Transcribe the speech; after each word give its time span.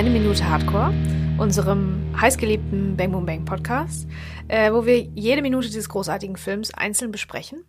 Eine 0.00 0.08
Minute 0.08 0.48
Hardcore, 0.48 0.94
unserem 1.36 2.14
heißgeliebten 2.18 2.96
Bang 2.96 3.12
Boom 3.12 3.26
Bang 3.26 3.44
Podcast, 3.44 4.08
äh, 4.48 4.72
wo 4.72 4.86
wir 4.86 4.98
jede 4.98 5.42
Minute 5.42 5.66
dieses 5.66 5.90
großartigen 5.90 6.38
Films 6.38 6.72
einzeln 6.72 7.10
besprechen. 7.10 7.66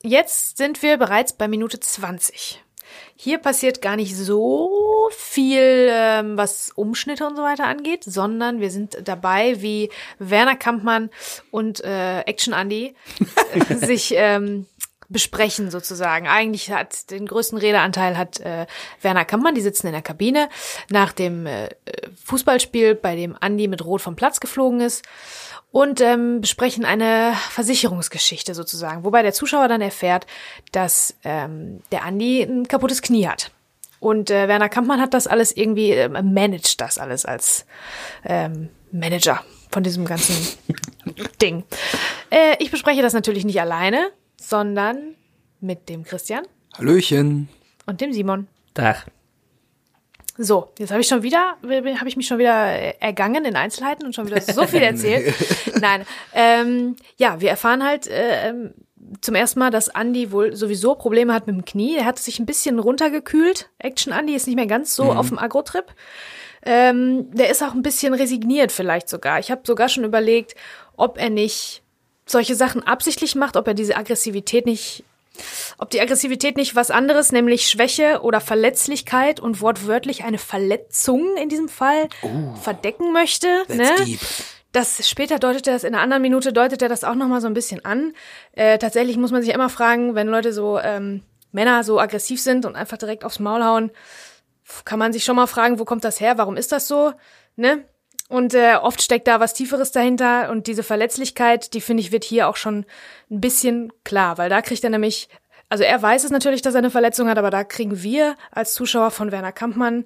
Jetzt 0.00 0.58
sind 0.58 0.80
wir 0.80 0.96
bereits 0.96 1.32
bei 1.32 1.48
Minute 1.48 1.80
20. 1.80 2.62
Hier 3.16 3.38
passiert 3.38 3.82
gar 3.82 3.96
nicht 3.96 4.16
so 4.16 4.70
viel, 5.10 5.88
ähm, 5.90 6.36
was 6.36 6.70
Umschnitte 6.70 7.26
und 7.26 7.34
so 7.34 7.42
weiter 7.42 7.66
angeht, 7.66 8.04
sondern 8.04 8.60
wir 8.60 8.70
sind 8.70 8.98
dabei, 9.02 9.60
wie 9.60 9.90
Werner 10.20 10.54
Kampmann 10.54 11.10
und 11.50 11.82
äh, 11.82 12.20
Action 12.20 12.52
Andy 12.52 12.94
äh, 13.54 13.74
sich 13.74 14.14
ähm, 14.16 14.66
besprechen 15.10 15.70
sozusagen. 15.70 16.26
Eigentlich 16.26 16.70
hat 16.70 17.10
den 17.10 17.26
größten 17.26 17.58
Redeanteil 17.58 18.16
hat 18.16 18.40
äh, 18.40 18.66
Werner 19.02 19.24
Kampmann, 19.24 19.54
die 19.54 19.60
sitzen 19.60 19.88
in 19.88 19.92
der 19.92 20.02
Kabine 20.02 20.48
nach 20.88 21.12
dem 21.12 21.46
äh, 21.46 21.68
Fußballspiel, 22.24 22.94
bei 22.94 23.16
dem 23.16 23.36
Andy 23.40 23.68
mit 23.68 23.84
Rot 23.84 24.00
vom 24.00 24.16
Platz 24.16 24.40
geflogen 24.40 24.80
ist 24.80 25.04
und 25.72 26.00
ähm, 26.00 26.40
besprechen 26.40 26.84
eine 26.84 27.34
Versicherungsgeschichte 27.50 28.54
sozusagen, 28.54 29.04
wobei 29.04 29.22
der 29.22 29.32
Zuschauer 29.32 29.68
dann 29.68 29.80
erfährt, 29.80 30.26
dass 30.72 31.14
ähm, 31.24 31.82
der 31.92 32.04
Andi 32.04 32.42
ein 32.42 32.66
kaputtes 32.66 33.02
Knie 33.02 33.28
hat. 33.28 33.50
Und 33.98 34.30
äh, 34.30 34.48
Werner 34.48 34.70
Kampmann 34.70 35.00
hat 35.00 35.12
das 35.12 35.26
alles 35.26 35.54
irgendwie, 35.54 35.90
äh, 35.90 36.08
managt 36.08 36.80
das 36.80 36.98
alles 36.98 37.26
als 37.26 37.66
ähm, 38.24 38.70
Manager 38.92 39.44
von 39.70 39.82
diesem 39.82 40.06
ganzen 40.06 40.34
Ding. 41.42 41.64
Äh, 42.30 42.56
ich 42.58 42.70
bespreche 42.70 43.02
das 43.02 43.12
natürlich 43.12 43.44
nicht 43.44 43.60
alleine, 43.60 44.10
sondern 44.40 45.14
mit 45.60 45.88
dem 45.88 46.02
Christian. 46.02 46.44
Hallöchen. 46.76 47.48
Und 47.86 48.00
dem 48.00 48.12
Simon. 48.12 48.48
Tag. 48.74 49.06
So, 50.38 50.72
jetzt 50.78 50.90
habe 50.90 51.02
ich 51.02 51.06
schon 51.06 51.22
wieder, 51.22 51.56
habe 51.62 52.08
ich 52.08 52.16
mich 52.16 52.26
schon 52.26 52.38
wieder 52.38 52.52
ergangen 53.02 53.44
in 53.44 53.56
Einzelheiten 53.56 54.06
und 54.06 54.14
schon 54.14 54.26
wieder 54.26 54.40
so 54.40 54.66
viel 54.66 54.82
erzählt. 54.82 55.34
Nein, 55.80 56.06
ähm, 56.32 56.96
ja, 57.18 57.40
wir 57.40 57.50
erfahren 57.50 57.84
halt 57.84 58.06
äh, 58.06 58.70
zum 59.20 59.34
ersten 59.34 59.58
Mal, 59.58 59.70
dass 59.70 59.88
Andy 59.88 60.32
wohl 60.32 60.56
sowieso 60.56 60.94
Probleme 60.94 61.34
hat 61.34 61.46
mit 61.46 61.56
dem 61.56 61.64
Knie. 61.66 61.96
Er 61.96 62.06
hat 62.06 62.18
sich 62.18 62.38
ein 62.38 62.46
bisschen 62.46 62.78
runtergekühlt. 62.78 63.68
Action 63.78 64.12
Andy 64.14 64.34
ist 64.34 64.46
nicht 64.46 64.56
mehr 64.56 64.66
ganz 64.66 64.94
so 64.94 65.04
mhm. 65.04 65.18
auf 65.18 65.28
dem 65.28 65.38
Agro-Trip. 65.38 65.86
Ähm, 66.62 67.30
der 67.34 67.50
ist 67.50 67.62
auch 67.62 67.74
ein 67.74 67.82
bisschen 67.82 68.14
resigniert 68.14 68.72
vielleicht 68.72 69.10
sogar. 69.10 69.40
Ich 69.40 69.50
habe 69.50 69.62
sogar 69.64 69.90
schon 69.90 70.04
überlegt, 70.04 70.54
ob 70.96 71.18
er 71.18 71.28
nicht 71.28 71.82
solche 72.30 72.54
Sachen 72.54 72.86
absichtlich 72.86 73.34
macht, 73.34 73.56
ob 73.56 73.66
er 73.66 73.74
diese 73.74 73.96
Aggressivität 73.96 74.66
nicht 74.66 75.04
ob 75.78 75.90
die 75.90 76.00
Aggressivität 76.00 76.56
nicht 76.56 76.76
was 76.76 76.90
anderes, 76.90 77.32
nämlich 77.32 77.66
Schwäche 77.66 78.20
oder 78.22 78.40
Verletzlichkeit 78.40 79.40
und 79.40 79.60
wortwörtlich 79.62 80.24
eine 80.24 80.36
Verletzung 80.36 81.36
in 81.36 81.48
diesem 81.48 81.68
Fall 81.68 82.08
oh, 82.22 82.54
verdecken 82.56 83.12
möchte. 83.12 83.46
Ne? 83.68 83.88
Deep. 84.04 84.20
Das 84.72 85.08
später 85.08 85.38
deutet 85.38 85.66
er 85.66 85.72
das 85.72 85.84
in 85.84 85.94
einer 85.94 86.02
anderen 86.02 86.22
Minute 86.22 86.52
deutet 86.52 86.80
er 86.82 86.88
das 86.88 87.02
auch 87.02 87.14
noch 87.14 87.26
mal 87.26 87.40
so 87.40 87.48
ein 87.48 87.54
bisschen 87.54 87.84
an. 87.84 88.12
Äh, 88.52 88.78
tatsächlich 88.78 89.16
muss 89.16 89.32
man 89.32 89.42
sich 89.42 89.52
immer 89.52 89.68
fragen, 89.68 90.14
wenn 90.14 90.28
Leute 90.28 90.52
so 90.52 90.78
ähm, 90.78 91.22
Männer 91.52 91.82
so 91.82 91.98
aggressiv 91.98 92.40
sind 92.40 92.66
und 92.66 92.76
einfach 92.76 92.98
direkt 92.98 93.24
aufs 93.24 93.40
Maul 93.40 93.64
hauen, 93.64 93.90
kann 94.84 94.98
man 94.98 95.12
sich 95.12 95.24
schon 95.24 95.36
mal 95.36 95.48
fragen, 95.48 95.80
wo 95.80 95.84
kommt 95.84 96.04
das 96.04 96.20
her? 96.20 96.38
Warum 96.38 96.56
ist 96.56 96.70
das 96.70 96.86
so? 96.86 97.12
Ne? 97.56 97.84
Und 98.30 98.54
äh, 98.54 98.76
oft 98.76 99.02
steckt 99.02 99.26
da 99.26 99.40
was 99.40 99.54
Tieferes 99.54 99.90
dahinter 99.90 100.50
und 100.50 100.68
diese 100.68 100.84
Verletzlichkeit, 100.84 101.74
die 101.74 101.80
finde 101.80 102.00
ich, 102.00 102.12
wird 102.12 102.22
hier 102.22 102.48
auch 102.48 102.54
schon 102.54 102.86
ein 103.28 103.40
bisschen 103.40 103.92
klar, 104.04 104.38
weil 104.38 104.48
da 104.48 104.62
kriegt 104.62 104.84
er 104.84 104.90
nämlich, 104.90 105.28
also 105.68 105.82
er 105.82 106.00
weiß 106.00 106.22
es 106.22 106.30
natürlich, 106.30 106.62
dass 106.62 106.74
er 106.74 106.78
eine 106.78 106.92
Verletzung 106.92 107.28
hat, 107.28 107.38
aber 107.38 107.50
da 107.50 107.64
kriegen 107.64 108.04
wir 108.04 108.36
als 108.52 108.72
Zuschauer 108.74 109.10
von 109.10 109.32
Werner 109.32 109.50
Kampmann 109.50 110.04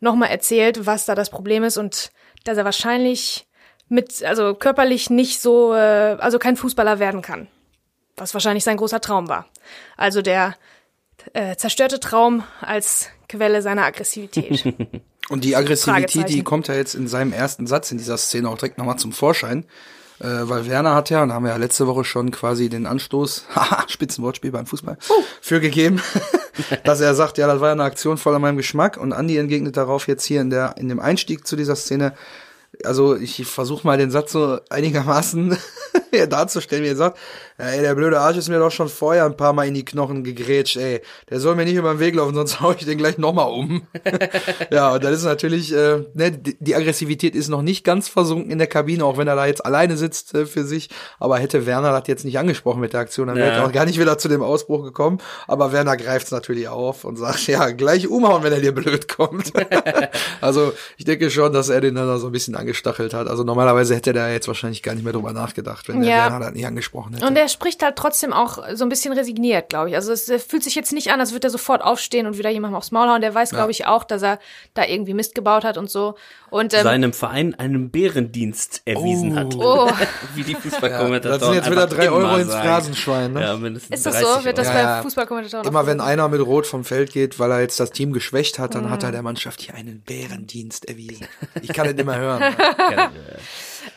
nochmal 0.00 0.30
erzählt, 0.30 0.86
was 0.86 1.04
da 1.04 1.14
das 1.14 1.28
Problem 1.28 1.64
ist 1.64 1.76
und 1.76 2.12
dass 2.44 2.56
er 2.56 2.64
wahrscheinlich 2.64 3.46
mit, 3.90 4.24
also 4.24 4.54
körperlich 4.54 5.10
nicht 5.10 5.42
so, 5.42 5.74
äh, 5.74 6.16
also 6.18 6.38
kein 6.38 6.56
Fußballer 6.56 6.98
werden 6.98 7.20
kann. 7.20 7.46
Was 8.16 8.32
wahrscheinlich 8.32 8.64
sein 8.64 8.78
großer 8.78 9.02
Traum 9.02 9.28
war. 9.28 9.44
Also 9.98 10.22
der 10.22 10.56
äh, 11.34 11.56
zerstörte 11.56 12.00
Traum 12.00 12.42
als 12.62 13.10
Quelle 13.28 13.60
seiner 13.60 13.84
Aggressivität. 13.84 14.64
Und 15.28 15.44
die 15.44 15.56
Aggressivität, 15.56 16.28
die 16.28 16.42
kommt 16.42 16.68
ja 16.68 16.74
jetzt 16.74 16.94
in 16.94 17.08
seinem 17.08 17.32
ersten 17.32 17.66
Satz 17.66 17.90
in 17.90 17.98
dieser 17.98 18.16
Szene 18.16 18.48
auch 18.48 18.58
direkt 18.58 18.78
nochmal 18.78 18.98
zum 18.98 19.12
Vorschein. 19.12 19.64
Äh, 20.18 20.48
weil 20.48 20.66
Werner 20.66 20.94
hat 20.94 21.10
ja, 21.10 21.22
und 21.22 21.28
da 21.28 21.34
haben 21.34 21.44
wir 21.44 21.50
ja 21.50 21.58
letzte 21.58 21.86
Woche 21.86 22.02
schon 22.02 22.30
quasi 22.30 22.70
den 22.70 22.86
Anstoß, 22.86 23.46
haha, 23.54 23.84
Spitzenwortspiel 23.86 24.50
beim 24.50 24.64
Fußball, 24.64 24.96
uh. 25.10 25.22
für 25.42 25.60
gegeben, 25.60 26.00
dass 26.84 27.00
er 27.00 27.14
sagt, 27.14 27.36
ja, 27.36 27.46
das 27.46 27.60
war 27.60 27.68
ja 27.68 27.72
eine 27.72 27.84
Aktion 27.84 28.16
voll 28.16 28.34
an 28.34 28.40
meinem 28.40 28.56
Geschmack. 28.56 28.96
Und 28.96 29.12
Andi 29.12 29.36
entgegnet 29.36 29.76
darauf 29.76 30.08
jetzt 30.08 30.24
hier 30.24 30.40
in 30.40 30.48
der, 30.48 30.76
in 30.78 30.88
dem 30.88 31.00
Einstieg 31.00 31.46
zu 31.46 31.54
dieser 31.54 31.76
Szene, 31.76 32.14
also 32.84 33.14
ich 33.14 33.44
versuche 33.46 33.86
mal 33.86 33.98
den 33.98 34.10
Satz 34.10 34.32
so 34.32 34.58
einigermaßen 34.70 35.56
darzustellen, 36.26 36.84
wie 36.84 36.88
er 36.88 36.96
sagt, 36.96 37.18
ey, 37.58 37.80
der 37.80 37.94
blöde 37.94 38.20
Arsch 38.20 38.36
ist 38.36 38.48
mir 38.48 38.58
doch 38.58 38.70
schon 38.70 38.88
vorher 38.88 39.24
ein 39.24 39.36
paar 39.36 39.52
Mal 39.52 39.66
in 39.66 39.74
die 39.74 39.84
Knochen 39.84 40.24
gegrätscht, 40.24 40.76
ey. 40.76 41.00
Der 41.30 41.40
soll 41.40 41.54
mir 41.54 41.64
nicht 41.64 41.76
über 41.76 41.92
den 41.92 42.00
Weg 42.00 42.14
laufen, 42.14 42.34
sonst 42.34 42.60
hau 42.60 42.72
ich 42.72 42.84
den 42.84 42.98
gleich 42.98 43.18
nochmal 43.18 43.50
um. 43.50 43.86
ja, 44.70 44.94
und 44.94 45.04
das 45.04 45.12
ist 45.12 45.24
natürlich, 45.24 45.72
äh, 45.72 46.04
ne, 46.14 46.32
die 46.32 46.74
Aggressivität 46.74 47.34
ist 47.34 47.48
noch 47.48 47.62
nicht 47.62 47.84
ganz 47.84 48.08
versunken 48.08 48.50
in 48.50 48.58
der 48.58 48.66
Kabine, 48.66 49.04
auch 49.04 49.18
wenn 49.18 49.28
er 49.28 49.36
da 49.36 49.46
jetzt 49.46 49.64
alleine 49.64 49.96
sitzt 49.96 50.34
äh, 50.34 50.46
für 50.46 50.64
sich. 50.64 50.90
Aber 51.18 51.38
hätte 51.38 51.66
Werner 51.66 51.92
das 51.92 52.08
jetzt 52.08 52.24
nicht 52.24 52.38
angesprochen 52.38 52.80
mit 52.80 52.92
der 52.92 53.00
Aktion, 53.00 53.28
dann 53.28 53.36
ja. 53.36 53.44
wäre 53.44 53.56
er 53.56 53.66
auch 53.66 53.72
gar 53.72 53.86
nicht 53.86 53.98
wieder 53.98 54.18
zu 54.18 54.28
dem 54.28 54.42
Ausbruch 54.42 54.84
gekommen. 54.84 55.18
Aber 55.46 55.72
Werner 55.72 55.96
greift 55.96 56.26
es 56.26 56.32
natürlich 56.32 56.68
auf 56.68 57.04
und 57.04 57.16
sagt, 57.16 57.46
ja, 57.46 57.70
gleich 57.70 58.08
umhauen, 58.08 58.42
wenn 58.42 58.52
er 58.52 58.60
dir 58.60 58.72
blöd 58.72 59.08
kommt. 59.08 59.52
also 60.40 60.72
ich 60.96 61.04
denke 61.04 61.30
schon, 61.30 61.52
dass 61.52 61.68
er 61.68 61.80
den 61.80 61.94
dann 61.94 62.18
so 62.18 62.26
ein 62.26 62.32
bisschen 62.32 62.54
angestachelt 62.54 63.14
hat. 63.14 63.28
Also 63.28 63.44
normalerweise 63.44 63.94
hätte 63.94 64.12
er 64.12 64.32
jetzt 64.32 64.48
wahrscheinlich 64.48 64.82
gar 64.82 64.94
nicht 64.94 65.04
mehr 65.04 65.12
drüber 65.12 65.32
nachgedacht, 65.32 65.88
wenn 65.88 66.02
der 66.06 66.16
Werner 66.16 66.40
das 66.40 66.52
nicht 66.52 66.66
angesprochen 66.66 67.14
hätte. 67.14 67.26
Und 67.26 67.36
er 67.36 67.48
spricht 67.48 67.82
halt 67.82 67.96
trotzdem 67.96 68.32
auch 68.32 68.58
so 68.74 68.84
ein 68.84 68.88
bisschen 68.88 69.12
resigniert, 69.12 69.68
glaube 69.68 69.90
ich. 69.90 69.96
Also 69.96 70.12
es 70.12 70.30
fühlt 70.44 70.62
sich 70.62 70.74
jetzt 70.74 70.92
nicht 70.92 71.12
an, 71.12 71.20
als 71.20 71.32
würde 71.32 71.48
er 71.48 71.50
sofort 71.50 71.82
aufstehen 71.82 72.26
und 72.26 72.38
wieder 72.38 72.50
jemandem 72.50 72.76
aufs 72.76 72.90
Maul 72.90 73.08
hauen. 73.08 73.20
Der 73.20 73.34
weiß, 73.34 73.50
ja. 73.50 73.56
glaube 73.56 73.70
ich, 73.70 73.86
auch, 73.86 74.04
dass 74.04 74.22
er 74.22 74.38
da 74.74 74.84
irgendwie 74.84 75.14
Mist 75.14 75.34
gebaut 75.34 75.64
hat 75.64 75.78
und 75.78 75.90
so. 75.90 76.16
Und 76.50 76.74
ähm, 76.74 76.82
seinem 76.82 77.12
Verein 77.12 77.54
einen 77.54 77.90
Bärendienst 77.90 78.82
erwiesen 78.84 79.32
oh. 79.32 79.36
hat. 79.36 79.54
Oh. 79.56 79.90
Wie 80.34 80.42
die 80.42 80.54
Fußballkommentatoren. 80.54 81.32
Ja, 81.32 81.38
das 81.38 81.48
sind 81.48 81.54
jetzt 81.54 81.70
wieder 81.70 81.86
drei 81.86 82.10
Euro 82.10 82.36
ins 82.36 82.54
Phrasenschwein, 82.54 83.32
ne? 83.32 83.42
Ja, 83.42 83.56
mindestens 83.56 83.96
Ist 83.96 84.06
das 84.06 84.20
so? 84.20 84.44
Wird 84.44 84.58
das 84.58 84.68
ja, 84.68 84.96
bei 84.96 85.02
Fußballkommentatoren 85.02 85.66
Immer 85.66 85.86
wenn 85.86 86.00
einer 86.00 86.28
mit 86.28 86.40
Rot 86.40 86.66
vom 86.66 86.84
Feld 86.84 87.12
geht, 87.12 87.38
weil 87.38 87.50
er 87.50 87.60
jetzt 87.60 87.80
das 87.80 87.90
Team 87.90 88.12
geschwächt 88.12 88.58
hat, 88.58 88.74
dann 88.74 88.84
mhm. 88.84 88.90
hat 88.90 89.02
er 89.02 89.12
der 89.12 89.22
Mannschaft 89.22 89.60
hier 89.60 89.74
einen 89.74 90.02
Bärendienst 90.02 90.88
erwiesen. 90.88 91.26
Ich 91.62 91.72
kann 91.72 91.86
es 91.86 91.94
immer 91.94 92.16
hören. 92.16 92.42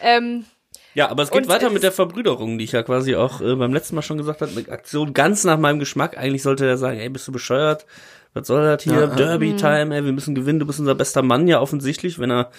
ähm, 0.01 0.45
ja, 0.93 1.09
aber 1.09 1.23
es 1.23 1.31
geht 1.31 1.43
und 1.43 1.49
weiter 1.49 1.69
mit 1.69 1.83
der 1.83 1.91
Verbrüderung, 1.91 2.57
die 2.57 2.65
ich 2.65 2.71
ja 2.71 2.83
quasi 2.83 3.15
auch 3.15 3.41
äh, 3.41 3.55
beim 3.55 3.73
letzten 3.73 3.95
Mal 3.95 4.01
schon 4.01 4.17
gesagt 4.17 4.41
habe. 4.41 4.51
Eine 4.51 4.69
Aktion 4.69 5.13
ganz 5.13 5.43
nach 5.43 5.57
meinem 5.57 5.79
Geschmack. 5.79 6.17
Eigentlich 6.17 6.43
sollte 6.43 6.65
er 6.65 6.77
sagen, 6.77 6.99
ey, 6.99 7.09
bist 7.09 7.27
du 7.27 7.31
bescheuert? 7.31 7.85
Was 8.33 8.45
soll 8.45 8.63
das 8.63 8.83
hier? 8.83 8.93
Ja, 8.93 9.07
Derby-Time, 9.07 9.95
ey, 9.95 10.05
wir 10.05 10.11
müssen 10.11 10.35
gewinnen, 10.35 10.59
du 10.59 10.67
bist 10.67 10.79
unser 10.79 10.93
bester 10.93 11.23
Mann, 11.23 11.47
ja 11.47 11.59
offensichtlich, 11.59 12.19
wenn 12.19 12.31
er 12.31 12.51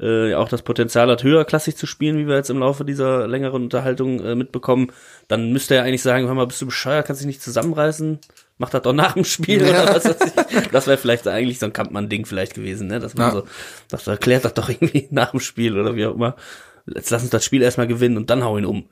äh, 0.00 0.34
auch 0.34 0.48
das 0.48 0.62
Potenzial 0.62 1.10
hat, 1.10 1.22
höherklassig 1.22 1.76
zu 1.76 1.86
spielen, 1.86 2.16
wie 2.16 2.26
wir 2.26 2.36
jetzt 2.36 2.48
im 2.48 2.58
Laufe 2.58 2.86
dieser 2.86 3.28
längeren 3.28 3.64
Unterhaltung 3.64 4.24
äh, 4.24 4.34
mitbekommen, 4.34 4.92
dann 5.28 5.52
müsste 5.52 5.74
er 5.74 5.82
eigentlich 5.82 6.02
sagen, 6.02 6.26
hör 6.26 6.34
mal, 6.34 6.46
bist 6.46 6.62
du 6.62 6.66
bescheuert, 6.66 7.06
kannst 7.06 7.20
dich 7.20 7.26
nicht 7.26 7.42
zusammenreißen? 7.42 8.18
Mach 8.56 8.70
das 8.70 8.82
doch 8.82 8.94
nach 8.94 9.12
dem 9.12 9.24
Spiel 9.24 9.60
ja. 9.60 9.68
oder 9.68 9.94
was 9.94 10.04
weiß 10.06 10.16
ich. 10.26 10.68
Das 10.72 10.86
wäre 10.86 10.98
vielleicht 10.98 11.28
eigentlich 11.28 11.58
so 11.58 11.66
ein 11.66 11.72
Kampmann-Ding 11.72 12.24
vielleicht 12.24 12.54
gewesen, 12.54 12.88
ne? 12.88 12.98
Dass 12.98 13.14
man 13.14 13.28
ja. 13.28 13.32
so, 13.32 13.44
das 13.88 14.06
erklärt 14.06 14.44
das 14.44 14.54
doch 14.54 14.68
irgendwie 14.68 15.08
nach 15.10 15.32
dem 15.32 15.40
Spiel 15.40 15.78
oder 15.78 15.96
wie 15.96 16.06
auch 16.06 16.14
immer 16.14 16.36
jetzt 16.94 17.10
lass 17.10 17.22
uns 17.22 17.30
das 17.30 17.44
Spiel 17.44 17.62
erstmal 17.62 17.86
gewinnen 17.86 18.16
und 18.16 18.30
dann 18.30 18.44
hau 18.44 18.58
ihn 18.58 18.66
um. 18.66 18.84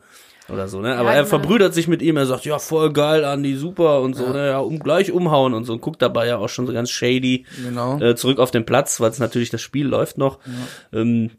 Oder 0.50 0.66
so, 0.69 0.81
ne? 0.81 0.97
Aber 0.97 1.10
ja, 1.10 1.16
er 1.16 1.22
genau. 1.25 1.28
verbrüdert 1.28 1.75
sich 1.75 1.89
mit 1.89 2.00
ihm, 2.00 2.16
er 2.16 2.24
sagt, 2.24 2.47
ja, 2.47 2.59
voll 2.59 2.92
geil, 2.92 3.24
Andi, 3.24 3.54
super 3.56 4.00
und 4.00 4.15
so, 4.15 4.24
ja. 4.24 4.33
ne? 4.33 4.47
Ja, 4.48 4.59
um 4.60 4.78
gleich 4.78 5.12
umhauen 5.12 5.53
und 5.53 5.65
so 5.65 5.74
und 5.74 5.83
guckt 5.83 6.00
dabei 6.00 6.27
ja 6.27 6.39
auch 6.39 6.48
schon 6.48 6.66
so 6.66 6.72
ganz 6.72 6.91
shady 6.91 7.45
genau. 7.62 8.00
äh, 8.00 8.16
zurück 8.16 8.39
auf 8.39 8.50
den 8.50 8.65
Platz, 8.65 8.98
weil 9.00 9.10
es 9.10 9.18
natürlich 9.18 9.50
das 9.50 9.60
Spiel 9.60 9.86
läuft 9.86 10.16
noch. 10.16 10.39
Ja. 10.92 11.00
Ähm, 11.00 11.30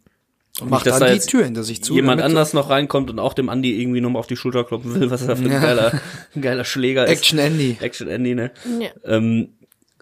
und 0.61 0.69
macht 0.69 0.85
nicht, 0.85 0.93
dann 0.93 1.07
da 1.07 1.13
die 1.13 1.19
Tür 1.19 1.45
hinter 1.45 1.63
sich 1.63 1.83
zu. 1.83 1.95
Jemand 1.95 2.21
anders 2.21 2.53
noch 2.53 2.69
reinkommt 2.69 3.09
und 3.09 3.19
auch 3.19 3.33
dem 3.33 3.49
Andi 3.49 3.81
irgendwie 3.81 4.01
nochmal 4.01 4.19
auf 4.19 4.27
die 4.27 4.35
Schulter 4.35 4.63
klopfen 4.63 4.99
will, 4.99 5.09
was 5.09 5.23
er 5.23 5.37
für 5.37 5.45
ein 5.45 5.49
geiler, 5.61 5.99
geiler 6.39 6.65
Schläger 6.65 7.05
ist. 7.05 7.11
Action 7.11 7.39
Andy. 7.39 7.77
Action 7.79 8.07
Andy, 8.07 8.35
ne? 8.35 8.51
Ja. 8.79 8.89
Ähm, 9.05 9.53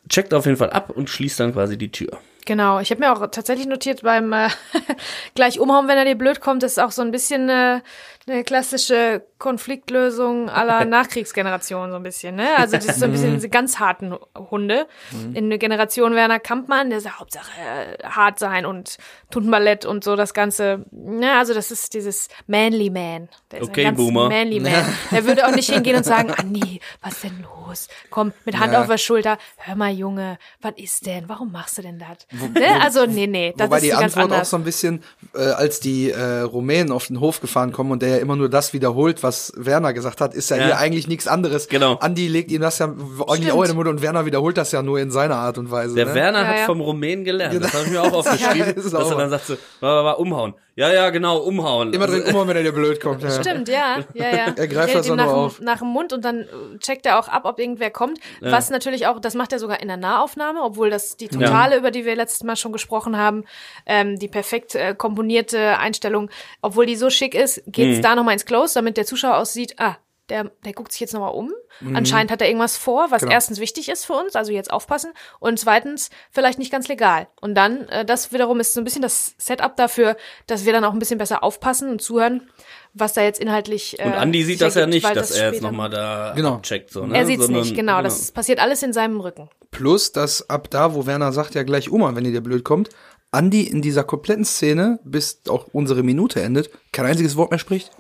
checkt 0.10 0.34
auf 0.34 0.46
jeden 0.46 0.58
Fall 0.58 0.72
ab 0.72 0.90
und 0.90 1.10
schließt 1.10 1.40
dann 1.40 1.54
quasi 1.54 1.78
die 1.78 1.92
Tür. 1.92 2.18
Genau, 2.48 2.80
ich 2.80 2.92
habe 2.92 3.02
mir 3.02 3.12
auch 3.12 3.28
tatsächlich 3.28 3.68
notiert 3.68 4.04
beim 4.04 4.32
äh, 4.32 4.48
gleich 5.36 5.60
umhauen, 5.60 5.90
wenn 5.90 5.98
er 5.98 6.06
dir 6.06 6.18
blöd 6.18 6.40
kommt, 6.40 6.64
das 6.64 6.72
ist 6.72 6.80
auch 6.80 6.92
so 6.92 7.02
ein 7.02 7.12
bisschen 7.12 7.50
äh, 7.50 7.82
eine 8.26 8.44
klassische 8.46 9.22
Konfliktlösung 9.38 10.50
aller 10.50 10.86
Nachkriegsgeneration 10.86 11.90
so 11.92 11.98
ein 11.98 12.04
bisschen, 12.04 12.36
ne? 12.36 12.48
Also 12.58 12.78
das 12.78 12.86
ist 12.86 13.00
so 13.00 13.06
ein 13.06 13.12
bisschen 13.12 13.34
diese 13.34 13.50
ganz 13.50 13.80
harten 13.80 14.16
Hunde. 14.52 14.88
In 15.34 15.50
der 15.50 15.60
Generation 15.60 16.16
Werner 16.16 16.40
Kampmann, 16.40 16.90
der 16.90 17.02
sagt 17.02 17.20
Hauptsache 17.20 17.52
äh, 17.60 18.04
hart 18.04 18.40
sein 18.40 18.66
und 18.66 18.98
Tuntenballett 19.30 19.86
und 19.86 20.04
so 20.04 20.16
das 20.16 20.34
Ganze. 20.34 20.86
Ne? 20.92 21.34
Also 21.38 21.54
das 21.54 21.72
ist 21.72 21.94
dieses 21.94 22.30
Manly 22.48 22.90
Man. 22.90 23.30
Der 23.52 23.62
ist 23.62 23.70
Okay, 23.70 23.82
ein 23.82 23.88
ganz 23.88 23.98
Boomer. 23.98 24.30
Manly 24.30 24.60
Man. 24.60 24.74
Der 25.12 25.26
würde 25.26 25.46
auch 25.48 25.56
nicht 25.56 25.70
hingehen 25.70 25.96
und 25.98 26.04
sagen, 26.06 26.32
Andi, 26.32 26.80
was 27.02 27.14
ist 27.14 27.24
denn 27.26 27.44
los? 27.44 27.88
Komm, 28.10 28.34
mit 28.46 28.58
Hand 28.60 28.74
Ja. 28.74 28.82
auf 28.82 28.88
der 28.88 28.98
Schulter. 28.98 29.38
Hör 29.58 29.76
mal, 29.76 29.92
Junge, 29.92 30.38
was 30.62 30.74
ist 30.78 31.06
denn? 31.06 31.28
Warum 31.28 31.52
machst 31.52 31.78
du 31.78 31.82
denn 31.82 32.00
das? 32.00 32.28
Ne? 32.54 32.82
Also 32.82 33.06
nee, 33.06 33.28
nee, 33.28 33.54
das 33.58 33.68
Wobei 33.68 33.78
ist 33.78 33.84
die 33.86 33.94
Antwort 33.94 34.32
auch 34.32 34.46
so 34.46 34.56
ein 34.58 34.64
bisschen, 34.64 35.04
äh, 35.36 35.40
als 35.40 35.80
die 35.80 36.12
äh, 36.12 36.40
Rumänen 36.42 36.92
auf 36.92 37.08
den 37.08 37.20
Hof 37.20 37.42
gefahren 37.42 37.72
kommen 37.74 37.92
und 37.92 38.02
der 38.02 38.10
ja 38.10 38.18
immer 38.18 38.36
nur 38.36 38.50
das 38.50 38.74
wiederholt, 38.74 39.24
was 39.24 39.27
Werner 39.56 39.94
gesagt 39.94 40.22
hat, 40.22 40.34
ist 40.34 40.50
ja, 40.50 40.58
Ja. 40.58 40.66
hier 40.66 40.78
eigentlich 40.78 41.08
nichts 41.08 41.28
anderes. 41.28 41.68
Genau. 41.68 41.96
Andi 41.96 42.28
legt 42.28 42.52
ihm 42.52 42.62
das 42.62 42.80
ja 42.80 42.86
eigentlich 42.86 43.52
auch 43.52 43.62
in 43.62 43.68
den 43.68 43.76
Mund 43.76 43.88
und 43.88 44.02
Werner 44.02 44.26
wiederholt 44.26 44.58
das 44.58 44.72
ja 44.72 44.82
nur 44.82 45.00
in 45.00 45.12
seiner 45.12 45.36
Art 45.36 45.58
und 45.58 45.70
Weise. 45.72 45.96
Der 45.96 46.08
ne? 46.08 46.14
Werner 46.16 46.42
Ja, 46.42 46.48
hat 46.48 46.58
ja. 46.60 46.66
vom 46.66 46.82
Rumänen 46.82 47.26
gelernt. 47.26 47.64
Das 47.64 47.74
habe 47.74 47.86
ich 47.86 47.92
mir 47.92 48.02
auch 48.04 48.14
aufgeschrieben, 48.14 48.58
Ja, 48.60 48.74
das 48.74 48.86
ist 48.86 48.94
dass 48.94 49.04
auch 49.06 49.12
er 49.12 49.18
dann 49.18 49.30
sagt 49.30 49.46
so, 49.48 49.58
war, 49.80 49.96
war, 49.98 50.04
war, 50.04 50.20
umhauen. 50.20 50.54
Ja, 50.76 50.94
ja, 50.94 51.10
genau, 51.10 51.38
umhauen. 51.40 51.92
Immer 51.92 52.06
drin 52.06 52.22
umhauen, 52.28 52.48
wenn 52.48 52.56
er 52.58 52.62
dir 52.62 52.72
blöd 52.72 53.02
kommt. 53.02 53.24
Ja. 53.24 53.32
Stimmt, 53.32 53.68
ja, 53.68 53.98
ja, 54.14 54.26
ja. 54.36 54.46
Er 54.56 54.68
greift 54.68 54.94
das 54.94 55.08
nur 55.08 55.16
nach, 55.16 55.26
dem- 55.26 55.34
auf. 55.34 55.60
nach 55.60 55.80
dem 55.80 55.88
Mund 55.88 56.14
und 56.14 56.24
dann 56.24 56.42
äh, 56.42 56.78
checkt 56.78 57.08
er 57.08 57.18
auch 57.20 57.28
ab, 57.30 57.46
ob 57.46 57.58
irgendwer 57.60 57.90
kommt. 57.90 58.20
Was 58.42 58.70
natürlich 58.70 59.08
auch, 59.08 59.20
das 59.20 59.34
macht 59.34 59.52
er 59.54 59.58
sogar 59.60 59.82
in 59.82 59.88
der 59.88 59.98
Nahaufnahme, 59.98 60.62
obwohl 60.62 60.92
das 60.92 61.18
die 61.18 61.30
totale, 61.30 61.78
über 61.78 61.90
die 61.90 62.06
wir 62.06 62.16
letztes 62.16 62.44
Mal 62.44 62.56
schon 62.56 62.74
gesprochen 62.74 63.18
haben, 63.18 63.44
ähm, 63.88 64.20
die 64.20 64.28
perfekt 64.28 64.76
äh, 64.76 64.94
komponierte 64.96 65.80
Einstellung, 65.80 66.30
obwohl 66.62 66.86
die 66.86 66.96
so 66.96 67.10
schick 67.10 67.34
ist, 67.34 67.64
geht's 67.66 68.02
da 68.02 68.14
nochmal 68.16 68.34
ins 68.34 68.46
Close, 68.46 68.76
damit 68.76 68.98
der 68.98 69.06
Zuschauer 69.08 69.17
aussieht, 69.26 69.76
ah, 69.78 69.96
der, 70.30 70.52
der 70.66 70.74
guckt 70.74 70.92
sich 70.92 71.00
jetzt 71.00 71.14
nochmal 71.14 71.32
um. 71.34 71.54
Anscheinend 71.94 72.32
hat 72.32 72.42
er 72.42 72.48
irgendwas 72.48 72.76
vor, 72.76 73.12
was 73.12 73.22
Genau. 73.22 73.32
erstens 73.34 73.60
wichtig 73.62 73.88
ist 73.88 74.04
für 74.06 74.14
uns, 74.14 74.36
also 74.36 74.52
jetzt 74.52 74.72
aufpassen, 74.72 75.12
und 75.40 75.58
zweitens 75.60 76.10
vielleicht 76.32 76.58
nicht 76.60 76.72
ganz 76.72 76.88
legal. 76.90 77.28
Und 77.40 77.56
dann, 77.56 77.88
äh, 77.90 78.04
das 78.04 78.34
wiederum 78.34 78.60
ist 78.60 78.74
so 78.74 78.82
ein 78.82 78.84
bisschen 78.84 79.04
das 79.04 79.36
Setup 79.38 79.76
dafür, 79.78 80.18
dass 80.48 80.66
wir 80.66 80.74
dann 80.74 80.84
auch 80.84 80.92
ein 80.92 81.00
bisschen 81.00 81.20
besser 81.20 81.44
aufpassen 81.44 81.90
und 81.90 82.02
zuhören, 82.02 82.50
was 82.94 83.14
da 83.14 83.22
jetzt 83.22 83.40
inhaltlich. 83.40 84.00
Äh, 84.00 84.06
Und 84.06 84.14
Andi 84.16 84.44
sieht 84.44 84.60
das 84.60 84.74
ja 84.76 84.86
nicht, 84.88 85.06
weil 85.06 85.14
dass 85.14 85.30
das 85.30 85.38
er 85.38 85.54
jetzt 85.54 85.62
nochmal 85.62 85.90
da 85.92 86.34
Genau. 86.36 86.56
abcheckt. 86.56 86.90
So, 86.92 87.06
ne? 87.06 87.16
Er 87.16 87.26
sieht's 87.26 87.46
Sondern- 87.46 87.62
nicht, 87.64 87.76
genau, 87.76 88.02
Das 88.02 88.32
passiert 88.32 88.60
alles 88.60 88.82
in 88.84 88.92
seinem 88.92 89.22
Rücken. 89.22 89.50
Plus, 89.72 90.12
dass 90.12 90.50
ab 90.50 90.70
da, 90.72 90.94
wo 90.96 91.06
Werner 91.06 91.32
sagt, 91.32 91.54
ja 91.56 91.64
gleich 91.64 91.90
umhauen, 91.90 92.16
wenn 92.18 92.26
ihr 92.26 92.32
dir 92.32 92.42
blöd 92.42 92.66
kommt, 92.66 92.90
Andi 93.32 93.62
in 93.68 93.82
dieser 93.82 94.04
kompletten 94.04 94.46
Szene, 94.46 95.00
bis 95.04 95.42
auch 95.48 95.68
unsere 95.74 96.02
Minute 96.02 96.42
endet, 96.42 96.70
kein 96.92 97.06
einziges 97.06 97.38
Wort 97.38 97.52
mehr 97.52 97.60
spricht. 97.60 97.92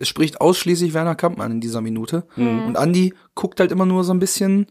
Es 0.00 0.08
spricht 0.08 0.40
ausschließlich 0.40 0.94
Werner 0.94 1.14
Kampmann 1.16 1.50
in 1.52 1.60
dieser 1.60 1.80
Minute. 1.80 2.24
Und 2.66 2.76
Andi 2.76 3.14
guckt 3.34 3.60
halt 3.60 3.72
immer 3.72 3.86
nur 3.86 4.04
so 4.04 4.12
ein 4.12 4.20
bisschen 4.20 4.66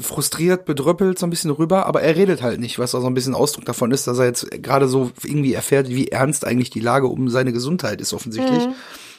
frustriert, 0.00 0.64
bedröppelt, 0.64 1.16
so 1.16 1.26
ein 1.26 1.30
bisschen 1.30 1.52
rüber, 1.52 1.86
aber 1.86 2.02
er 2.02 2.16
redet 2.16 2.42
halt 2.42 2.58
nicht, 2.58 2.78
was 2.80 2.94
auch 2.94 3.00
so 3.02 3.06
ein 3.06 3.14
bisschen 3.14 3.34
Ausdruck 3.36 3.64
davon 3.66 3.92
ist, 3.92 4.08
dass 4.08 4.18
er 4.18 4.24
jetzt 4.24 4.50
gerade 4.62 4.88
so 4.88 5.12
irgendwie 5.22 5.54
erfährt, 5.54 5.88
wie 5.88 6.08
ernst 6.08 6.44
eigentlich 6.44 6.70
die 6.70 6.80
Lage 6.80 7.06
um 7.06 7.28
seine 7.28 7.52
Gesundheit 7.52 8.00
ist, 8.00 8.12
offensichtlich. 8.12 8.64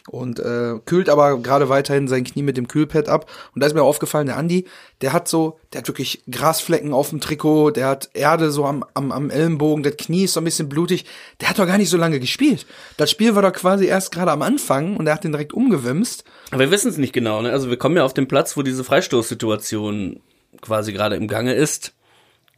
Und 0.10 0.40
äh, 0.40 0.76
kühlt 0.86 1.10
aber 1.10 1.38
gerade 1.40 1.68
weiterhin 1.68 2.08
sein 2.08 2.24
Knie 2.24 2.42
mit 2.42 2.56
dem 2.56 2.68
Kühlpad 2.68 3.10
ab. 3.10 3.30
Und 3.54 3.62
da 3.62 3.68
ist 3.68 3.74
mir 3.74 3.84
aufgefallen, 3.84 4.28
der 4.28 4.38
Andi, 4.38 4.66
der 5.02 5.12
hat 5.12 5.28
so, 5.28 5.60
der 5.74 5.80
hat 5.80 5.88
wirklich 5.88 6.24
Grasflecken 6.32 6.94
auf 6.94 7.10
dem 7.10 7.20
Trikot, 7.20 7.72
der 7.72 7.88
hat 7.88 8.10
Erde 8.14 8.52
so 8.52 8.66
am, 8.66 8.86
am, 8.94 9.12
am 9.12 9.30
Ellenbogen, 9.30 9.84
das 9.84 9.98
Knie 9.98 10.24
ist 10.24 10.34
so 10.34 10.42
ein 10.42 10.46
bisschen 10.46 10.70
blutig. 10.70 11.06
Der 11.42 11.50
hat 11.50 11.60
doch 11.60 11.68
gar 11.68 11.78
nicht 11.78 11.90
so 11.90 11.98
lange 11.98 12.20
gespielt. 12.22 12.66
Das 12.96 13.12
Spiel 13.12 13.36
war 13.36 13.42
doch 13.42 13.54
quasi 13.54 13.86
erst 13.86 14.14
gerade 14.14 14.32
am 14.32 14.42
Anfang 14.42 14.96
und 14.96 15.08
er 15.08 15.14
hat 15.14 15.26
den 15.26 15.34
direkt 15.34 15.54
umgewimst. 15.54 16.24
Aber 16.52 16.62
wir 16.62 16.72
wissen 16.72 16.90
es 16.90 16.98
nicht 16.98 17.14
genau. 17.14 17.42
Ne? 17.42 17.52
Also 17.52 17.70
wir 17.70 17.78
kommen 17.78 17.98
ja 17.98 18.06
auf 18.06 18.14
den 18.14 18.30
Platz, 18.30 18.56
wo 18.56 18.62
diese 18.62 18.86
Freistoßsituation 18.86 20.22
quasi 20.62 20.94
gerade 20.94 21.18
im 21.18 21.28
Gange 21.28 21.54
ist. 21.54 21.94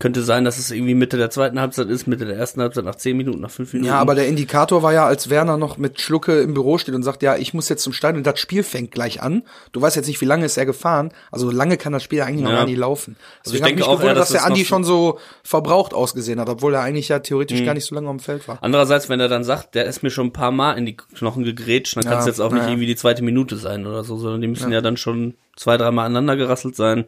Könnte 0.01 0.23
sein, 0.23 0.45
dass 0.45 0.57
es 0.57 0.71
irgendwie 0.71 0.93
Mitte 0.95 1.17
der 1.17 1.29
zweiten 1.29 1.59
Halbzeit 1.59 1.89
ist, 1.89 2.07
Mitte 2.07 2.25
der 2.25 2.37
ersten 2.37 2.61
Halbzeit, 2.61 2.85
nach 2.85 2.95
zehn 2.95 3.17
Minuten, 3.17 3.41
nach 3.41 3.51
fünf 3.51 3.73
Minuten. 3.73 3.89
Ja, 3.91 3.99
aber 3.99 4.15
der 4.15 4.29
Indikator 4.29 4.81
war 4.81 4.93
ja, 4.93 5.05
als 5.05 5.29
Werner 5.29 5.57
noch 5.57 5.77
mit 5.77 5.99
Schlucke 5.99 6.39
im 6.39 6.53
Büro 6.53 6.77
steht 6.77 6.95
und 6.95 7.03
sagt, 7.03 7.21
ja, 7.21 7.35
ich 7.35 7.53
muss 7.53 7.67
jetzt 7.67 7.83
zum 7.83 7.91
Stadion 7.91 8.19
und 8.19 8.25
das 8.25 8.39
Spiel 8.39 8.63
fängt 8.63 8.91
gleich 8.91 9.21
an. 9.21 9.43
Du 9.73 9.81
weißt 9.81 9.97
jetzt 9.97 10.07
nicht, 10.07 10.21
wie 10.21 10.25
lange 10.25 10.45
ist 10.45 10.55
er 10.55 10.65
gefahren. 10.65 11.11
Also 11.31 11.51
lange 11.51 11.75
kann 11.75 11.91
das 11.91 12.01
Spiel 12.03 12.21
eigentlich 12.21 12.43
noch 12.43 12.51
Ja. 12.51 12.59
gar 12.59 12.65
nicht 12.65 12.77
laufen. 12.77 13.17
Also 13.43 13.55
ich 13.55 13.61
denke 13.61 13.75
mich 13.81 13.83
auch 13.83 13.91
eher, 13.91 13.97
gewundert, 13.97 14.17
dass 14.19 14.29
dass 14.29 14.37
der 14.41 14.41
noch 14.43 14.47
Andi 14.55 14.63
schon 14.63 14.85
so 14.85 15.19
verbraucht 15.43 15.93
ausgesehen 15.93 16.39
hat, 16.39 16.47
obwohl 16.47 16.73
er 16.75 16.81
eigentlich 16.81 17.09
ja 17.09 17.17
Mhm. 17.17 17.23
theoretisch 17.23 17.65
gar 17.65 17.73
nicht 17.73 17.85
so 17.85 17.93
lange 17.93 18.07
am 18.07 18.19
Feld 18.21 18.47
war. 18.47 18.57
Andererseits, 18.61 19.09
wenn 19.09 19.19
er 19.19 19.27
dann 19.27 19.43
sagt, 19.43 19.75
der 19.75 19.83
ist 19.85 20.01
mir 20.01 20.11
schon 20.11 20.27
ein 20.27 20.33
paar 20.33 20.51
Mal 20.51 20.77
in 20.77 20.85
die 20.85 20.95
Knochen 20.95 21.43
gegrätscht, 21.43 21.97
dann 21.97 22.05
kann 22.05 22.19
es 22.19 22.23
Ja, 22.25 22.29
jetzt 22.29 22.39
auch 22.39 22.53
nicht 22.53 22.63
ja. 22.63 22.69
irgendwie 22.69 22.87
die 22.87 22.95
zweite 22.95 23.21
Minute 23.21 23.57
sein 23.57 23.85
oder 23.85 24.05
so, 24.05 24.15
sondern 24.17 24.39
die 24.39 24.47
müssen 24.47 24.71
ja, 24.71 24.79
dann 24.79 24.95
schon 24.95 25.33
zwei, 25.57 25.75
dreimal 25.75 26.05
aneinander 26.05 26.37
gerasselt 26.37 26.77
sein. 26.77 27.03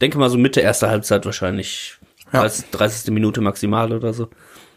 Denke 0.00 0.16
mal 0.16 0.30
so 0.30 0.38
Mitte 0.38 0.60
erster 0.60 0.88
Halbzeit 0.88 1.26
wahrscheinlich. 1.26 1.98
Ja. 2.32 2.40
30, 2.40 2.70
30. 2.70 3.12
Minute 3.12 3.40
maximal 3.40 3.92
oder 3.92 4.12
so. 4.12 4.28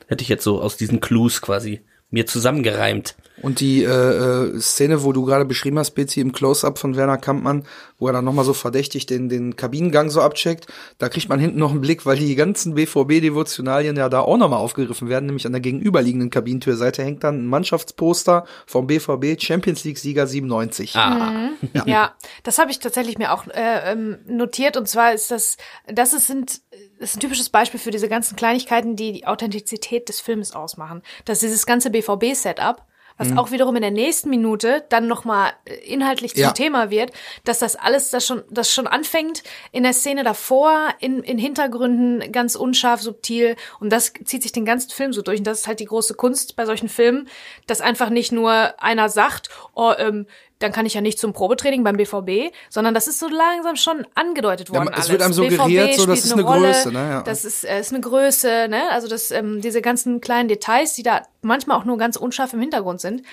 Hätte 0.07 0.21
ich 0.21 0.29
jetzt 0.29 0.43
so 0.43 0.61
aus 0.61 0.77
diesen 0.77 0.99
Clues 0.99 1.41
quasi 1.41 1.81
mir 2.13 2.27
zusammengereimt. 2.27 3.15
Und 3.41 3.59
die 3.59 3.83
äh, 3.83 3.89
äh, 3.89 4.59
Szene, 4.59 5.03
wo 5.03 5.11
du 5.11 5.25
gerade 5.25 5.45
beschrieben 5.45 5.79
hast, 5.79 5.91
Betsy, 5.91 6.21
im 6.21 6.31
Close-Up 6.31 6.77
von 6.77 6.95
Werner 6.95 7.17
Kampmann, 7.17 7.65
wo 7.97 8.05
er 8.05 8.13
dann 8.13 8.23
nochmal 8.23 8.45
so 8.45 8.53
verdächtig 8.53 9.07
den, 9.07 9.27
den 9.27 9.55
Kabinengang 9.55 10.11
so 10.11 10.21
abcheckt, 10.21 10.67
da 10.99 11.09
kriegt 11.09 11.27
man 11.27 11.39
hinten 11.39 11.57
noch 11.57 11.71
einen 11.71 11.81
Blick, 11.81 12.05
weil 12.05 12.15
die 12.15 12.35
ganzen 12.35 12.75
BVB-Devotionalien 12.75 13.97
ja 13.97 14.07
da 14.09 14.19
auch 14.19 14.37
nochmal 14.37 14.59
aufgegriffen 14.59 15.09
werden, 15.09 15.25
nämlich 15.25 15.47
an 15.47 15.51
der 15.51 15.61
gegenüberliegenden 15.61 16.29
Kabinentürseite 16.29 17.03
hängt 17.03 17.23
dann 17.23 17.43
ein 17.43 17.47
Mannschaftsposter 17.47 18.45
vom 18.67 18.85
BVB 18.85 19.41
Champions 19.41 19.83
League-Sieger 19.83 20.27
97. 20.27 20.95
Ah, 20.95 21.49
Ja, 21.85 22.13
das 22.43 22.59
habe 22.59 22.69
ich 22.69 22.77
tatsächlich 22.77 23.17
mir 23.17 23.33
auch 23.33 23.47
äh, 23.47 23.91
ähm, 23.91 24.19
notiert. 24.27 24.77
Und 24.77 24.87
zwar 24.87 25.11
ist 25.13 25.31
das, 25.31 25.57
das 25.87 26.13
ist, 26.13 26.27
sind, 26.27 26.61
ist 27.03 27.17
ein 27.17 27.19
typisches 27.19 27.49
Beispiel 27.49 27.79
für 27.79 27.91
diese 27.91 28.09
ganzen 28.09 28.35
Kleinigkeiten, 28.35 28.95
die 28.95 29.11
die 29.11 29.27
Authentizität 29.27 30.09
des 30.09 30.19
Films 30.21 30.53
ausmachen. 30.53 31.01
Dass 31.25 31.39
dieses 31.39 31.65
ganze 31.65 31.89
BVB-Setup, 31.89 32.81
was 33.17 33.29
Mhm. 33.29 33.37
auch 33.37 33.51
wiederum 33.51 33.75
in 33.75 33.83
der 33.83 33.91
nächsten 33.91 34.29
Minute 34.31 34.85
dann 34.89 35.07
nochmal 35.07 35.51
inhaltlich 35.85 36.33
zum 36.33 36.41
Ja. 36.41 36.51
Thema 36.51 36.89
wird, 36.89 37.11
dass 37.43 37.59
das 37.59 37.75
alles, 37.75 38.09
das 38.09 38.25
schon, 38.25 38.41
das 38.49 38.71
schon 38.73 38.87
anfängt 38.87 39.43
in 39.71 39.83
der 39.83 39.93
Szene 39.93 40.23
davor, 40.23 40.89
in, 40.99 41.21
in 41.21 41.37
Hintergründen 41.37 42.31
ganz 42.31 42.55
unscharf, 42.55 43.01
subtil. 43.01 43.55
Und 43.79 43.91
das 43.91 44.13
zieht 44.25 44.41
sich 44.41 44.51
den 44.51 44.65
ganzen 44.65 44.89
Film 44.89 45.13
so 45.13 45.21
durch. 45.21 45.37
Und 45.39 45.45
das 45.45 45.59
ist 45.59 45.67
halt 45.67 45.79
die 45.79 45.85
große 45.85 46.15
Kunst 46.15 46.55
bei 46.55 46.65
solchen 46.65 46.89
Filmen, 46.89 47.27
dass 47.67 47.81
einfach 47.81 48.09
nicht 48.09 48.31
nur 48.31 48.81
einer 48.81 49.09
sagt, 49.09 49.49
oh, 49.75 49.93
ähm, 49.97 50.25
dann 50.63 50.71
kann 50.71 50.85
ich 50.85 50.93
ja 50.93 51.01
nicht 51.01 51.19
zum 51.19 51.33
Probetraining 51.33 51.83
beim 51.83 51.97
BVB, 51.97 52.53
sondern 52.69 52.93
das 52.93 53.07
ist 53.07 53.19
so 53.19 53.27
langsam 53.27 53.75
schon 53.75 54.07
angedeutet 54.15 54.69
worden. 54.71 54.85
Ja, 54.85 54.91
es 54.91 54.97
alles. 54.97 55.09
wird 55.09 55.21
einem 55.21 55.33
suggeriert, 55.33 55.95
so, 55.95 56.05
das 56.05 56.23
ist 56.23 56.31
eine 56.31 56.43
Rolle, 56.43 56.71
Größe, 56.71 56.91
ne, 56.91 57.09
ja. 57.09 57.21
Das 57.21 57.43
ist, 57.43 57.65
äh, 57.65 57.81
ist 57.81 57.91
eine 57.91 57.99
Größe, 57.99 58.67
ne? 58.69 58.83
Also 58.91 59.09
das, 59.09 59.31
ähm, 59.31 59.59
diese 59.59 59.81
ganzen 59.81 60.21
kleinen 60.21 60.47
Details, 60.47 60.93
die 60.93 61.03
da 61.03 61.23
manchmal 61.41 61.77
auch 61.77 61.83
nur 61.83 61.97
ganz 61.97 62.15
unscharf 62.15 62.53
im 62.53 62.61
Hintergrund 62.61 63.01
sind, 63.01 63.23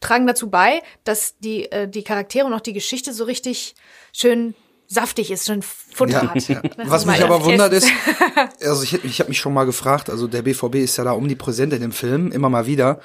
tragen 0.00 0.26
dazu 0.26 0.50
bei, 0.50 0.82
dass 1.04 1.38
die, 1.38 1.70
äh, 1.70 1.88
die 1.88 2.02
Charaktere 2.02 2.46
und 2.46 2.52
auch 2.52 2.60
die 2.60 2.72
Geschichte 2.72 3.12
so 3.12 3.22
richtig 3.24 3.76
schön 4.12 4.54
saftig 4.88 5.30
ist, 5.30 5.46
schön 5.46 5.62
Futter 5.62 6.24
Ja, 6.24 6.34
hat. 6.34 6.48
ja. 6.48 6.62
Was 6.84 7.06
mich 7.06 7.22
aber 7.22 7.44
wundert 7.44 7.72
ist, 7.72 7.88
also 8.60 8.82
ich, 8.82 9.04
ich 9.04 9.20
habe 9.20 9.28
mich 9.28 9.38
schon 9.38 9.54
mal 9.54 9.64
gefragt, 9.64 10.10
also 10.10 10.26
der 10.26 10.42
BVB 10.42 10.76
ist 10.76 10.96
ja 10.98 11.04
da 11.04 11.12
omnipräsent 11.12 11.72
in 11.72 11.80
dem 11.80 11.92
Film, 11.92 12.32
immer 12.32 12.48
mal 12.48 12.66
wieder. 12.66 13.00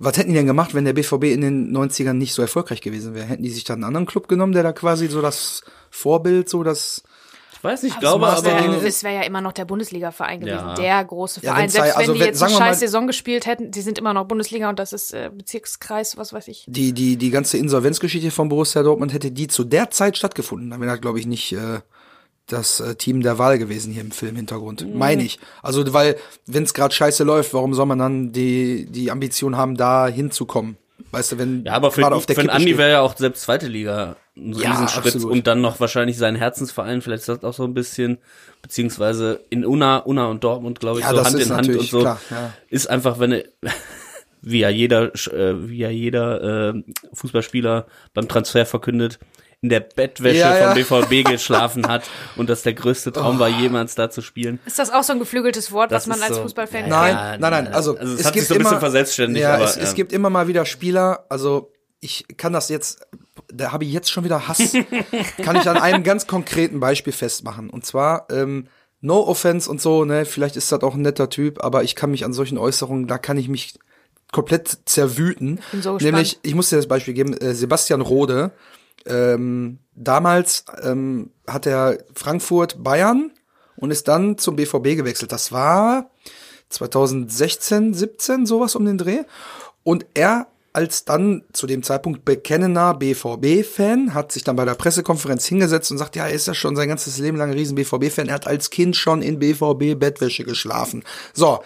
Was 0.00 0.16
hätten 0.16 0.28
die 0.30 0.36
denn 0.36 0.46
gemacht, 0.46 0.74
wenn 0.74 0.84
der 0.84 0.92
BVB 0.92 1.24
in 1.24 1.40
den 1.40 1.76
90ern 1.76 2.12
nicht 2.12 2.32
so 2.32 2.42
erfolgreich 2.42 2.80
gewesen 2.80 3.14
wäre? 3.14 3.26
Hätten 3.26 3.42
die 3.42 3.50
sich 3.50 3.64
da 3.64 3.74
einen 3.74 3.84
anderen 3.84 4.06
Club 4.06 4.28
genommen, 4.28 4.52
der 4.52 4.62
da 4.62 4.72
quasi 4.72 5.08
so 5.08 5.20
das 5.20 5.62
Vorbild, 5.90 6.48
so 6.48 6.62
das 6.62 7.02
ich 7.56 7.64
weiß 7.64 7.82
nicht, 7.82 7.94
ich 7.94 7.98
glaube 8.00 8.24
aber. 8.28 8.84
Es 8.84 9.02
wäre 9.02 9.14
ja 9.16 9.22
immer 9.22 9.40
noch 9.40 9.50
der 9.50 9.64
Bundesliga-Verein 9.64 10.38
gewesen, 10.38 10.54
Ja. 10.68 10.74
der 10.74 11.04
große 11.04 11.40
Ja, 11.40 11.50
Verein. 11.50 11.62
wenn's 11.64 11.72
Selbst 11.72 11.96
also 11.96 12.12
wenn 12.12 12.14
die 12.14 12.20
wenn- 12.20 12.26
jetzt 12.28 12.42
eine 12.44 12.52
scheiß 12.54 12.78
Saison 12.78 13.08
gespielt 13.08 13.46
hätten, 13.46 13.72
die 13.72 13.80
sind 13.80 13.98
immer 13.98 14.14
noch 14.14 14.26
Bundesliga 14.28 14.68
und 14.68 14.78
das 14.78 14.92
ist 14.92 15.12
äh, 15.12 15.28
Bezirkskreis, 15.36 16.16
was 16.16 16.32
weiß 16.32 16.46
ich. 16.46 16.66
die 16.68 16.92
die 16.92 17.16
die 17.16 17.30
ganze 17.30 17.58
Insolvenzgeschichte 17.58 18.30
von 18.30 18.48
Borussia 18.48 18.84
Dortmund 18.84 19.12
hätte 19.12 19.32
die 19.32 19.48
zu 19.48 19.64
der 19.64 19.90
Zeit 19.90 20.16
stattgefunden, 20.16 20.70
dann 20.70 20.80
wäre 20.80 20.92
das 20.92 21.00
glaube 21.00 21.18
ich 21.18 21.26
nicht 21.26 21.50
äh, 21.52 21.80
das 22.48 22.80
äh, 22.80 22.94
Team 22.94 23.22
der 23.22 23.38
Wahl 23.38 23.58
gewesen 23.58 23.92
hier 23.92 24.02
im 24.02 24.10
Filmhintergrund, 24.10 24.84
Mhm. 24.86 24.98
meine 24.98 25.22
ich. 25.22 25.38
Also 25.62 25.92
weil 25.92 26.16
wenn 26.46 26.62
es 26.64 26.74
gerade 26.74 26.94
scheiße 26.94 27.24
läuft, 27.24 27.54
warum 27.54 27.74
soll 27.74 27.86
man 27.86 27.98
dann 27.98 28.32
die 28.32 28.86
die 28.90 29.10
Ambition 29.10 29.56
haben, 29.56 29.76
da 29.76 30.08
hinzukommen? 30.08 30.76
Weißt 31.10 31.32
du, 31.32 31.38
wenn 31.38 31.64
Ja, 31.64 31.74
aber 31.74 31.90
für, 31.92 32.00
gerade 32.02 32.16
auf 32.16 32.26
der 32.26 32.34
für 32.34 32.42
Kippe 32.42 32.52
Andi 32.54 32.76
wäre 32.76 32.90
ja 32.90 33.00
auch 33.00 33.16
selbst 33.16 33.42
zweite 33.42 33.66
Liga 33.68 34.16
ein 34.36 34.52
Ja, 34.52 34.70
Riesenschritt 34.72 35.14
absolut. 35.14 35.32
und 35.32 35.46
dann 35.46 35.60
noch 35.60 35.78
wahrscheinlich 35.80 36.18
sein 36.18 36.34
Herzensverein, 36.36 37.00
vielleicht 37.02 37.20
ist 37.20 37.28
das 37.28 37.44
auch 37.44 37.54
so 37.54 37.64
ein 37.64 37.72
bisschen, 37.74 38.18
beziehungsweise 38.62 39.40
in 39.50 39.64
Unna, 39.64 39.98
Unna 39.98 40.26
und 40.26 40.44
Dortmund, 40.44 40.80
glaube 40.80 41.00
ich, 41.00 41.06
Ja, 41.06 41.12
so 41.14 41.24
Hand 41.24 41.38
in 41.40 41.50
Hand 41.52 41.68
und 41.76 41.82
so. 41.88 42.00
klar, 42.00 42.20
ja. 42.30 42.52
Ist 42.68 42.88
einfach, 42.90 43.18
wenn 43.20 43.32
er, 43.32 43.44
wie 44.42 44.60
ja 44.60 44.68
jeder, 44.68 45.14
äh, 45.32 45.68
wie 45.68 45.78
ja 45.78 45.88
jeder 45.90 46.74
äh, 46.74 46.82
Fußballspieler 47.14 47.86
beim 48.14 48.28
Transfer 48.28 48.66
verkündet, 48.66 49.18
in 49.60 49.70
der 49.70 49.80
Bettwäsche 49.80 50.38
Ja, 50.38 50.74
ja. 50.74 50.84
vom 50.84 51.00
BVB 51.02 51.28
geschlafen 51.30 51.88
hat 51.88 52.08
und 52.36 52.48
das 52.48 52.62
der 52.62 52.74
größte 52.74 53.12
Traum 53.12 53.38
war, 53.40 53.48
jemals 53.48 53.94
da 53.96 54.08
zu 54.08 54.22
spielen. 54.22 54.60
Ist 54.66 54.78
das 54.78 54.90
auch 54.92 55.02
so 55.02 55.12
ein 55.12 55.18
geflügeltes 55.18 55.72
Wort, 55.72 55.90
Das 55.90 56.08
was 56.08 56.16
man 56.16 56.22
als 56.26 56.36
so- 56.36 56.42
Fußballfan 56.42 56.88
Nein, 56.88 57.16
kennt? 57.16 57.40
nein, 57.40 57.50
nein. 57.64 57.66
Also, 57.74 57.96
Also 57.98 58.14
es 58.14 58.20
es 58.20 58.26
hat 58.26 58.34
sich 58.34 58.42
gibt 58.42 58.46
so 58.48 58.54
ein 58.54 58.58
bisschen 58.58 58.70
immer, 58.72 58.80
verselbstständigt, 58.80 59.42
Ja, 59.42 59.54
aber, 59.54 59.64
es, 59.64 59.76
es 59.76 59.88
ja. 59.90 59.94
gibt 59.94 60.12
immer 60.12 60.30
mal 60.30 60.46
wieder 60.46 60.64
Spieler. 60.64 61.24
Also 61.28 61.72
ich 62.00 62.24
kann 62.36 62.52
das 62.52 62.68
jetzt, 62.68 63.00
da 63.52 63.72
habe 63.72 63.82
ich 63.84 63.92
jetzt 63.92 64.12
schon 64.12 64.22
wieder 64.22 64.46
Hass, 64.46 64.58
kann 65.42 65.56
ich 65.56 65.68
an 65.68 65.76
einem 65.76 66.04
ganz 66.04 66.28
konkreten 66.28 66.78
Beispiel 66.78 67.12
festmachen. 67.12 67.68
Und 67.70 67.84
zwar, 67.84 68.28
ähm, 68.30 68.68
no 69.00 69.26
offense 69.26 69.68
und 69.68 69.80
so, 69.80 70.04
ne, 70.04 70.24
vielleicht 70.24 70.54
ist 70.56 70.70
das 70.70 70.82
auch 70.82 70.94
ein 70.94 71.02
netter 71.02 71.30
Typ, 71.30 71.64
aber 71.64 71.82
ich 71.82 71.96
kann 71.96 72.12
mich 72.12 72.24
an 72.24 72.32
solchen 72.32 72.58
Äußerungen, 72.58 73.08
da 73.08 73.18
kann 73.18 73.36
ich 73.38 73.48
mich 73.48 73.76
komplett 74.30 74.78
zerwüten. 74.84 75.58
Bin 75.72 75.82
so 75.82 75.96
Nämlich, 75.96 76.38
ich 76.42 76.54
muss 76.54 76.70
dir 76.70 76.76
das 76.76 76.86
Beispiel 76.86 77.14
geben, 77.14 77.36
äh, 77.36 77.54
Sebastian 77.54 78.00
Rode, 78.02 78.52
ähm, 79.08 79.78
damals 79.94 80.64
ähm, 80.82 81.30
hat 81.46 81.66
er 81.66 81.98
Frankfurt 82.14 82.82
Bayern 82.82 83.32
und 83.76 83.90
ist 83.90 84.08
dann 84.08 84.38
zum 84.38 84.56
BVB 84.56 84.96
gewechselt. 84.96 85.32
Das 85.32 85.52
war 85.52 86.10
2016, 86.68 87.94
17, 87.94 88.46
sowas 88.46 88.74
um 88.74 88.84
den 88.84 88.98
Dreh. 88.98 89.22
Und 89.82 90.06
er 90.14 90.48
als 90.72 91.04
dann 91.04 91.42
zu 91.52 91.66
dem 91.66 91.82
Zeitpunkt 91.82 92.24
bekennender 92.24 92.94
BVB-Fan, 92.94 94.14
hat 94.14 94.30
sich 94.30 94.44
dann 94.44 94.54
bei 94.54 94.64
der 94.64 94.74
Pressekonferenz 94.74 95.46
hingesetzt 95.46 95.90
und 95.90 95.98
sagt, 95.98 96.14
ja, 96.14 96.26
er 96.26 96.34
ist 96.34 96.46
ja 96.46 96.54
schon 96.54 96.76
sein 96.76 96.88
ganzes 96.88 97.18
Leben 97.18 97.36
lang 97.36 97.50
ein 97.50 97.56
riesen 97.56 97.74
BVB-Fan. 97.74 98.28
Er 98.28 98.34
hat 98.34 98.46
als 98.46 98.70
Kind 98.70 98.94
schon 98.94 99.22
in 99.22 99.40
BVB-Bettwäsche 99.40 100.44
geschlafen. 100.44 101.04
So, 101.32 101.60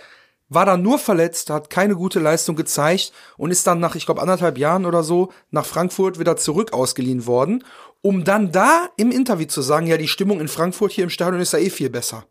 war 0.54 0.66
dann 0.66 0.82
nur 0.82 0.98
verletzt, 0.98 1.50
hat 1.50 1.70
keine 1.70 1.94
gute 1.94 2.20
Leistung 2.20 2.56
gezeigt 2.56 3.12
und 3.36 3.50
ist 3.50 3.66
dann 3.66 3.80
nach, 3.80 3.94
ich 3.94 4.06
glaube, 4.06 4.20
anderthalb 4.20 4.58
Jahren 4.58 4.86
oder 4.86 5.02
so 5.02 5.32
nach 5.50 5.66
Frankfurt 5.66 6.18
wieder 6.18 6.36
zurück 6.36 6.72
ausgeliehen 6.72 7.26
worden, 7.26 7.64
um 8.00 8.24
dann 8.24 8.52
da 8.52 8.88
im 8.96 9.10
Interview 9.10 9.46
zu 9.46 9.62
sagen, 9.62 9.86
ja, 9.86 9.96
die 9.96 10.08
Stimmung 10.08 10.40
in 10.40 10.48
Frankfurt 10.48 10.92
hier 10.92 11.04
im 11.04 11.10
Stadion 11.10 11.40
ist 11.40 11.52
ja 11.52 11.58
eh 11.58 11.70
viel 11.70 11.90
besser. 11.90 12.24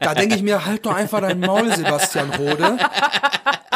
Da 0.00 0.14
denke 0.14 0.34
ich 0.34 0.42
mir, 0.42 0.66
halt 0.66 0.84
doch 0.84 0.94
einfach 0.94 1.20
dein 1.20 1.40
Maul, 1.40 1.74
Sebastian 1.74 2.30
Rode. 2.34 2.78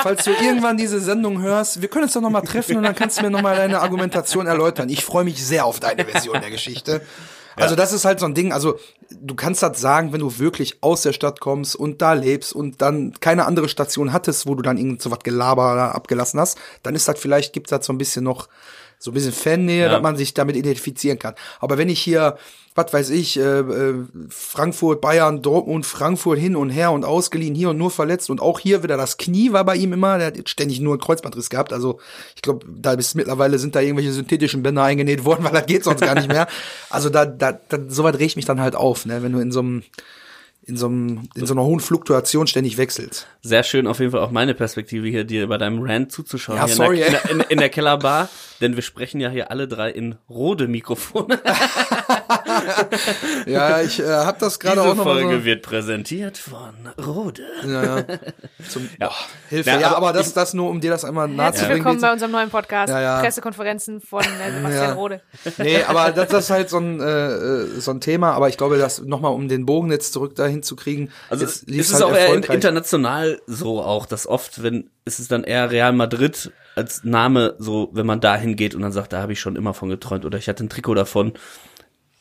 Falls 0.03 0.25
du 0.25 0.31
irgendwann 0.33 0.77
diese 0.77 1.01
Sendung 1.01 1.41
hörst, 1.41 1.81
wir 1.81 1.89
können 1.89 2.05
uns 2.05 2.13
doch 2.13 2.21
noch 2.21 2.31
mal 2.31 2.43
treffen 2.43 2.77
und 2.77 2.83
dann 2.83 2.95
kannst 2.95 3.19
du 3.19 3.23
mir 3.23 3.31
noch 3.31 3.41
mal 3.41 3.57
deine 3.57 3.81
Argumentation 3.81 4.47
erläutern. 4.47 4.89
Ich 4.89 5.05
freue 5.05 5.25
mich 5.25 5.45
sehr 5.45 5.65
auf 5.65 5.81
deine 5.81 6.05
Version 6.05 6.41
der 6.41 6.51
Geschichte. 6.51 7.03
Also 7.57 7.77
das 7.77 7.93
ist 7.93 8.05
halt 8.05 8.21
so 8.21 8.27
ein 8.27 8.35
Ding, 8.35 8.53
also 8.53 8.79
du 9.11 9.35
kannst 9.35 9.63
das 9.63 9.81
sagen, 9.81 10.13
wenn 10.13 10.21
du 10.21 10.39
wirklich 10.39 10.79
aus 10.83 11.03
der 11.03 11.13
Stadt 11.13 11.41
kommst 11.41 11.77
und 11.77 12.03
da 12.03 12.13
lebst 12.15 12.53
und 12.53 12.81
dann 12.81 13.15
keine 13.21 13.47
andere 13.47 13.69
Station 13.69 14.13
hattest, 14.13 14.47
wo 14.47 14.55
du 14.55 14.63
dann 14.63 14.79
irgend 14.79 15.03
so 15.03 15.11
was 15.11 15.21
Gelaber 15.21 15.95
abgelassen 15.95 16.41
hast, 16.41 16.59
dann 16.83 16.95
ist 16.95 17.09
das 17.09 17.19
vielleicht, 17.19 17.53
gibt 17.53 17.71
das 17.73 17.87
so 17.87 17.93
ein 17.93 17.99
bisschen 17.99 18.25
noch 18.25 18.49
so 19.03 19.11
ein 19.11 19.15
bisschen 19.15 19.33
Fannähe, 19.33 19.87
ja. 19.87 19.89
dass 19.89 20.03
man 20.03 20.17
sich 20.17 20.33
damit 20.33 20.55
identifizieren 20.55 21.19
kann. 21.19 21.35
Aber 21.59 21.77
wenn 21.77 21.89
ich 21.89 22.01
hier, 22.01 22.37
was 22.77 22.93
weiß 22.93 23.11
ich, 23.11 23.37
äh, 23.37 23.59
äh, 23.59 23.95
Frankfurt, 24.29 25.01
Bayern, 25.01 25.43
Dortmund, 25.43 25.85
Frankfurt 25.85 26.39
hin 26.39 26.55
und 26.55 26.71
her 26.71 26.93
und 26.93 27.05
ausgeliehen, 27.05 27.57
hier 27.57 27.71
und 27.71 27.79
nur 27.79 27.91
verletzt 27.91 28.31
und 28.31 28.41
auch 28.41 28.61
hier 28.61 28.85
wieder 28.85 28.97
das 28.97 29.17
Knie 29.17 29.53
war 29.53 29.65
bei 29.65 29.75
ihm 29.75 29.93
immer, 29.93 30.19
der 30.19 30.29
hat 30.29 30.49
ständig 30.49 30.79
nur 30.79 30.93
einen 30.93 31.01
Kreuzbandriss 31.01 31.51
gehabt. 31.51 31.73
Also 31.73 31.99
ich 32.37 32.43
glaube, 32.43 32.65
da 32.69 32.95
bis 32.95 33.17
mittlerweile 33.17 33.59
sind 33.59 33.75
da 33.75 33.81
irgendwelche 33.81 34.13
synthetischen 34.13 34.63
Bänder 34.63 34.85
eingenäht 34.85 35.25
worden, 35.25 35.43
weil 35.45 35.53
das 35.53 35.67
geht 35.67 35.83
sonst 35.83 36.01
gar 36.01 36.15
nicht 36.15 36.29
mehr. 36.29 36.47
Also 36.89 37.11
da, 37.11 37.27
da, 37.27 37.53
da 37.53 37.79
soweit 37.89 38.21
regt 38.21 38.37
mich 38.37 38.45
dann 38.45 38.61
halt 38.61 38.77
auf, 38.77 39.05
ne, 39.05 39.25
wenn 39.25 39.33
du 39.33 39.41
in 39.41 39.51
so 39.51 39.61
einem 39.61 39.83
in 40.65 40.77
so, 40.77 40.87
einem, 40.87 41.29
in 41.35 41.47
so 41.47 41.55
einer 41.55 41.65
hohen 41.65 41.81
Fluktuation 41.81 42.47
ständig 42.47 42.77
wechselt. 42.79 43.27
Sehr 43.43 43.65
schön 43.65 43.87
auf 43.87 43.99
jeden 43.99 44.13
Fall 44.13 44.21
auch 44.21 44.31
meine 44.31 44.55
Perspektive 44.55 45.09
hier, 45.09 45.25
dir 45.25 45.49
bei 45.49 45.59
deinem 45.59 45.83
Rant 45.83 46.13
zuzuschauen. 46.13 46.57
Ja, 46.57 46.69
sorry. 46.69 47.03
In 47.03 47.11
der, 47.11 47.31
in, 47.31 47.41
in 47.41 47.59
der 47.59 47.69
Kellerbar, 47.69 48.29
denn 48.63 48.77
wir 48.77 48.83
sprechen 48.83 49.21
ja 49.21 49.29
hier 49.29 49.51
alle 49.51 49.69
drei 49.69 49.91
in 49.91 50.17
rode 50.29 50.69
Mikrofone. 50.69 51.41
ja, 53.47 53.81
ich 53.81 54.01
äh, 54.01 54.05
habe 54.07 54.39
das 54.41 54.59
gerade 54.59 54.83
auch 54.83 54.95
noch 54.95 55.05
Folge 55.05 55.39
so. 55.39 55.45
wird 55.45 55.63
präsentiert 55.63 56.39
von 56.39 56.73
Rode. 57.05 57.43
Ja, 57.67 57.85
ja. 57.85 58.05
Zum, 58.69 58.89
ja. 59.01 59.09
Oh, 59.09 59.25
Hilfe. 59.49 59.71
Ja, 59.71 59.81
ja, 59.81 59.97
aber 59.97 60.13
das, 60.13 60.33
das 60.33 60.55
nur, 60.55 60.71
um 60.71 60.81
dir 60.81 60.91
das 60.91 61.05
einmal 61.05 61.29
nahe 61.29 61.47
Herzlich 61.47 61.69
willkommen 61.69 62.01
bei 62.01 62.13
unserem 62.13 62.33
neuen 62.33 62.51
Podcast, 62.51 62.91
ja, 62.91 63.01
ja. 63.01 63.21
Pressekonferenzen 63.21 64.01
von 64.01 64.23
äh, 64.23 64.53
Sebastian 64.53 64.73
ja. 64.73 64.93
Rode. 64.93 65.21
Nee, 65.59 65.83
aber 65.83 66.13
das, 66.13 66.29
das 66.29 66.45
ist 66.45 66.51
halt 66.51 66.71
so 66.71 66.79
ein, 66.79 67.01
äh, 67.01 67.67
so 67.81 67.91
ein 67.91 68.01
Thema, 68.01 68.33
aber 68.33 68.49
ich 68.49 68.57
glaube, 68.57 68.79
das 68.79 69.03
nochmal, 69.03 69.33
um 69.33 69.49
den 69.49 69.67
Bogen 69.67 69.91
jetzt 69.91 70.13
zurück 70.13 70.35
dahin 70.35 70.63
zu 70.63 70.77
kriegen. 70.77 71.11
Also 71.29 71.45
es 71.45 71.63
ist 71.63 71.95
halt 71.95 72.03
auch 72.03 72.15
eher 72.15 72.35
international 72.51 73.41
so 73.47 73.83
auch, 73.83 74.07
dass 74.07 74.27
oft, 74.27 74.63
wenn, 74.63 74.91
ist 75.05 75.19
es 75.19 75.29
dann 75.29 75.45
eher 75.45 75.71
Real 75.71 75.93
Madrid 75.93 76.53
als 76.75 77.05
Name 77.05 77.55
so, 77.59 77.91
wenn 77.93 78.07
man 78.07 78.21
da 78.21 78.37
hingeht 78.53 78.75
und 78.75 78.83
dann 78.83 78.93
sagt, 78.93 79.13
da 79.13 79.23
habe 79.23 79.33
ich 79.33 79.41
schon 79.41 79.57
immer 79.57 79.75
von 79.75 79.89
geträumt 79.89 80.25
oder 80.25 80.39
ich 80.39 80.49
hatte 80.49 80.65
ein 80.65 80.69
Trikot 80.69 80.95
davon 80.95 81.33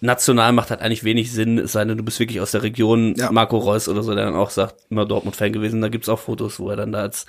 national 0.02 0.52
macht 0.52 0.72
halt 0.72 0.82
eigentlich 0.82 1.04
wenig 1.04 1.32
Sinn, 1.32 1.60
es 1.60 1.72
sei 1.72 1.86
denn, 1.86 1.98
du 1.98 2.04
bist 2.04 2.20
wirklich 2.20 2.42
aus 2.42 2.52
der 2.52 2.64
Region, 2.64 3.16
ja. 3.18 3.32
Marco 3.32 3.58
Reus 3.58 3.88
oder 3.88 4.04
so, 4.04 4.14
der 4.14 4.26
dann 4.26 4.36
auch 4.36 4.50
sagt, 4.50 4.76
immer 4.90 5.06
Dortmund-Fan 5.06 5.54
gewesen. 5.54 5.82
Da 5.82 5.90
gibt's 5.90 6.10
auch 6.10 6.20
Fotos, 6.20 6.60
wo 6.60 6.70
er 6.70 6.76
dann 6.76 6.92
da 6.92 7.02
als 7.02 7.28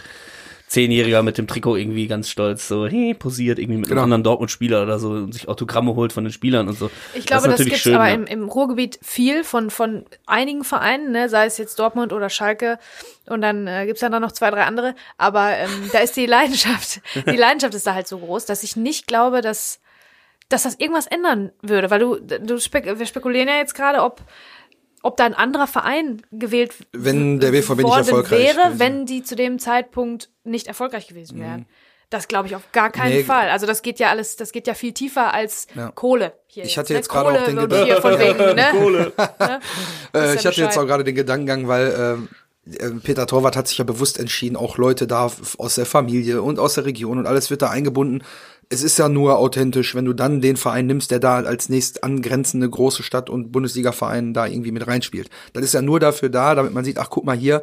Zehnjähriger 0.73 1.23
mit 1.23 1.37
dem 1.37 1.47
Trikot 1.47 1.77
irgendwie 1.77 2.07
ganz 2.07 2.31
stolz 2.31 2.67
so 2.67 2.87
hey, 2.87 3.13
posiert 3.13 3.59
irgendwie 3.59 3.79
mit 3.79 3.89
genau. 3.89 4.01
einem 4.01 4.05
anderen 4.05 4.23
Dortmund-Spieler 4.25 4.83
oder 4.83 4.99
so 4.99 5.11
und 5.11 5.35
sich 5.35 5.47
Autogramme 5.47 5.95
holt 5.95 6.15
von 6.15 6.25
den 6.25 6.33
Spielern 6.33 6.67
und 6.67 6.79
so. 6.79 6.91
Ich 7.13 7.27
glaube, 7.27 7.47
das, 7.49 7.59
das 7.59 7.67
gibt's 7.67 7.83
schön, 7.83 7.95
aber 7.95 8.09
ja. 8.09 8.15
im, 8.15 8.25
im 8.25 8.49
Ruhrgebiet 8.49 8.99
viel 9.03 9.45
von 9.45 9.69
von 9.69 10.07
einigen 10.25 10.65
Vereinen, 10.65 11.13
ne, 11.13 11.29
sei 11.29 11.45
es 11.45 11.59
jetzt 11.59 11.79
Dortmund 11.79 12.15
oder 12.15 12.31
Schalke 12.31 12.79
und 13.27 13.43
dann 13.43 13.67
äh, 13.67 13.85
gibt's 13.85 14.01
dann 14.01 14.19
noch 14.23 14.33
zwei, 14.33 14.51
drei 14.51 14.65
andere. 14.65 14.95
Aber 15.19 15.51
ähm, 15.51 15.91
da 15.93 15.99
ist 15.99 16.17
die 16.17 16.27
Leidenschaft, 16.33 17.03
die 17.15 17.37
Leidenschaft 17.37 17.75
ist 17.75 17.87
da 17.87 17.93
halt 17.93 18.09
so 18.09 18.19
groß, 18.19 18.47
dass 18.47 18.63
ich 18.63 18.75
nicht 18.75 19.07
glaube, 19.07 19.43
dass 19.43 19.79
dass 20.49 20.65
das 20.65 20.75
irgendwas 20.75 21.07
ändern 21.07 21.51
würde, 21.63 21.91
weil 21.91 21.99
du, 21.99 22.17
du 22.17 22.61
spek 22.61 22.99
wir 22.99 23.07
spekulieren 23.07 23.49
ja 23.49 23.57
jetzt 23.57 23.75
gerade, 23.75 24.03
ob 24.03 24.23
ob 25.03 25.17
da 25.17 25.25
ein 25.25 25.35
anderer 25.35 25.67
Verein 25.67 26.23
gewählt 26.31 26.75
wenn 26.93 27.41
der 27.41 27.51
BVB 27.51 27.83
nicht 27.83 27.97
erfolgreich 27.97 28.39
wäre, 28.39 28.67
gewesen. 28.67 28.79
wenn 28.79 29.07
die 29.07 29.23
zu 29.23 29.37
dem 29.37 29.59
Zeitpunkt 29.59 30.31
nicht 30.45 30.67
erfolgreich 30.67 31.07
gewesen 31.09 31.41
wären. 31.41 31.61
Mhm. 31.61 31.67
Das 32.11 32.29
glaube 32.29 32.47
ich 32.47 32.55
auf 32.55 32.63
gar 32.73 32.91
keinen 32.91 33.15
nee. 33.15 33.25
Fall. 33.25 33.49
Also 33.49 33.67
das 33.67 33.81
geht 33.81 33.99
ja 33.99 34.11
alles, 34.11 34.37
das 34.37 34.53
geht 34.53 34.67
ja 34.67 34.75
viel 34.75 34.93
tiefer 34.93 35.33
als 35.33 35.67
ja. 35.75 35.91
Kohle. 35.93 36.35
Hier 36.47 36.65
ich 36.65 36.77
hatte 36.77 36.93
jetzt, 36.93 37.11
ne? 37.11 37.13
gerade 37.13 37.41
auch 37.41 37.45
den 37.45 37.57
Gedanken. 37.57 38.55
Ne? 38.55 38.69
Kohle. 38.71 39.13
ne? 39.17 39.61
äh, 40.15 40.35
ich 40.35 40.47
hatte 40.47 40.61
jetzt 40.61 40.77
auch 40.77 40.87
gerade 40.87 41.05
den 41.05 41.15
Gedankengang, 41.15 41.69
weil 41.69 41.95
ähm, 41.99 42.29
äh, 42.67 42.91
Peter 43.03 43.27
Torwart 43.27 43.57
hat 43.57 43.67
sich 43.67 43.79
ja 43.79 43.85
bewusst 43.85 44.19
entschieden, 44.19 44.57
auch 44.57 44.77
Leute 44.77 45.07
da 45.07 45.31
aus 45.57 45.75
der 45.75 45.87
Familie 45.87 46.43
und 46.43 46.59
aus 46.59 46.75
der 46.75 46.85
Region 46.85 47.19
und 47.19 47.27
alles 47.27 47.51
wird 47.51 47.63
da 47.63 47.71
eingebunden 47.71 48.23
es 48.73 48.83
ist 48.83 48.99
ja 48.99 49.09
nur 49.11 49.39
authentisch, 49.39 49.95
wenn 49.95 50.07
du 50.07 50.15
dann 50.15 50.41
den 50.41 50.57
Verein 50.57 50.87
nimmst, 50.87 51.11
der 51.11 51.19
da 51.19 51.37
als 51.37 51.69
nächst 51.69 52.03
angrenzende 52.03 52.69
große 52.69 53.03
Stadt 53.03 53.29
und 53.29 53.53
Bundesliga-Verein 53.53 54.33
da 54.33 54.47
irgendwie 54.47 54.73
mit 54.73 54.87
reinspielt. 54.87 55.29
Das 55.53 55.63
ist 55.63 55.75
ja 55.75 55.83
nur 55.83 56.01
dafür 56.01 56.31
da, 56.31 56.55
damit 56.55 56.73
man 56.73 56.83
sieht, 56.83 56.99
ach 56.99 57.11
guck 57.11 57.25
mal 57.27 57.37
hier, 57.37 57.63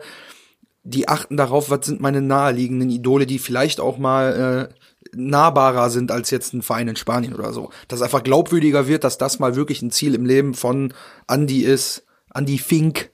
die 0.83 1.07
achten 1.07 1.35
darauf, 1.35 1.71
was 1.71 1.85
sind 1.87 1.99
meine 1.99 2.21
naheliegenden 2.21 2.91
Idole, 2.91 3.25
die 3.25 3.39
vielleicht 3.39 3.79
auch 3.79 3.97
mal 3.97 4.69
äh, 4.71 5.15
nahbarer 5.15 5.89
sind 5.89 6.11
als 6.11 6.29
jetzt 6.29 6.53
ein 6.53 6.61
Verein 6.61 6.87
in 6.87 6.95
Spanien 6.95 7.33
oder 7.33 7.53
so. 7.53 7.71
Dass 7.87 8.03
einfach 8.03 8.23
glaubwürdiger 8.23 8.87
wird, 8.87 9.03
dass 9.03 9.17
das 9.17 9.39
mal 9.39 9.55
wirklich 9.55 9.81
ein 9.81 9.91
Ziel 9.91 10.13
im 10.13 10.27
Leben 10.27 10.53
von 10.53 10.93
Andy 11.27 11.61
ist, 11.61 12.03
Andy 12.35 12.59
Fink, 12.59 13.09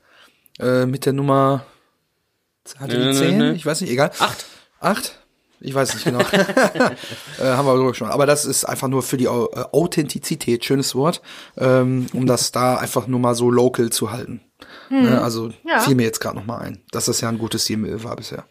äh, 0.59 0.85
mit 0.85 1.05
der 1.05 1.13
Nummer 1.13 1.65
hatte 2.77 2.99
die 2.99 3.17
10? 3.17 3.55
Ich 3.55 3.65
weiß 3.65 3.81
nicht, 3.81 3.91
egal. 3.91 4.11
Acht. 4.19 4.45
Acht? 4.81 5.24
Ich 5.59 5.73
weiß 5.73 5.93
nicht 5.93 6.03
genau. 6.03 6.19
äh, 7.39 7.43
haben 7.43 7.65
wir 7.65 7.75
drüber 7.75 7.93
schon. 7.93 8.09
Aber 8.09 8.25
das 8.25 8.45
ist 8.45 8.65
einfach 8.65 8.87
nur 8.87 9.03
für 9.03 9.17
die 9.17 9.25
äh, 9.25 9.29
Authentizität, 9.29 10.65
schönes 10.65 10.95
Wort, 10.95 11.21
ähm, 11.57 12.07
um 12.13 12.25
das 12.25 12.51
da 12.51 12.75
einfach 12.77 13.07
nur 13.07 13.19
mal 13.19 13.35
so 13.35 13.49
local 13.49 13.89
zu 13.89 14.11
halten. 14.11 14.41
Hm. 14.89 15.03
Ne, 15.03 15.21
also 15.21 15.51
ja. 15.63 15.79
fiel 15.79 15.95
mir 15.95 16.03
jetzt 16.03 16.19
gerade 16.19 16.37
noch 16.37 16.45
mal 16.45 16.59
ein, 16.59 16.81
dass 16.91 17.05
das 17.05 17.21
ja 17.21 17.29
ein 17.29 17.37
gutes 17.37 17.65
Ziel 17.65 18.03
war 18.03 18.15
bisher. 18.15 18.45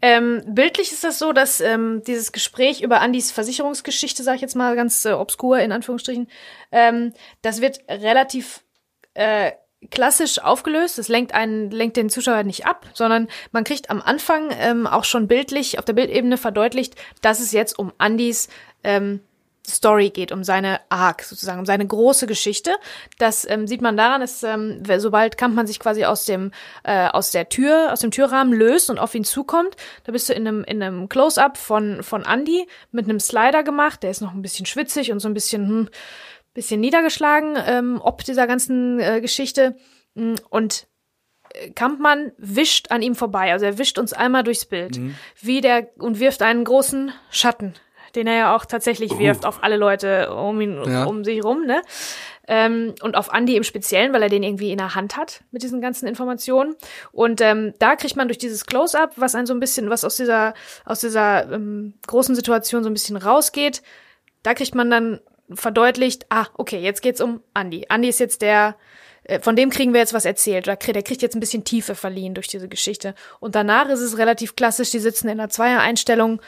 Ähm, 0.00 0.42
bildlich 0.46 0.92
ist 0.92 1.02
das 1.02 1.18
so, 1.18 1.32
dass 1.32 1.60
ähm, 1.60 2.02
dieses 2.06 2.32
Gespräch 2.32 2.82
über 2.82 3.00
Andys 3.00 3.32
Versicherungsgeschichte, 3.32 4.22
sage 4.22 4.36
ich 4.36 4.42
jetzt 4.42 4.54
mal 4.54 4.76
ganz 4.76 5.04
äh, 5.04 5.12
obskur 5.12 5.58
in 5.58 5.72
Anführungsstrichen, 5.72 6.28
ähm, 6.70 7.12
das 7.42 7.60
wird 7.60 7.80
relativ 7.88 8.62
äh, 9.14 9.52
klassisch 9.90 10.38
aufgelöst. 10.38 10.98
Es 10.98 11.08
lenkt 11.08 11.34
einen, 11.34 11.70
lenkt 11.70 11.96
den 11.96 12.10
Zuschauer 12.10 12.42
nicht 12.42 12.66
ab, 12.66 12.86
sondern 12.94 13.28
man 13.52 13.64
kriegt 13.64 13.90
am 13.90 14.02
Anfang 14.02 14.50
ähm, 14.58 14.86
auch 14.86 15.04
schon 15.04 15.28
bildlich 15.28 15.78
auf 15.78 15.84
der 15.84 15.92
Bildebene 15.92 16.36
verdeutlicht, 16.36 16.94
dass 17.22 17.40
es 17.40 17.52
jetzt 17.52 17.78
um 17.78 17.92
Andys 17.98 18.48
ähm, 18.84 19.20
Story 19.68 20.10
geht, 20.10 20.32
um 20.32 20.44
seine 20.44 20.80
Arc 20.88 21.22
sozusagen, 21.22 21.58
um 21.58 21.66
seine 21.66 21.86
große 21.86 22.26
Geschichte. 22.26 22.76
Das 23.18 23.48
ähm, 23.48 23.66
sieht 23.66 23.82
man 23.82 23.96
daran, 23.96 24.20
dass 24.20 24.42
ähm, 24.42 24.82
sobald 24.98 25.36
Kampmann 25.36 25.66
sich 25.66 25.80
quasi 25.80 26.04
aus 26.04 26.24
dem 26.24 26.52
äh, 26.84 27.08
aus 27.08 27.30
der 27.30 27.48
Tür, 27.48 27.92
aus 27.92 28.00
dem 28.00 28.10
Türrahmen 28.10 28.52
löst 28.52 28.90
und 28.90 28.98
auf 28.98 29.14
ihn 29.14 29.24
zukommt, 29.24 29.76
da 30.04 30.12
bist 30.12 30.28
du 30.28 30.34
in 30.34 30.46
einem 30.46 30.64
in 30.64 30.82
einem 30.82 31.08
Close-up 31.08 31.58
von 31.58 32.02
von 32.02 32.24
Andy 32.24 32.66
mit 32.92 33.06
einem 33.06 33.20
Slider 33.20 33.62
gemacht. 33.62 34.02
Der 34.02 34.10
ist 34.10 34.20
noch 34.20 34.34
ein 34.34 34.42
bisschen 34.42 34.66
schwitzig 34.66 35.10
und 35.12 35.20
so 35.20 35.28
ein 35.28 35.34
bisschen 35.34 35.68
hm, 35.68 35.88
bisschen 36.56 36.80
niedergeschlagen, 36.80 37.56
ähm, 37.64 38.00
ob 38.02 38.24
dieser 38.24 38.48
ganzen 38.48 38.98
äh, 38.98 39.20
Geschichte. 39.20 39.76
Mm, 40.14 40.34
und 40.50 40.88
äh, 41.54 41.70
Kampmann 41.70 42.32
wischt 42.38 42.90
an 42.90 43.02
ihm 43.02 43.14
vorbei. 43.14 43.52
Also 43.52 43.66
er 43.66 43.78
wischt 43.78 43.98
uns 43.98 44.12
einmal 44.12 44.42
durchs 44.42 44.64
Bild. 44.64 44.98
Mhm. 44.98 45.14
Wie 45.40 45.60
der 45.60 45.88
und 45.98 46.18
wirft 46.18 46.42
einen 46.42 46.64
großen 46.64 47.12
Schatten 47.30 47.74
den 48.16 48.26
er 48.26 48.34
ja 48.34 48.56
auch 48.56 48.64
tatsächlich 48.64 49.12
uh. 49.12 49.18
wirft 49.18 49.46
auf 49.46 49.62
alle 49.62 49.76
Leute 49.76 50.34
um 50.34 50.60
ihn, 50.60 50.82
ja. 50.84 51.04
um 51.04 51.22
sich 51.22 51.44
rum, 51.44 51.66
ne? 51.66 51.82
Ähm, 52.48 52.94
und 53.02 53.16
auf 53.16 53.32
Andy 53.32 53.56
im 53.56 53.64
Speziellen, 53.64 54.12
weil 54.12 54.22
er 54.22 54.28
den 54.28 54.44
irgendwie 54.44 54.70
in 54.70 54.78
der 54.78 54.94
Hand 54.94 55.16
hat 55.16 55.42
mit 55.50 55.62
diesen 55.62 55.80
ganzen 55.80 56.06
Informationen. 56.06 56.76
Und 57.10 57.40
ähm, 57.40 57.74
da 57.80 57.96
kriegt 57.96 58.16
man 58.16 58.28
durch 58.28 58.38
dieses 58.38 58.66
Close-up, 58.66 59.12
was 59.16 59.34
ein 59.34 59.46
so 59.46 59.52
ein 59.54 59.58
bisschen, 59.58 59.90
was 59.90 60.04
aus 60.04 60.16
dieser, 60.16 60.54
aus 60.84 61.00
dieser 61.00 61.52
ähm, 61.52 61.94
großen 62.06 62.36
Situation 62.36 62.84
so 62.84 62.90
ein 62.90 62.92
bisschen 62.92 63.16
rausgeht, 63.16 63.82
da 64.44 64.54
kriegt 64.54 64.76
man 64.76 64.90
dann 64.90 65.20
verdeutlicht, 65.52 66.26
ah, 66.30 66.46
okay, 66.54 66.78
jetzt 66.78 67.02
geht's 67.02 67.20
um 67.20 67.40
Andy. 67.54 67.86
Andy 67.88 68.08
ist 68.08 68.20
jetzt 68.20 68.42
der, 68.42 68.76
äh, 69.24 69.40
von 69.40 69.56
dem 69.56 69.70
kriegen 69.70 69.92
wir 69.92 70.00
jetzt 70.00 70.14
was 70.14 70.24
erzählt. 70.24 70.66
Der 70.66 70.76
kriegt 70.76 71.22
jetzt 71.22 71.34
ein 71.34 71.40
bisschen 71.40 71.64
Tiefe 71.64 71.94
verliehen 71.94 72.34
durch 72.34 72.48
diese 72.48 72.68
Geschichte. 72.68 73.14
Und 73.40 73.54
danach 73.54 73.88
ist 73.88 74.00
es 74.00 74.18
relativ 74.18 74.56
klassisch, 74.56 74.90
die 74.90 74.98
sitzen 74.98 75.28
in 75.28 75.38
einer 75.38 75.48
Zweier-Einstellung 75.48 76.40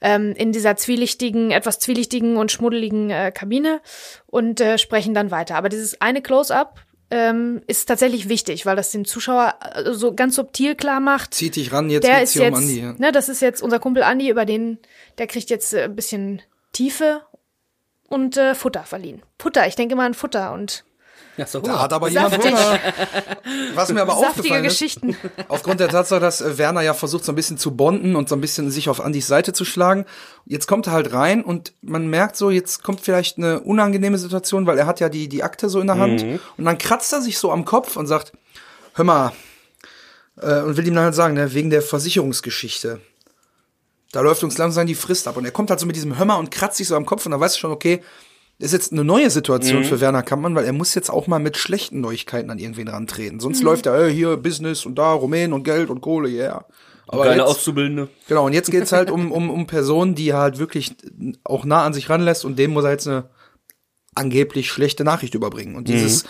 ähm, 0.00 0.34
in 0.36 0.52
dieser 0.52 0.76
zwielichtigen, 0.76 1.50
etwas 1.50 1.78
zwielichtigen 1.78 2.36
und 2.36 2.52
schmuddeligen 2.52 3.10
äh, 3.10 3.32
Kabine 3.32 3.80
und 4.26 4.60
äh, 4.60 4.78
sprechen 4.78 5.14
dann 5.14 5.30
weiter. 5.30 5.56
Aber 5.56 5.68
dieses 5.68 6.00
eine 6.00 6.22
Close-up 6.22 6.80
ähm, 7.10 7.62
ist 7.66 7.86
tatsächlich 7.86 8.28
wichtig, 8.28 8.66
weil 8.66 8.76
das 8.76 8.90
den 8.90 9.04
Zuschauer 9.04 9.54
äh, 9.60 9.92
so 9.92 10.14
ganz 10.14 10.36
subtil 10.36 10.74
klar 10.74 11.00
macht. 11.00 11.34
Zieht 11.34 11.56
dich 11.56 11.72
ran, 11.72 11.90
jetzt 11.90 12.04
der 12.04 12.22
ist 12.22 12.34
jetzt, 12.34 12.52
um 12.52 12.58
Andi. 12.58 12.80
Ja. 12.80 12.94
Ne, 12.98 13.12
das 13.12 13.28
ist 13.28 13.40
jetzt 13.40 13.62
unser 13.62 13.78
Kumpel 13.78 14.02
Andi, 14.02 14.28
über 14.30 14.44
den, 14.44 14.78
der 15.18 15.26
kriegt 15.26 15.50
jetzt 15.50 15.74
äh, 15.74 15.84
ein 15.84 15.94
bisschen 15.94 16.42
Tiefe 16.72 17.22
und 18.14 18.36
äh, 18.36 18.54
Futter 18.54 18.84
verliehen. 18.84 19.22
Futter, 19.38 19.66
ich 19.66 19.76
denke 19.76 19.94
immer 19.94 20.04
an 20.04 20.14
Futter 20.14 20.52
und 20.52 20.84
ja, 21.36 21.46
so 21.46 21.60
da 21.60 21.80
hat 21.80 21.92
aber 21.92 22.08
jemand 22.08 22.38
Hunger. 22.38 22.78
Was 23.74 23.92
mir 23.92 24.02
aber 24.02 24.12
Saftige 24.12 24.28
aufgefallen 24.30 24.62
Geschichten. 24.62 25.10
ist, 25.10 25.18
aufgrund 25.48 25.80
der 25.80 25.88
Tatsache, 25.88 26.20
dass 26.20 26.40
äh, 26.40 26.58
Werner 26.58 26.82
ja 26.82 26.94
versucht, 26.94 27.24
so 27.24 27.32
ein 27.32 27.34
bisschen 27.34 27.58
zu 27.58 27.74
bonden 27.74 28.14
und 28.14 28.28
so 28.28 28.36
ein 28.36 28.40
bisschen 28.40 28.70
sich 28.70 28.88
auf 28.88 29.00
Andys 29.00 29.26
Seite 29.26 29.52
zu 29.52 29.64
schlagen. 29.64 30.04
Jetzt 30.46 30.68
kommt 30.68 30.86
er 30.86 30.92
halt 30.92 31.12
rein 31.12 31.42
und 31.42 31.72
man 31.82 32.06
merkt 32.06 32.36
so, 32.36 32.50
jetzt 32.50 32.84
kommt 32.84 33.00
vielleicht 33.00 33.38
eine 33.38 33.60
unangenehme 33.60 34.18
Situation, 34.18 34.66
weil 34.66 34.78
er 34.78 34.86
hat 34.86 35.00
ja 35.00 35.08
die, 35.08 35.28
die 35.28 35.42
Akte 35.42 35.68
so 35.68 35.80
in 35.80 35.88
der 35.88 35.98
Hand. 35.98 36.24
Mhm. 36.24 36.38
Und 36.56 36.64
dann 36.66 36.78
kratzt 36.78 37.12
er 37.12 37.20
sich 37.20 37.38
so 37.38 37.50
am 37.50 37.64
Kopf 37.64 37.96
und 37.96 38.06
sagt, 38.06 38.32
hör 38.94 39.04
mal, 39.04 39.32
äh, 40.40 40.60
und 40.60 40.76
will 40.76 40.86
ihm 40.86 40.94
dann 40.94 41.04
halt 41.04 41.14
sagen, 41.16 41.34
ne, 41.34 41.52
wegen 41.52 41.70
der 41.70 41.82
Versicherungsgeschichte. 41.82 43.00
Da 44.14 44.20
läuft 44.20 44.44
uns 44.44 44.56
langsam 44.58 44.86
die 44.86 44.94
Frist 44.94 45.26
ab. 45.26 45.36
Und 45.36 45.44
er 45.44 45.50
kommt 45.50 45.70
halt 45.70 45.80
so 45.80 45.86
mit 45.86 45.96
diesem 45.96 46.16
Hömmer 46.18 46.38
und 46.38 46.52
kratzt 46.52 46.76
sich 46.76 46.86
so 46.86 46.94
am 46.94 47.04
Kopf 47.04 47.26
und 47.26 47.32
da 47.32 47.40
weißt 47.40 47.56
du 47.56 47.60
schon, 47.60 47.72
okay, 47.72 48.00
ist 48.60 48.72
jetzt 48.72 48.92
eine 48.92 49.02
neue 49.02 49.28
Situation 49.28 49.80
mhm. 49.80 49.84
für 49.84 50.00
Werner 50.00 50.22
Kampmann, 50.22 50.54
weil 50.54 50.64
er 50.64 50.72
muss 50.72 50.94
jetzt 50.94 51.10
auch 51.10 51.26
mal 51.26 51.40
mit 51.40 51.56
schlechten 51.56 52.00
Neuigkeiten 52.00 52.48
an 52.48 52.60
irgendwen 52.60 52.86
rantreten. 52.86 53.40
Sonst 53.40 53.58
mhm. 53.58 53.64
läuft 53.64 53.86
er 53.86 54.06
äh, 54.06 54.12
hier 54.12 54.36
Business 54.36 54.86
und 54.86 54.94
da 54.94 55.12
Rumänen 55.12 55.52
und 55.52 55.64
Geld 55.64 55.90
und 55.90 56.00
Kohle, 56.00 56.28
ja. 56.28 56.42
Yeah. 56.42 56.66
Aber 57.08 57.24
Geile 57.24 57.42
jetzt, 57.42 57.50
Auszubildende. 57.50 58.08
Genau, 58.28 58.46
und 58.46 58.52
jetzt 58.52 58.70
geht's 58.70 58.92
halt 58.92 59.10
um, 59.10 59.32
um, 59.32 59.50
um 59.50 59.66
Personen, 59.66 60.14
die 60.14 60.28
er 60.28 60.38
halt 60.38 60.58
wirklich 60.58 60.94
auch 61.42 61.64
nah 61.64 61.84
an 61.84 61.92
sich 61.92 62.08
ranlässt 62.08 62.44
und 62.44 62.56
dem 62.56 62.70
muss 62.70 62.84
er 62.84 62.92
jetzt 62.92 63.08
eine 63.08 63.28
angeblich 64.14 64.70
schlechte 64.70 65.02
Nachricht 65.02 65.34
überbringen. 65.34 65.74
Und 65.74 65.88
dieses, 65.88 66.22
mhm 66.22 66.28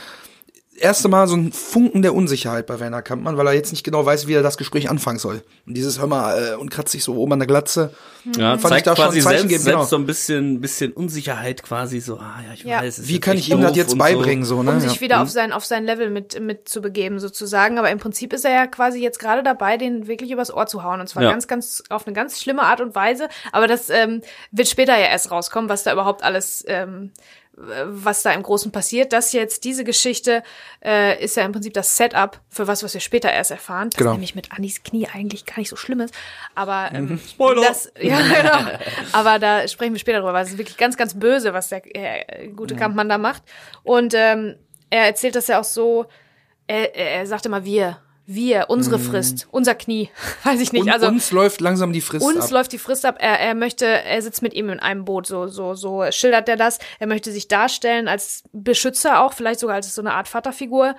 erste 0.76 1.08
Mal 1.08 1.26
so 1.26 1.36
ein 1.36 1.52
Funken 1.52 2.02
der 2.02 2.14
Unsicherheit 2.14 2.66
bei 2.66 2.80
Werner 2.80 3.02
Kampmann, 3.02 3.36
weil 3.36 3.46
er 3.46 3.52
jetzt 3.52 3.72
nicht 3.72 3.84
genau 3.84 4.04
weiß, 4.04 4.26
wie 4.26 4.34
er 4.34 4.42
das 4.42 4.56
Gespräch 4.56 4.90
anfangen 4.90 5.18
soll. 5.18 5.42
Und 5.66 5.74
dieses 5.74 5.98
Hör 5.98 6.06
mal 6.06 6.52
äh, 6.52 6.54
und 6.56 6.70
kratzt 6.70 6.92
sich 6.92 7.04
so 7.04 7.14
oben 7.14 7.34
an 7.34 7.38
der 7.38 7.46
Glatze. 7.46 7.94
Ja, 8.36 8.52
fand 8.52 8.62
zeigt 8.62 8.78
ich 8.78 8.82
da 8.84 8.94
quasi 8.94 9.20
schon 9.20 9.32
ein 9.32 9.36
Zeichen 9.36 9.48
selbst, 9.48 9.48
geben, 9.48 9.64
genau. 9.64 9.78
selbst 9.78 9.90
so 9.90 9.96
ein 9.96 10.06
bisschen, 10.06 10.60
bisschen 10.60 10.92
Unsicherheit 10.92 11.62
quasi 11.62 12.00
so. 12.00 12.16
Ah 12.16 12.40
ja, 12.46 12.54
ich 12.54 12.64
ja. 12.64 12.80
weiß. 12.80 13.06
Wie 13.06 13.20
kann 13.20 13.36
ich 13.36 13.50
ihm 13.50 13.60
das 13.60 13.76
jetzt 13.76 13.98
beibringen 13.98 14.44
so, 14.44 14.56
so 14.56 14.62
ne? 14.62 14.72
Um 14.72 14.80
sich 14.80 15.00
wieder 15.00 15.16
ja. 15.16 15.22
auf 15.22 15.30
sein 15.30 15.52
auf 15.52 15.64
sein 15.64 15.84
Level 15.84 16.10
mit 16.10 16.40
mit 16.40 16.68
zu 16.68 16.80
begeben 16.80 17.18
sozusagen. 17.18 17.78
Aber 17.78 17.90
im 17.90 17.98
Prinzip 17.98 18.32
ist 18.32 18.44
er 18.44 18.52
ja 18.52 18.66
quasi 18.66 19.00
jetzt 19.00 19.18
gerade 19.18 19.42
dabei, 19.42 19.76
den 19.76 20.06
wirklich 20.06 20.30
übers 20.30 20.52
Ohr 20.52 20.66
zu 20.66 20.82
hauen 20.82 21.00
und 21.00 21.08
zwar 21.08 21.22
ja. 21.22 21.30
ganz 21.30 21.46
ganz 21.46 21.82
auf 21.90 22.06
eine 22.06 22.14
ganz 22.14 22.40
schlimme 22.40 22.62
Art 22.62 22.80
und 22.80 22.94
Weise. 22.94 23.28
Aber 23.52 23.66
das 23.66 23.90
ähm, 23.90 24.22
wird 24.50 24.68
später 24.68 24.98
ja 24.98 25.06
erst 25.06 25.30
rauskommen, 25.30 25.68
was 25.68 25.82
da 25.82 25.92
überhaupt 25.92 26.22
alles 26.22 26.64
ähm, 26.66 27.10
was 27.56 28.22
da 28.22 28.32
im 28.32 28.42
Großen 28.42 28.72
passiert. 28.72 29.12
Das 29.12 29.32
jetzt, 29.32 29.64
diese 29.64 29.84
Geschichte, 29.84 30.42
äh, 30.84 31.22
ist 31.22 31.36
ja 31.36 31.44
im 31.44 31.52
Prinzip 31.52 31.72
das 31.74 31.96
Setup 31.96 32.40
für 32.48 32.66
was, 32.66 32.82
was 32.82 32.94
wir 32.94 33.00
später 33.00 33.30
erst 33.30 33.50
erfahren. 33.50 33.90
Das 33.90 33.98
genau. 33.98 34.12
nämlich 34.12 34.34
mit 34.34 34.52
Annis 34.52 34.82
Knie 34.82 35.06
eigentlich 35.12 35.46
gar 35.46 35.58
nicht 35.58 35.68
so 35.68 35.76
schlimm 35.76 36.00
ist. 36.00 36.14
Aber 36.54 36.90
ähm, 36.92 37.10
mhm. 37.10 37.18
Spoiler! 37.18 37.62
Das, 37.62 37.92
ja, 38.00 38.18
genau. 38.42 38.78
Aber 39.12 39.38
da 39.38 39.66
sprechen 39.68 39.92
wir 39.92 40.00
später 40.00 40.18
drüber, 40.18 40.32
weil 40.32 40.44
es 40.44 40.52
ist 40.52 40.58
wirklich 40.58 40.76
ganz, 40.76 40.96
ganz 40.96 41.18
böse, 41.18 41.54
was 41.54 41.68
der 41.68 41.82
äh, 41.94 42.48
gute. 42.48 42.74
Kampmann 42.74 43.08
da 43.08 43.18
macht. 43.18 43.42
Und 43.84 44.14
ähm, 44.14 44.56
er 44.90 45.04
erzählt 45.04 45.36
das 45.36 45.46
ja 45.46 45.60
auch 45.60 45.64
so, 45.64 46.06
er, 46.66 46.94
er 46.94 47.26
sagt 47.26 47.46
immer 47.46 47.64
wir, 47.64 47.98
wir, 48.26 48.66
unsere 48.68 48.98
mhm. 48.98 49.02
Frist, 49.02 49.48
unser 49.50 49.74
Knie, 49.74 50.10
weiß 50.44 50.60
ich 50.60 50.72
nicht. 50.72 50.82
Und 50.82 50.90
also 50.90 51.08
uns 51.08 51.30
läuft 51.30 51.60
langsam 51.60 51.92
die 51.92 52.00
Frist 52.00 52.24
uns 52.24 52.36
ab. 52.36 52.42
Uns 52.42 52.50
läuft 52.50 52.72
die 52.72 52.78
Frist 52.78 53.04
ab. 53.04 53.16
Er, 53.18 53.38
er 53.38 53.54
möchte, 53.54 53.86
er 53.86 54.22
sitzt 54.22 54.42
mit 54.42 54.54
ihm 54.54 54.70
in 54.70 54.80
einem 54.80 55.04
Boot, 55.04 55.26
so 55.26 55.46
so 55.46 55.74
so 55.74 56.04
schildert 56.10 56.48
er 56.48 56.56
das. 56.56 56.78
Er 56.98 57.06
möchte 57.06 57.32
sich 57.32 57.48
darstellen 57.48 58.08
als 58.08 58.44
Beschützer 58.52 59.22
auch, 59.22 59.32
vielleicht 59.32 59.60
sogar 59.60 59.76
als 59.76 59.94
so 59.94 60.02
eine 60.02 60.14
Art 60.14 60.28
Vaterfigur, 60.28 60.96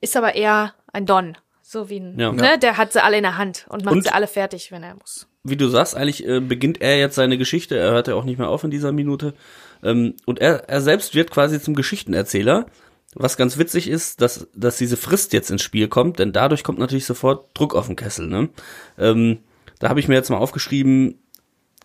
ist 0.00 0.16
aber 0.16 0.34
eher 0.34 0.74
ein 0.92 1.06
Don, 1.06 1.36
so 1.62 1.88
wie 1.88 2.00
ein, 2.00 2.18
ja. 2.18 2.32
ne, 2.32 2.58
der 2.58 2.76
hat 2.76 2.92
sie 2.92 3.02
alle 3.02 3.16
in 3.16 3.22
der 3.22 3.38
Hand 3.38 3.66
und 3.68 3.84
macht 3.84 3.94
und, 3.94 4.04
sie 4.04 4.12
alle 4.12 4.26
fertig, 4.26 4.72
wenn 4.72 4.82
er 4.82 4.94
muss. 4.94 5.26
Wie 5.44 5.56
du 5.56 5.68
sagst, 5.68 5.96
eigentlich 5.96 6.26
äh, 6.26 6.40
beginnt 6.40 6.80
er 6.80 6.98
jetzt 6.98 7.16
seine 7.16 7.36
Geschichte. 7.36 7.76
Er 7.76 7.90
hört 7.90 8.08
ja 8.08 8.14
auch 8.14 8.24
nicht 8.24 8.38
mehr 8.38 8.48
auf 8.48 8.62
in 8.62 8.70
dieser 8.70 8.92
Minute. 8.92 9.34
Ähm, 9.82 10.14
und 10.24 10.40
er, 10.40 10.68
er 10.68 10.80
selbst 10.80 11.14
wird 11.14 11.32
quasi 11.32 11.60
zum 11.60 11.74
Geschichtenerzähler 11.74 12.66
was 13.14 13.36
ganz 13.36 13.58
witzig 13.58 13.88
ist, 13.88 14.20
dass, 14.20 14.48
dass 14.54 14.78
diese 14.78 14.96
Frist 14.96 15.32
jetzt 15.32 15.50
ins 15.50 15.62
Spiel 15.62 15.88
kommt, 15.88 16.18
denn 16.18 16.32
dadurch 16.32 16.64
kommt 16.64 16.78
natürlich 16.78 17.06
sofort 17.06 17.50
Druck 17.54 17.74
auf 17.74 17.86
den 17.86 17.96
Kessel. 17.96 18.26
Ne? 18.26 18.48
Ähm, 18.98 19.38
da 19.78 19.88
habe 19.88 20.00
ich 20.00 20.08
mir 20.08 20.14
jetzt 20.14 20.30
mal 20.30 20.38
aufgeschrieben, 20.38 21.18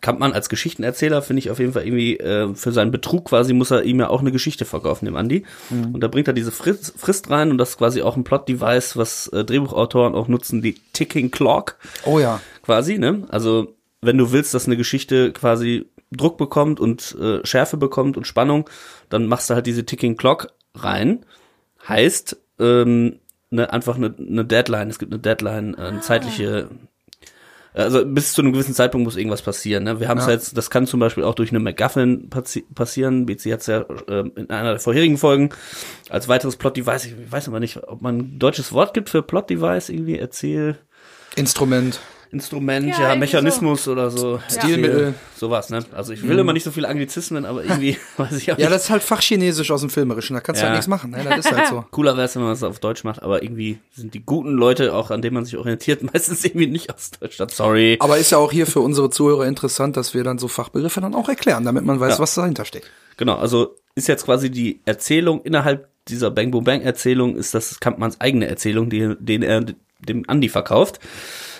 kann 0.01 0.19
man 0.19 0.33
als 0.33 0.49
Geschichtenerzähler, 0.49 1.21
finde 1.21 1.39
ich 1.39 1.49
auf 1.49 1.59
jeden 1.59 1.73
Fall 1.73 1.85
irgendwie, 1.85 2.17
äh, 2.17 2.53
für 2.53 2.71
seinen 2.71 2.91
Betrug 2.91 3.25
quasi 3.25 3.53
muss 3.53 3.71
er 3.71 3.83
ihm 3.83 3.99
ja 3.99 4.09
auch 4.09 4.21
eine 4.21 4.31
Geschichte 4.31 4.63
verkaufen, 4.65 5.05
dem 5.05 5.15
Andi. 5.15 5.43
Mhm. 5.69 5.95
Und 5.95 6.01
da 6.01 6.07
bringt 6.07 6.27
er 6.27 6.33
diese 6.33 6.51
Frist, 6.51 6.93
Frist 6.97 7.29
rein 7.29 7.51
und 7.51 7.57
das 7.57 7.71
ist 7.71 7.77
quasi 7.77 8.01
auch 8.01 8.15
ein 8.15 8.23
Plot-Device, 8.23 8.95
was 8.95 9.27
äh, 9.29 9.43
Drehbuchautoren 9.43 10.15
auch 10.15 10.27
nutzen, 10.27 10.61
die 10.61 10.75
Ticking 10.93 11.31
Clock. 11.31 11.77
Oh 12.05 12.19
ja. 12.19 12.39
Quasi, 12.61 12.97
ne? 12.99 13.23
Also, 13.29 13.75
wenn 14.01 14.17
du 14.17 14.31
willst, 14.31 14.53
dass 14.53 14.67
eine 14.67 14.77
Geschichte 14.77 15.31
quasi 15.33 15.89
Druck 16.11 16.37
bekommt 16.37 16.79
und 16.79 17.17
äh, 17.19 17.45
Schärfe 17.45 17.77
bekommt 17.77 18.17
und 18.17 18.27
Spannung, 18.27 18.69
dann 19.09 19.25
machst 19.25 19.49
du 19.49 19.55
halt 19.55 19.65
diese 19.65 19.85
Ticking 19.85 20.15
Clock 20.15 20.49
rein. 20.83 21.25
Heißt, 21.87 22.37
ähm, 22.59 23.19
ne, 23.49 23.71
einfach 23.71 23.95
eine, 23.95 24.13
eine 24.17 24.45
Deadline. 24.45 24.89
Es 24.89 24.99
gibt 24.99 25.11
eine 25.11 25.21
Deadline, 25.21 25.73
äh, 25.75 25.81
eine 25.81 25.99
ah. 25.99 26.01
zeitliche. 26.01 26.69
Also 27.73 28.03
bis 28.05 28.33
zu 28.33 28.41
einem 28.41 28.53
gewissen 28.53 28.73
Zeitpunkt 28.73 29.05
muss 29.05 29.17
irgendwas 29.17 29.43
passieren. 29.43 29.83
Ne? 29.83 29.99
Wir 29.99 30.07
haben 30.07 30.17
es 30.17 30.25
ja. 30.25 30.31
jetzt, 30.31 30.57
das 30.57 30.71
kann 30.71 30.87
zum 30.87 30.99
Beispiel 30.99 31.23
auch 31.23 31.35
durch 31.35 31.51
eine 31.51 31.59
McGuffin 31.59 32.27
passi 32.27 32.65
passieren. 32.73 33.27
BC 33.27 33.53
hat 33.53 33.61
es 33.61 33.67
ja 33.67 33.81
äh, 34.07 34.27
in 34.35 34.49
einer 34.49 34.71
der 34.71 34.79
vorherigen 34.79 35.19
Folgen 35.19 35.51
als 36.09 36.27
weiteres 36.27 36.55
Plot-Device. 36.55 37.05
Ich 37.05 37.31
weiß 37.31 37.47
aber 37.47 37.59
nicht, 37.59 37.83
ob 37.83 38.01
man 38.01 38.17
ein 38.17 38.39
deutsches 38.39 38.73
Wort 38.73 38.95
gibt 38.95 39.09
für 39.09 39.21
Plot-Device, 39.21 39.89
irgendwie 39.89 40.17
Erzähl. 40.17 40.79
Instrument. 41.35 41.99
Instrument, 42.31 42.87
ja, 42.87 43.09
ja 43.09 43.15
Mechanismus 43.15 43.85
so. 43.85 43.91
oder 43.91 44.09
so. 44.09 44.39
Stilmittel. 44.49 45.13
Sowas, 45.35 45.69
ne? 45.69 45.79
Also 45.93 46.13
ich 46.13 46.23
will 46.23 46.33
mhm. 46.33 46.39
immer 46.39 46.53
nicht 46.53 46.63
so 46.63 46.71
viele 46.71 46.87
Anglizismen, 46.87 47.45
aber 47.45 47.63
irgendwie 47.63 47.97
weiß 48.17 48.33
ich 48.33 48.51
auch 48.51 48.57
Ja, 48.57 48.69
das 48.69 48.85
ist 48.85 48.89
halt 48.89 49.03
Fachchinesisch 49.03 49.71
aus 49.71 49.81
dem 49.81 49.89
Filmerischen, 49.89 50.33
da 50.33 50.41
kannst 50.41 50.61
ja. 50.61 50.67
du 50.67 50.69
halt 50.69 50.77
nichts 50.77 50.87
machen, 50.87 51.11
ne? 51.11 51.23
Das 51.23 51.45
ist 51.45 51.51
halt 51.51 51.67
so. 51.67 51.85
Cooler 51.91 52.17
wäre 52.17 52.25
es, 52.25 52.35
wenn 52.35 52.43
man 52.43 52.53
es 52.53 52.63
auf 52.63 52.79
Deutsch 52.79 53.03
macht, 53.03 53.21
aber 53.21 53.43
irgendwie 53.43 53.79
sind 53.93 54.13
die 54.13 54.23
guten 54.23 54.51
Leute, 54.51 54.93
auch 54.93 55.11
an 55.11 55.21
denen 55.21 55.35
man 55.35 55.45
sich 55.45 55.57
orientiert, 55.57 56.01
meistens 56.13 56.43
irgendwie 56.43 56.67
nicht 56.67 56.93
aus 56.93 57.11
Deutschland. 57.11 57.51
Sorry. 57.51 57.97
Aber 57.99 58.17
ist 58.17 58.31
ja 58.31 58.37
auch 58.37 58.51
hier 58.51 58.67
für 58.67 58.81
unsere 58.81 59.09
Zuhörer 59.09 59.45
interessant, 59.45 59.97
dass 59.97 60.13
wir 60.13 60.23
dann 60.23 60.37
so 60.37 60.47
Fachbegriffe 60.47 61.01
dann 61.01 61.15
auch 61.15 61.29
erklären, 61.29 61.63
damit 61.63 61.85
man 61.85 61.99
weiß, 61.99 62.15
ja. 62.15 62.19
was 62.19 62.35
dahinter 62.35 62.65
steckt. 62.65 62.89
Genau, 63.17 63.35
also 63.35 63.75
ist 63.95 64.07
jetzt 64.07 64.25
quasi 64.25 64.51
die 64.51 64.81
Erzählung 64.85 65.41
innerhalb 65.41 65.89
dieser 66.07 66.31
Bang 66.31 66.51
Boom 66.51 66.63
Bang 66.63 66.81
Erzählung 66.81 67.35
ist 67.35 67.53
das 67.53 67.79
Kampmanns 67.79 68.21
eigene 68.21 68.47
Erzählung, 68.47 68.89
die, 68.89 69.15
den 69.19 69.43
er 69.43 69.65
dem 69.99 70.23
Andi 70.27 70.49
verkauft 70.49 70.99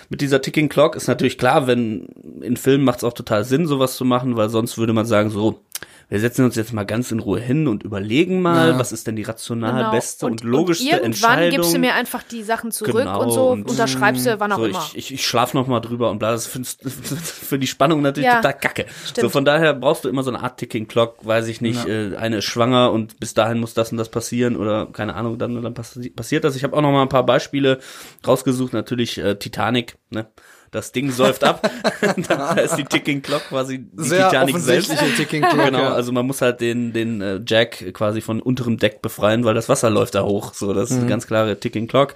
mit 0.08 0.20
dieser 0.20 0.40
Ticking 0.40 0.68
Clock 0.68 0.96
ist 0.96 1.06
natürlich 1.06 1.38
klar, 1.38 1.66
wenn 1.66 2.06
in 2.40 2.56
Filmen 2.56 2.84
macht 2.84 2.98
es 2.98 3.04
auch 3.04 3.12
total 3.12 3.44
Sinn, 3.44 3.66
sowas 3.66 3.96
zu 3.96 4.04
machen, 4.04 4.36
weil 4.36 4.48
sonst 4.48 4.78
würde 4.78 4.92
man 4.92 5.06
sagen, 5.06 5.30
so, 5.30 5.60
wir 6.08 6.20
setzen 6.20 6.44
uns 6.44 6.56
jetzt 6.56 6.72
mal 6.72 6.84
ganz 6.84 7.12
in 7.12 7.18
Ruhe 7.18 7.38
hin 7.38 7.68
und 7.68 7.82
überlegen 7.82 8.40
mal, 8.40 8.70
ja. 8.70 8.78
was 8.78 8.92
ist 8.92 9.06
denn 9.06 9.16
die 9.16 9.24
rational 9.24 9.74
genau. 9.74 9.90
beste 9.90 10.24
und, 10.24 10.32
und 10.32 10.42
logischste 10.42 10.84
und 10.84 10.90
irgendwann 10.92 11.12
Entscheidung. 11.12 11.42
Irgendwann 11.42 11.60
gibst 11.60 11.74
du 11.74 11.78
mir 11.78 11.94
einfach 11.94 12.22
die 12.22 12.42
Sachen 12.42 12.72
zurück 12.72 12.96
genau, 12.96 13.22
und 13.22 13.30
so 13.30 13.48
und 13.50 13.68
unterschreibst 13.68 14.24
du 14.24 14.40
wann 14.40 14.52
auch 14.52 14.58
so, 14.58 14.64
immer. 14.64 14.88
Ich, 14.94 14.96
ich, 14.96 15.14
ich 15.14 15.26
schlaf 15.26 15.52
noch 15.52 15.66
mal 15.66 15.80
drüber 15.80 16.10
und 16.10 16.18
bla, 16.18 16.30
das 16.30 16.56
ist 16.56 16.80
für 16.88 17.58
die 17.58 17.66
Spannung 17.66 18.00
natürlich 18.00 18.26
ja, 18.26 18.36
total 18.36 18.54
kacke. 18.54 18.86
Stimmt. 19.04 19.22
So 19.22 19.28
von 19.28 19.44
daher 19.44 19.74
brauchst 19.74 20.04
du 20.04 20.08
immer 20.08 20.22
so 20.22 20.30
eine 20.30 20.42
Art 20.42 20.58
Ticking 20.58 20.88
Clock, 20.88 21.26
weiß 21.26 21.46
ich 21.48 21.60
nicht, 21.60 21.86
ja. 21.86 22.12
äh, 22.12 22.16
eine 22.16 22.38
ist 22.38 22.46
schwanger 22.46 22.90
und 22.90 23.20
bis 23.20 23.34
dahin 23.34 23.60
muss 23.60 23.74
das 23.74 23.92
und 23.92 23.98
das 23.98 24.08
passieren 24.08 24.56
oder 24.56 24.86
keine 24.86 25.14
Ahnung, 25.14 25.38
dann, 25.38 25.62
dann 25.62 25.74
passiert 25.74 26.44
das. 26.44 26.56
Ich 26.56 26.64
habe 26.64 26.74
auch 26.74 26.80
noch 26.80 26.92
mal 26.92 27.02
ein 27.02 27.10
paar 27.10 27.26
Beispiele 27.26 27.80
rausgesucht, 28.26 28.72
natürlich 28.72 29.18
äh, 29.18 29.34
Titanic, 29.34 29.98
ne? 30.08 30.26
Das 30.70 30.92
Ding 30.92 31.10
säuft 31.10 31.44
ab. 31.44 31.70
da 32.28 32.52
ist 32.52 32.76
die 32.76 32.84
Ticking 32.84 33.22
Clock 33.22 33.48
quasi 33.48 33.78
die 33.78 34.04
Sehr 34.04 34.28
Titanic 34.28 34.56
selbst. 34.58 34.92
Ticking 35.16 35.42
Clock, 35.42 35.64
genau, 35.66 35.88
also 35.92 36.12
man 36.12 36.26
muss 36.26 36.40
halt 36.40 36.60
den 36.60 36.92
den 36.92 37.20
äh, 37.20 37.40
Jack 37.46 37.92
quasi 37.94 38.20
von 38.20 38.40
unterem 38.40 38.78
Deck 38.78 39.02
befreien, 39.02 39.44
weil 39.44 39.54
das 39.54 39.68
Wasser 39.68 39.90
läuft 39.90 40.14
da 40.14 40.22
hoch. 40.22 40.54
So, 40.54 40.72
das 40.72 40.90
ist 40.90 40.96
eine 40.96 41.04
mhm. 41.04 41.08
ganz 41.08 41.26
klare 41.26 41.58
Ticking 41.58 41.86
Clock. 41.86 42.14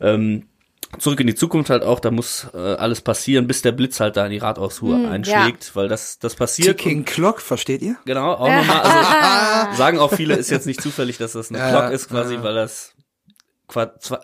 Ähm, 0.00 0.44
Zurück 0.98 1.20
in 1.20 1.28
die 1.28 1.36
Zukunft 1.36 1.70
halt 1.70 1.84
auch, 1.84 2.00
da 2.00 2.10
muss 2.10 2.48
äh, 2.52 2.58
alles 2.58 3.00
passieren, 3.00 3.46
bis 3.46 3.62
der 3.62 3.70
Blitz 3.70 4.00
halt 4.00 4.16
da 4.16 4.24
in 4.26 4.32
die 4.32 4.38
Ratausuhr 4.38 4.96
hm, 4.96 5.08
einschlägt, 5.08 5.64
ja. 5.66 5.74
weil 5.74 5.88
das, 5.88 6.18
das 6.18 6.34
passiert. 6.34 6.78
Ticking 6.78 7.04
Clock, 7.04 7.40
versteht 7.40 7.80
ihr? 7.80 7.94
Genau, 8.06 8.32
auch 8.32 8.48
nochmal, 8.48 8.80
also 8.80 9.76
sagen 9.76 9.98
auch 10.00 10.12
viele, 10.12 10.34
ist 10.34 10.50
jetzt 10.50 10.66
nicht 10.66 10.82
zufällig, 10.82 11.16
dass 11.16 11.32
das 11.32 11.50
eine 11.50 11.58
ja, 11.58 11.70
Clock 11.70 11.92
ist 11.92 12.08
quasi, 12.08 12.34
ja. 12.34 12.42
weil 12.42 12.56
das 12.56 12.92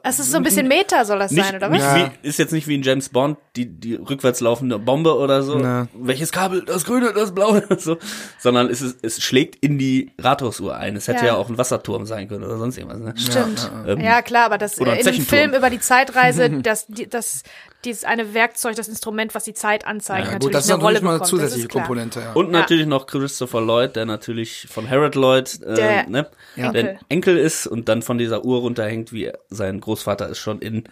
es 0.03 0.19
ist 0.19 0.31
so 0.31 0.37
ein 0.37 0.43
bisschen 0.43 0.69
Meta, 0.69 1.05
soll 1.05 1.19
das 1.19 1.31
nicht, 1.31 1.45
sein, 1.45 1.57
oder 1.57 1.71
was? 1.71 1.79
Ja. 1.79 2.11
Wie, 2.23 2.29
ist 2.29 2.39
jetzt 2.39 2.53
nicht 2.53 2.67
wie 2.69 2.75
in 2.75 2.83
James 2.83 3.09
Bond, 3.09 3.39
die, 3.57 3.67
die 3.67 3.95
rückwärts 3.95 4.41
laufende 4.41 4.79
Bombe 4.79 5.17
oder 5.17 5.43
so. 5.43 5.59
Ja. 5.59 5.89
Welches 5.95 6.33
Kabel? 6.33 6.65
Das 6.65 6.85
grüne, 6.85 7.13
das 7.13 7.35
blaue, 7.35 7.65
so. 7.79 7.99
Sondern 8.39 8.69
es, 8.69 8.83
ist, 8.83 8.99
es 9.03 9.23
schlägt 9.23 9.57
in 9.65 9.79
die 9.79 10.13
Rathausuhr 10.19 10.77
ein. 10.77 10.97
Es 10.97 11.09
hätte 11.09 11.21
ja. 11.21 11.33
ja 11.33 11.37
auch 11.37 11.49
ein 11.49 11.59
Wasserturm 11.59 12.07
sein 12.07 12.29
können 12.29 12.45
oder 12.45 12.59
sonst 12.59 12.79
irgendwas. 12.79 13.01
Ne? 13.01 13.15
Stimmt. 13.17 13.71
Ja, 13.87 13.93
ähm, 13.93 14.01
ja 14.01 14.23
klar, 14.23 14.47
aber 14.47 14.59
das 14.59 14.79
in 14.79 14.87
dem 14.87 15.23
Film 15.23 15.55
über 15.55 15.71
die 15.71 15.81
Zeitreise, 15.81 16.51
das, 16.63 16.87
die, 16.87 17.09
das, 17.09 17.43
dieses 17.87 18.05
eine 18.05 18.35
Werkzeug, 18.35 18.77
das 18.77 18.89
Instrument, 18.89 19.35
was 19.35 19.45
die 19.45 19.55
Zeit 19.55 19.87
anzeigt, 19.87 20.27
ja, 20.27 20.33
natürlich 20.33 20.47
gut, 20.47 20.55
das 20.55 20.65
ist 20.67 20.71
eine 20.71 20.83
Rolle 20.83 21.01
mal 21.01 21.17
eine 21.17 21.25
zusätzliche 21.25 21.69
Komponente. 21.69 22.21
Ja. 22.21 22.33
Und 22.33 22.51
natürlich 22.51 22.87
noch 22.87 23.07
Christopher 23.07 23.61
Lloyd, 23.61 23.97
der 23.97 24.05
natürlich 24.05 24.67
von 24.69 24.91
Harold 24.91 25.15
Lloyd, 25.15 25.63
äh, 25.63 25.75
der, 25.75 26.09
ne, 26.09 26.27
Enkel. 26.57 26.73
der 26.73 26.99
Enkel 27.09 27.39
ist 27.39 27.67
und 27.67 27.89
dann 27.89 28.03
von 28.03 28.19
dieser 28.19 28.45
Uhr 28.45 28.61
runterhängt, 28.61 29.13
wie 29.13 29.33
sein 29.49 29.81
Großvater 29.81 30.29
es 30.29 30.39
schon 30.39 30.59
in 30.59 30.85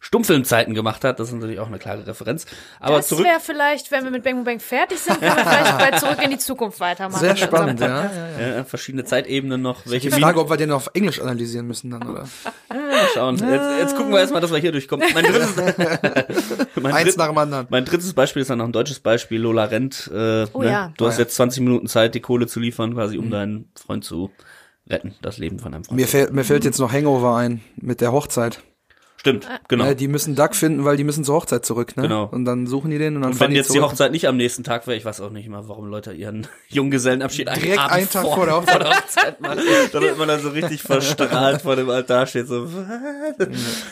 Stummfilmzeiten 0.00 0.74
gemacht 0.74 1.04
hat. 1.04 1.20
Das 1.20 1.28
ist 1.28 1.34
natürlich 1.34 1.60
auch 1.60 1.66
eine 1.66 1.78
klare 1.78 2.06
Referenz. 2.06 2.46
Aber 2.80 2.96
das 2.96 3.10
wäre 3.10 3.38
vielleicht, 3.38 3.90
wenn 3.90 4.04
wir 4.04 4.10
mit 4.10 4.24
Bang 4.24 4.44
Bang 4.44 4.58
fertig 4.58 4.98
sind, 4.98 5.20
können 5.20 5.36
wir 5.36 5.44
vielleicht 5.44 5.78
bei 5.78 5.98
Zurück 5.98 6.24
in 6.24 6.30
die 6.30 6.38
Zukunft 6.38 6.80
weitermachen. 6.80 7.20
Sehr 7.20 7.36
spannend, 7.36 7.80
ja. 7.80 8.10
Ja, 8.38 8.56
ja. 8.56 8.64
Verschiedene 8.64 9.04
Zeitebenen 9.04 9.60
noch. 9.60 9.82
Welche 9.84 10.08
die 10.08 10.20
Frage, 10.20 10.40
ob 10.40 10.48
wir 10.48 10.56
den 10.56 10.72
auf 10.72 10.90
Englisch 10.94 11.20
analysieren 11.20 11.66
müssen 11.66 11.90
dann, 11.90 12.08
oder? 12.08 12.24
Ja, 12.72 13.06
schauen. 13.14 13.36
Jetzt, 13.36 13.80
jetzt 13.80 13.96
gucken 13.96 14.12
wir 14.12 14.20
erstmal, 14.20 14.40
dass 14.40 14.52
wir 14.52 14.58
hier 14.58 14.72
durchkommen. 14.72 15.06
Mein 15.14 15.24
drittes, 15.24 15.54
mein 16.80 16.92
Eins 16.92 17.16
nach 17.16 17.28
dem 17.28 17.38
anderen. 17.38 17.66
Mein 17.70 17.84
drittes 17.84 18.12
Beispiel 18.12 18.42
ist 18.42 18.50
dann 18.50 18.58
noch 18.58 18.66
ein 18.66 18.72
deutsches 18.72 19.00
Beispiel. 19.00 19.40
Lola 19.40 19.64
Rent. 19.64 20.10
Äh, 20.12 20.46
oh, 20.52 20.60
ne? 20.60 20.70
ja. 20.70 20.92
Du 20.96 21.06
hast 21.06 21.18
jetzt 21.18 21.34
20 21.36 21.62
Minuten 21.62 21.86
Zeit, 21.86 22.14
die 22.14 22.20
Kohle 22.20 22.46
zu 22.46 22.60
liefern, 22.60 22.94
quasi, 22.94 23.18
um 23.18 23.26
mhm. 23.26 23.30
deinen 23.30 23.72
Freund 23.74 24.04
zu 24.04 24.30
retten, 24.88 25.14
das 25.22 25.38
Leben 25.38 25.58
von 25.58 25.74
einem 25.74 25.84
Freund. 25.84 25.96
Mir, 25.96 26.06
fällt, 26.06 26.32
mir 26.32 26.44
fällt 26.44 26.64
jetzt 26.64 26.78
noch 26.78 26.92
Hangover 26.92 27.36
ein 27.36 27.60
mit 27.76 28.00
der 28.00 28.12
Hochzeit. 28.12 28.60
Stimmt, 29.20 29.46
genau. 29.68 29.84
Ja, 29.84 29.92
die 29.92 30.08
müssen 30.08 30.34
Duck 30.34 30.54
finden, 30.54 30.86
weil 30.86 30.96
die 30.96 31.04
müssen 31.04 31.24
zur 31.24 31.34
Hochzeit 31.34 31.66
zurück, 31.66 31.94
ne? 31.94 32.04
Genau. 32.04 32.24
Und 32.24 32.46
dann 32.46 32.66
suchen 32.66 32.90
die 32.90 32.96
den 32.96 33.16
und 33.16 33.22
dann 33.22 33.32
und 33.32 33.40
wenn 33.40 33.52
jetzt 33.52 33.74
die 33.74 33.80
Hochzeit 33.82 34.12
nicht 34.12 34.26
am 34.26 34.38
nächsten 34.38 34.64
Tag 34.64 34.86
wäre, 34.86 34.96
ich 34.96 35.04
weiß 35.04 35.20
auch 35.20 35.28
nicht 35.28 35.46
mal, 35.50 35.68
warum 35.68 35.88
Leute 35.88 36.14
ihren 36.14 36.46
Junggesellenabschied 36.68 37.46
direkt 37.46 37.78
einen 37.80 38.08
Tag 38.08 38.22
vor, 38.22 38.36
vor, 38.36 38.46
der 38.46 38.54
Hochzeit, 38.56 38.72
vor 38.72 38.80
der 38.80 38.96
Hochzeit 38.96 39.40
machen. 39.42 39.60
Damit 39.92 40.16
man 40.16 40.26
dann 40.26 40.40
so 40.40 40.48
richtig 40.48 40.80
verstrahlt 40.80 41.60
vor 41.60 41.76
dem 41.76 41.90
Altar 41.90 42.26
steht, 42.26 42.48
so. 42.48 42.66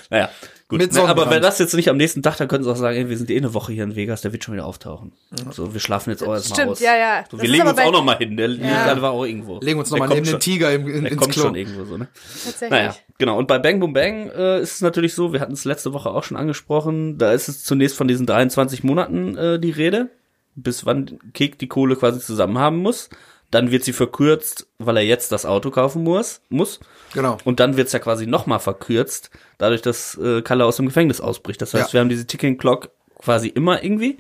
naja, 0.09 0.31
Gut, 0.69 0.81
Mit 0.81 0.93
ne, 0.93 1.01
aber 1.05 1.31
wenn 1.31 1.41
das 1.41 1.59
jetzt 1.59 1.73
nicht 1.73 1.89
am 1.89 1.97
nächsten 1.97 2.23
Tag, 2.23 2.37
dann 2.37 2.47
können 2.47 2.63
sie 2.63 2.71
auch 2.71 2.77
sagen, 2.77 2.95
ey, 2.95 3.09
wir 3.09 3.17
sind 3.17 3.31
eh 3.31 3.39
eine 3.39 3.55
Woche 3.55 3.73
hier 3.73 3.85
in 3.85 3.97
Vegas, 3.97 4.21
der 4.21 4.33
wird 4.33 4.45
schon 4.45 4.53
wieder 4.53 4.67
auftauchen. 4.67 5.13
Ja. 5.31 5.51
So, 5.51 5.73
wir 5.73 5.81
schlafen 5.81 6.11
jetzt 6.11 6.23
auch 6.23 6.35
erstmal 6.35 6.69
aus. 6.69 6.81
Ja, 6.81 6.95
ja. 6.95 7.25
So, 7.31 7.41
wir 7.41 7.49
legen 7.49 7.67
uns 7.67 7.79
auch 7.79 7.91
noch 7.91 8.05
mal 8.05 8.19
hin, 8.19 8.37
der 8.37 8.51
ja. 8.51 9.01
war 9.01 9.13
auch 9.13 9.25
irgendwo. 9.25 9.61
Legen 9.61 9.79
uns 9.79 9.91
noch 9.91 9.99
mal 9.99 10.09
neben 10.09 10.27
den 10.27 10.41
Tiger 10.41 10.71
im, 10.71 10.87
in, 10.87 11.05
der 11.05 11.13
ins 11.13 11.21
kommt 11.23 11.33
Klo. 11.33 11.45
schon 11.45 11.55
irgendwo 11.55 11.87
so, 11.87 11.97
ne? 11.97 12.09
Tatsächlich. 12.45 12.71
Naja, 12.71 12.95
genau. 13.17 13.39
Und 13.39 13.49
bei 13.49 13.59
Bang 13.59 13.81
Boom 13.81 13.95
Bang 13.95 14.29
äh, 14.29 14.61
ist 14.61 14.75
es 14.75 14.81
natürlich 14.83 15.15
so, 15.15 15.33
wir 15.33 15.41
hatten 15.41 15.55
es 15.55 15.65
letzte 15.65 15.95
Woche 15.95 16.11
auch 16.11 16.23
schon 16.23 16.37
angesprochen, 16.37 17.17
da 17.17 17.33
ist 17.33 17.49
es 17.49 17.65
zunächst 17.65 17.97
von 17.97 18.07
diesen 18.07 18.27
23 18.27 18.85
Monaten 18.85 19.39
äh, 19.39 19.59
die 19.59 19.71
Rede, 19.71 20.11
bis 20.55 20.85
wann 20.85 21.19
Kek 21.33 21.59
die 21.59 21.69
Kohle 21.69 21.97
quasi 21.97 22.21
zusammen 22.21 22.59
haben 22.59 22.77
muss. 22.77 23.09
Dann 23.51 23.71
wird 23.71 23.85
sie 23.85 23.93
verkürzt, 23.93 24.67
weil 24.79 24.99
er 24.99 25.05
jetzt 25.05 25.33
das 25.33 25.47
Auto 25.47 25.71
kaufen 25.71 26.03
muss. 26.03 26.43
muss. 26.51 26.81
Genau. 27.15 27.39
Und 27.45 27.61
dann 27.61 27.77
wird's 27.77 27.93
ja 27.93 27.99
quasi 27.99 28.27
nochmal 28.27 28.61
verkürzt, 28.61 29.31
dadurch, 29.57 29.81
dass 29.81 30.19
äh, 30.19 30.43
Kalle 30.43 30.67
aus 30.67 30.77
dem 30.77 30.87
Gefängnis 30.87 31.21
ausbricht. 31.21 31.63
Das 31.63 31.73
heißt, 31.73 31.89
ja. 31.89 31.93
wir 31.95 32.01
haben 32.01 32.11
diese 32.11 32.27
Ticking 32.27 32.59
Clock 32.59 32.91
quasi 33.19 33.49
immer 33.49 33.83
irgendwie. 33.83 34.19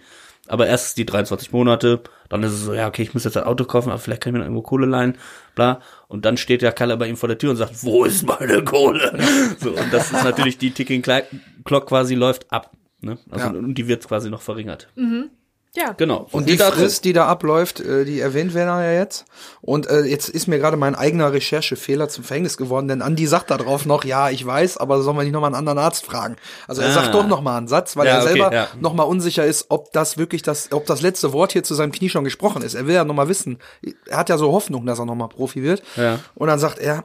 Aber 0.48 0.66
erst 0.66 0.96
die 0.96 1.04
23 1.04 1.52
Monate, 1.52 2.00
dann 2.30 2.42
ist 2.42 2.52
es 2.52 2.64
so, 2.64 2.72
ja, 2.72 2.88
okay, 2.88 3.02
ich 3.02 3.12
muss 3.12 3.24
jetzt 3.24 3.36
ein 3.36 3.44
Auto 3.44 3.64
kaufen, 3.64 3.90
aber 3.90 3.98
vielleicht 3.98 4.22
kann 4.22 4.30
ich 4.30 4.32
mir 4.32 4.38
noch 4.38 4.46
irgendwo 4.46 4.62
Kohle 4.62 4.86
leihen, 4.86 5.18
bla. 5.54 5.80
Und 6.08 6.24
dann 6.24 6.38
steht 6.38 6.62
ja 6.62 6.72
Kalle 6.72 6.96
bei 6.96 7.06
ihm 7.06 7.18
vor 7.18 7.28
der 7.28 7.36
Tür 7.36 7.50
und 7.50 7.56
sagt, 7.56 7.84
wo 7.84 8.04
ist 8.04 8.26
meine 8.26 8.64
Kohle? 8.64 9.18
so, 9.60 9.70
und 9.70 9.92
das 9.92 10.10
ist 10.10 10.24
natürlich, 10.24 10.56
die 10.56 10.70
Ticking 10.70 11.02
Clock 11.02 11.86
quasi 11.86 12.14
läuft 12.14 12.50
ab. 12.50 12.72
Ne? 13.00 13.18
Also, 13.30 13.46
ja. 13.46 13.52
Und 13.52 13.74
die 13.74 13.86
wird 13.88 14.08
quasi 14.08 14.30
noch 14.30 14.40
verringert. 14.40 14.88
Mhm. 14.96 15.30
Ja. 15.78 15.92
Genau. 15.92 16.26
Und 16.32 16.48
die 16.48 16.58
Frist, 16.58 17.04
die 17.04 17.12
da 17.12 17.26
abläuft, 17.26 17.80
äh, 17.80 18.04
die 18.04 18.20
erwähnt 18.20 18.54
werden 18.54 18.68
ja 18.68 18.92
jetzt. 18.92 19.26
Und 19.60 19.88
äh, 19.88 20.02
jetzt 20.02 20.28
ist 20.28 20.48
mir 20.48 20.58
gerade 20.58 20.76
mein 20.76 20.94
eigener 20.94 21.32
Recherchefehler 21.32 22.08
zum 22.08 22.24
Verhängnis 22.24 22.56
geworden, 22.56 22.88
denn 22.88 23.02
Andi 23.02 23.26
sagt 23.26 23.50
da 23.50 23.56
drauf 23.56 23.86
noch, 23.86 24.04
ja, 24.04 24.30
ich 24.30 24.44
weiß, 24.44 24.78
aber 24.78 25.02
sollen 25.02 25.16
wir 25.16 25.22
nicht 25.22 25.32
nochmal 25.32 25.48
einen 25.48 25.56
anderen 25.56 25.78
Arzt 25.78 26.04
fragen? 26.04 26.36
Also 26.66 26.82
er 26.82 26.88
ah. 26.88 26.92
sagt 26.92 27.14
doch 27.14 27.26
nochmal 27.26 27.58
einen 27.58 27.68
Satz, 27.68 27.96
weil 27.96 28.06
ja, 28.06 28.16
er 28.16 28.22
selber 28.22 28.46
okay, 28.46 28.54
ja. 28.56 28.68
nochmal 28.80 29.06
unsicher 29.06 29.44
ist, 29.44 29.66
ob 29.68 29.92
das 29.92 30.18
wirklich 30.18 30.42
das, 30.42 30.72
ob 30.72 30.86
das 30.86 31.00
letzte 31.00 31.32
Wort 31.32 31.52
hier 31.52 31.62
zu 31.62 31.74
seinem 31.74 31.92
Knie 31.92 32.08
schon 32.08 32.24
gesprochen 32.24 32.62
ist. 32.62 32.74
Er 32.74 32.86
will 32.86 32.94
ja 32.94 33.04
nochmal 33.04 33.28
wissen. 33.28 33.58
Er 34.06 34.18
hat 34.18 34.28
ja 34.28 34.38
so 34.38 34.52
Hoffnung, 34.52 34.84
dass 34.86 34.98
er 34.98 35.04
nochmal 35.04 35.28
Profi 35.28 35.62
wird. 35.62 35.82
Ja. 35.96 36.18
Und 36.34 36.48
dann 36.48 36.58
sagt 36.58 36.78
er, 36.78 37.04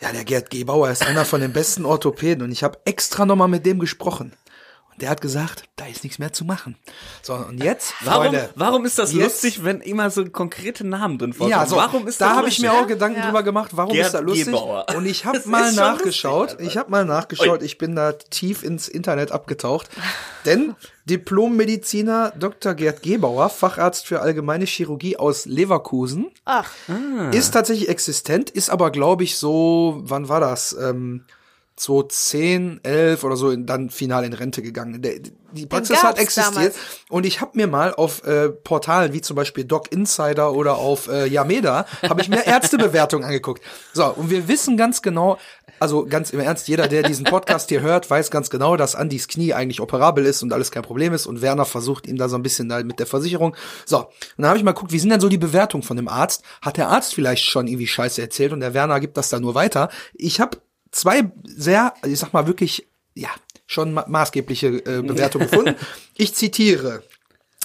ja, 0.00 0.12
der 0.12 0.24
Gerd 0.24 0.50
Gebauer 0.50 0.90
ist 0.90 1.06
einer 1.06 1.24
von 1.24 1.40
den 1.40 1.52
besten 1.52 1.84
Orthopäden 1.84 2.42
und 2.44 2.52
ich 2.52 2.62
habe 2.62 2.78
extra 2.84 3.24
nochmal 3.24 3.48
mit 3.48 3.64
dem 3.64 3.78
gesprochen. 3.78 4.32
Der 5.00 5.10
hat 5.10 5.20
gesagt, 5.20 5.64
da 5.76 5.86
ist 5.86 6.04
nichts 6.04 6.18
mehr 6.18 6.32
zu 6.32 6.44
machen. 6.44 6.76
So, 7.22 7.34
und 7.34 7.62
jetzt, 7.62 7.94
warum, 8.02 8.26
Freunde, 8.26 8.50
warum 8.54 8.84
ist 8.84 8.98
das 8.98 9.12
jetzt, 9.12 9.42
lustig, 9.42 9.64
wenn 9.64 9.80
immer 9.80 10.08
so 10.10 10.24
konkrete 10.26 10.86
Namen 10.86 11.18
drin 11.18 11.32
vorkommen? 11.32 11.50
Ja, 11.50 11.66
so, 11.66 11.76
warum 11.76 12.06
ist 12.06 12.20
da 12.20 12.36
habe 12.36 12.48
ich 12.48 12.60
mir 12.60 12.72
auch 12.72 12.86
Gedanken 12.86 13.18
ja. 13.18 13.26
drüber 13.26 13.42
gemacht, 13.42 13.72
warum 13.74 13.92
Gerd 13.92 14.06
ist 14.06 14.14
das 14.14 14.22
lustig? 14.22 14.46
Gebauer. 14.46 14.86
Und 14.96 15.06
ich 15.06 15.24
habe 15.24 15.40
mal 15.46 15.72
nachgeschaut, 15.72 16.52
lustig, 16.52 16.66
ich 16.68 16.76
habe 16.76 16.90
mal 16.90 17.04
nachgeschaut, 17.04 17.62
ich 17.62 17.78
bin 17.78 17.96
da 17.96 18.12
tief 18.12 18.62
ins 18.62 18.88
Internet 18.88 19.32
abgetaucht, 19.32 19.88
denn 20.44 20.76
Diplommediziner 21.06 22.32
Dr. 22.38 22.74
Gerd 22.74 23.02
Gebauer, 23.02 23.50
Facharzt 23.50 24.06
für 24.06 24.20
allgemeine 24.20 24.64
Chirurgie 24.64 25.16
aus 25.16 25.44
Leverkusen, 25.44 26.30
Ach. 26.44 26.70
ist 27.32 27.50
tatsächlich 27.50 27.88
existent, 27.88 28.48
ist 28.48 28.70
aber 28.70 28.90
glaube 28.90 29.24
ich 29.24 29.36
so, 29.36 30.00
wann 30.04 30.28
war 30.28 30.40
das? 30.40 30.74
Ähm, 30.80 31.24
2010, 31.76 32.80
11 32.84 33.24
oder 33.24 33.36
so 33.36 33.54
dann 33.56 33.90
final 33.90 34.24
in 34.24 34.32
Rente 34.32 34.62
gegangen. 34.62 35.02
Der, 35.02 35.14
die 35.52 35.66
Praxis 35.66 36.04
hat 36.04 36.18
existiert 36.18 36.56
damals. 36.56 36.76
und 37.10 37.26
ich 37.26 37.40
habe 37.40 37.52
mir 37.54 37.66
mal 37.66 37.92
auf 37.92 38.24
äh, 38.24 38.48
Portalen 38.48 39.12
wie 39.12 39.20
zum 39.20 39.34
Beispiel 39.34 39.64
Doc 39.64 39.90
Insider 39.90 40.52
oder 40.52 40.76
auf 40.76 41.08
äh, 41.08 41.26
Yameda 41.26 41.86
habe 42.08 42.20
ich 42.22 42.28
mir 42.28 42.46
Ärztebewertungen 42.46 43.24
angeguckt. 43.26 43.62
So 43.92 44.04
und 44.06 44.30
wir 44.30 44.46
wissen 44.46 44.76
ganz 44.76 45.02
genau, 45.02 45.38
also 45.80 46.06
ganz 46.06 46.30
im 46.30 46.38
Ernst, 46.38 46.68
jeder, 46.68 46.86
der 46.86 47.02
diesen 47.02 47.24
Podcast 47.24 47.68
hier 47.68 47.80
hört, 47.80 48.08
weiß 48.08 48.30
ganz 48.30 48.50
genau, 48.50 48.76
dass 48.76 48.94
Andys 48.94 49.26
Knie 49.26 49.52
eigentlich 49.52 49.80
operabel 49.80 50.26
ist 50.26 50.44
und 50.44 50.52
alles 50.52 50.70
kein 50.70 50.84
Problem 50.84 51.12
ist 51.12 51.26
und 51.26 51.42
Werner 51.42 51.64
versucht 51.64 52.06
ihm 52.06 52.16
da 52.16 52.28
so 52.28 52.36
ein 52.36 52.42
bisschen 52.44 52.68
da 52.68 52.84
mit 52.84 53.00
der 53.00 53.06
Versicherung. 53.06 53.56
So 53.84 53.98
und 53.98 54.08
dann 54.38 54.46
habe 54.46 54.58
ich 54.58 54.64
mal 54.64 54.72
geguckt, 54.72 54.92
wie 54.92 54.98
sind 55.00 55.10
denn 55.10 55.20
so 55.20 55.28
die 55.28 55.38
Bewertungen 55.38 55.82
von 55.82 55.96
dem 55.96 56.06
Arzt? 56.06 56.44
Hat 56.62 56.76
der 56.76 56.88
Arzt 56.88 57.14
vielleicht 57.14 57.44
schon 57.44 57.66
irgendwie 57.66 57.88
Scheiße 57.88 58.22
erzählt 58.22 58.52
und 58.52 58.60
der 58.60 58.74
Werner 58.74 59.00
gibt 59.00 59.16
das 59.16 59.28
da 59.28 59.40
nur 59.40 59.56
weiter? 59.56 59.88
Ich 60.14 60.40
habe 60.40 60.58
zwei 60.94 61.30
sehr, 61.44 61.94
ich 62.06 62.18
sag 62.18 62.32
mal 62.32 62.46
wirklich, 62.46 62.88
ja, 63.14 63.28
schon 63.66 63.92
ma 63.92 64.04
maßgebliche 64.08 64.68
äh, 64.68 65.02
Bewertungen 65.02 65.46
gefunden. 65.50 65.74
Ich 66.16 66.34
zitiere. 66.34 67.02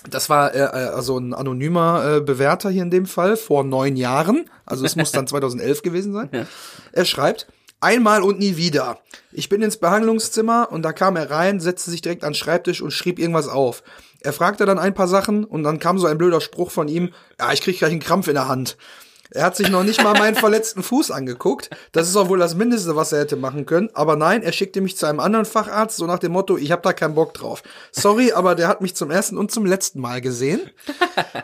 Das 0.10 0.30
war 0.30 0.56
äh, 0.56 0.60
also 0.62 1.18
ein 1.18 1.34
anonymer 1.34 2.18
äh, 2.18 2.22
Bewerter 2.22 2.70
hier 2.70 2.84
in 2.84 2.92
dem 2.92 3.06
Fall 3.06 3.36
vor 3.38 3.64
neun 3.64 3.96
Jahren. 3.96 4.50
Also 4.66 4.86
es 4.86 4.96
muss 4.96 5.12
dann 5.12 5.28
2011 5.28 5.82
gewesen 5.82 6.14
sein. 6.14 6.30
Ja. 6.32 6.46
Er 6.94 7.06
schreibt, 7.06 7.48
einmal 7.82 8.24
und 8.24 8.40
nie 8.40 8.58
wieder. 8.58 9.00
Ich 9.32 9.50
bin 9.50 9.62
ins 9.62 9.78
Behandlungszimmer 9.78 10.70
und 10.72 10.84
da 10.84 10.94
kam 10.94 11.16
er 11.16 11.30
rein, 11.30 11.60
setzte 11.60 11.92
sich 11.92 12.02
direkt 12.02 12.24
an 12.24 12.32
den 12.32 12.36
Schreibtisch 12.36 12.82
und 12.82 12.92
schrieb 12.92 13.20
irgendwas 13.20 13.48
auf. 13.48 13.84
Er 14.22 14.34
fragte 14.34 14.66
dann 14.66 14.80
ein 14.80 14.94
paar 14.94 15.08
Sachen 15.08 15.44
und 15.44 15.64
dann 15.64 15.80
kam 15.80 15.98
so 15.98 16.08
ein 16.08 16.18
blöder 16.18 16.42
Spruch 16.42 16.72
von 16.72 16.88
ihm, 16.88 17.14
ja, 17.40 17.52
ich 17.54 17.62
krieg 17.62 17.78
gleich 17.78 17.92
einen 17.92 18.02
Krampf 18.02 18.28
in 18.28 18.34
der 18.34 18.48
Hand. 18.48 18.78
Er 19.32 19.44
hat 19.44 19.56
sich 19.56 19.70
noch 19.70 19.84
nicht 19.84 20.04
mal 20.04 20.18
meinen 20.18 20.36
verletzten 20.36 20.82
Fuß 20.82 21.12
angeguckt. 21.12 21.70
Das 21.92 22.08
ist 22.08 22.16
auch 22.16 22.30
wohl 22.30 22.40
das 22.40 22.56
Mindeste, 22.56 22.96
was 22.96 23.12
er 23.12 23.20
hätte 23.20 23.36
machen 23.36 23.68
können. 23.68 23.90
Aber 23.94 24.16
nein, 24.16 24.42
er 24.42 24.52
schickte 24.52 24.82
mich 24.82 24.98
zu 24.98 25.06
einem 25.06 25.20
anderen 25.20 25.46
Facharzt, 25.46 25.98
so 25.98 26.08
nach 26.08 26.18
dem 26.18 26.32
Motto, 26.32 26.58
ich 26.58 26.72
habe 26.72 26.82
da 26.82 26.94
keinen 26.94 27.14
Bock 27.14 27.36
drauf. 27.36 27.62
Sorry, 27.92 28.32
aber 28.32 28.56
der 28.56 28.68
hat 28.68 28.82
mich 28.82 28.96
zum 28.96 29.12
ersten 29.12 29.38
und 29.38 29.52
zum 29.52 29.66
letzten 29.66 30.00
Mal 30.00 30.22
gesehen. 30.22 30.62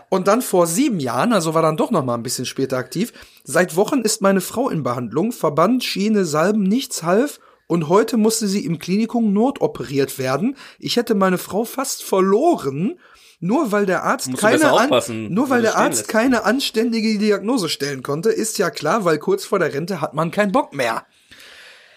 Und 0.09 0.27
dann 0.27 0.41
vor 0.41 0.65
sieben 0.65 0.99
Jahren, 0.99 1.31
also 1.31 1.53
war 1.53 1.61
dann 1.61 1.77
doch 1.77 1.91
noch 1.91 2.03
mal 2.03 2.15
ein 2.15 2.23
bisschen 2.23 2.45
später 2.45 2.77
aktiv. 2.77 3.13
Seit 3.43 3.75
Wochen 3.75 4.01
ist 4.01 4.21
meine 4.21 4.41
Frau 4.41 4.69
in 4.69 4.81
Behandlung. 4.81 5.31
Verband, 5.31 5.83
Schiene, 5.83 6.25
Salben, 6.25 6.63
nichts 6.63 7.03
half. 7.03 7.39
Und 7.67 7.89
heute 7.89 8.17
musste 8.17 8.47
sie 8.47 8.65
im 8.65 8.79
Klinikum 8.79 9.33
notoperiert 9.33 10.19
werden. 10.19 10.55
Ich 10.79 10.97
hätte 10.97 11.15
meine 11.15 11.37
Frau 11.37 11.63
fast 11.65 12.03
verloren 12.03 12.99
nur 13.39 13.71
weil 13.71 13.85
der 13.85 14.03
Arzt 14.03 14.29
Musst 14.29 14.41
keine 14.41 14.71
an, 14.71 15.33
nur 15.33 15.49
weil 15.49 15.61
der 15.61 15.77
Arzt 15.77 15.99
lässt. 15.99 16.07
keine 16.07 16.45
anständige 16.45 17.17
Diagnose 17.17 17.69
stellen 17.69 18.01
konnte, 18.01 18.29
ist 18.29 18.57
ja 18.57 18.69
klar, 18.69 19.05
weil 19.05 19.19
kurz 19.19 19.45
vor 19.45 19.59
der 19.59 19.73
Rente 19.73 20.01
hat 20.01 20.13
man 20.13 20.31
keinen 20.31 20.51
Bock 20.51 20.73
mehr. 20.73 21.05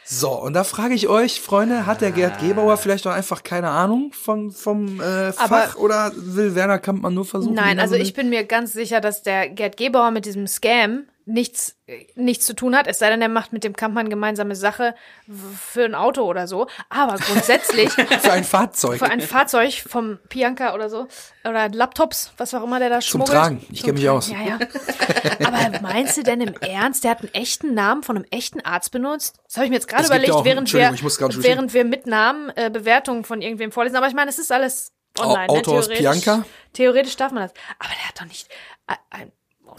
So, 0.05 0.31
und 0.31 0.55
da 0.55 0.65
frage 0.65 0.95
ich 0.95 1.09
euch, 1.09 1.41
Freunde, 1.41 1.85
hat 1.85 2.01
der 2.01 2.13
Gerd 2.13 2.41
Gebauer 2.41 2.79
vielleicht 2.79 3.05
doch 3.05 3.13
einfach 3.13 3.43
keine 3.43 3.69
Ahnung 3.69 4.11
vom, 4.13 4.51
vom 4.51 5.01
äh, 5.01 5.33
Fach 5.33 5.51
Aber 5.51 5.81
oder 5.81 6.13
will 6.17 6.55
Werner 6.55 6.79
Kampmann 6.79 7.13
nur 7.13 7.27
versuchen? 7.27 7.55
Nein, 7.55 7.79
also 7.79 7.95
ich 7.95 8.15
bin 8.15 8.31
mir 8.31 8.45
ganz 8.45 8.73
sicher, 8.73 9.03
dass 9.03 9.23
der 9.23 9.51
Gerd 9.51 9.77
Gebauer 9.77 10.11
mit 10.11 10.25
diesem 10.25 10.47
Scam 10.47 11.05
nichts, 11.29 11.77
nichts 12.15 12.47
zu 12.47 12.55
tun 12.55 12.75
hat, 12.75 12.87
es 12.87 12.99
sei 12.99 13.11
denn, 13.11 13.21
er 13.21 13.29
macht 13.29 13.53
mit 13.53 13.63
dem 13.63 13.75
Kampfmann 13.75 14.09
gemeinsame 14.09 14.57
Sache 14.57 14.95
für 15.29 15.85
ein 15.85 15.95
Auto 15.95 16.23
oder 16.23 16.49
so. 16.49 16.67
Aber 16.89 17.17
grundsätzlich. 17.17 17.91
für 18.21 18.33
ein 18.33 18.45
Fahrzeug. 18.45 18.99
Für 18.99 19.11
ein 19.11 19.21
Fahrzeug 19.21 19.85
vom 19.87 20.19
Pianka 20.29 20.75
oder 20.75 20.89
so. 20.89 21.07
Oder 21.45 21.69
Laptops, 21.69 22.33
was 22.39 22.55
auch 22.55 22.65
immer 22.65 22.79
der 22.79 22.89
da 22.89 23.01
schmuggelt. 23.01 23.29
Zum 23.29 23.37
Tragen. 23.37 23.67
Ich 23.71 23.83
kenne 23.83 23.95
mich 23.95 24.09
aus. 24.09 24.31
Ja, 24.31 24.39
ja. 24.43 24.59
Aber 25.47 25.81
meinst 25.81 26.17
du 26.17 26.23
denn 26.23 26.41
im 26.41 26.55
Ernst, 26.55 27.05
der 27.05 27.13
hat 27.13 27.21
einen 27.21 27.35
echten 27.35 27.75
Namen 27.75 28.03
von 28.03 28.17
einem 28.17 28.27
echten 28.31 28.61
Arzt 28.63 28.91
benutzt? 28.91 29.39
Das 29.45 29.57
habe 29.57 29.67
ich 29.67 29.71
mir 29.71 29.77
jetzt 29.77 29.89
gerade 29.89 30.07
überlegt, 30.07 30.33
auch, 30.33 30.45
während, 30.45 30.73
wir, 30.73 30.93
während 30.93 31.75
wir 31.75 31.85
mit 31.85 32.07
Namen 32.07 32.51
äh, 32.57 32.71
Bewertungen 32.71 33.25
von 33.25 33.43
irgendwem 33.43 33.71
vorlesen. 33.71 33.97
Aber 33.97 34.09
ich 34.09 34.15
meine, 34.15 34.31
es 34.31 34.39
ist 34.39 34.51
alles 34.51 34.93
online. 35.19 35.49
Auto 35.49 35.73
ne? 35.73 35.79
aus 35.79 35.89
Pianka? 35.89 36.45
Theoretisch 36.73 37.17
darf 37.17 37.33
man 37.33 37.43
das. 37.43 37.53
Aber 37.79 37.91
der 37.91 38.09
hat 38.09 38.21
doch 38.21 38.27
nicht. 38.27 38.49
Ein, 39.11 39.33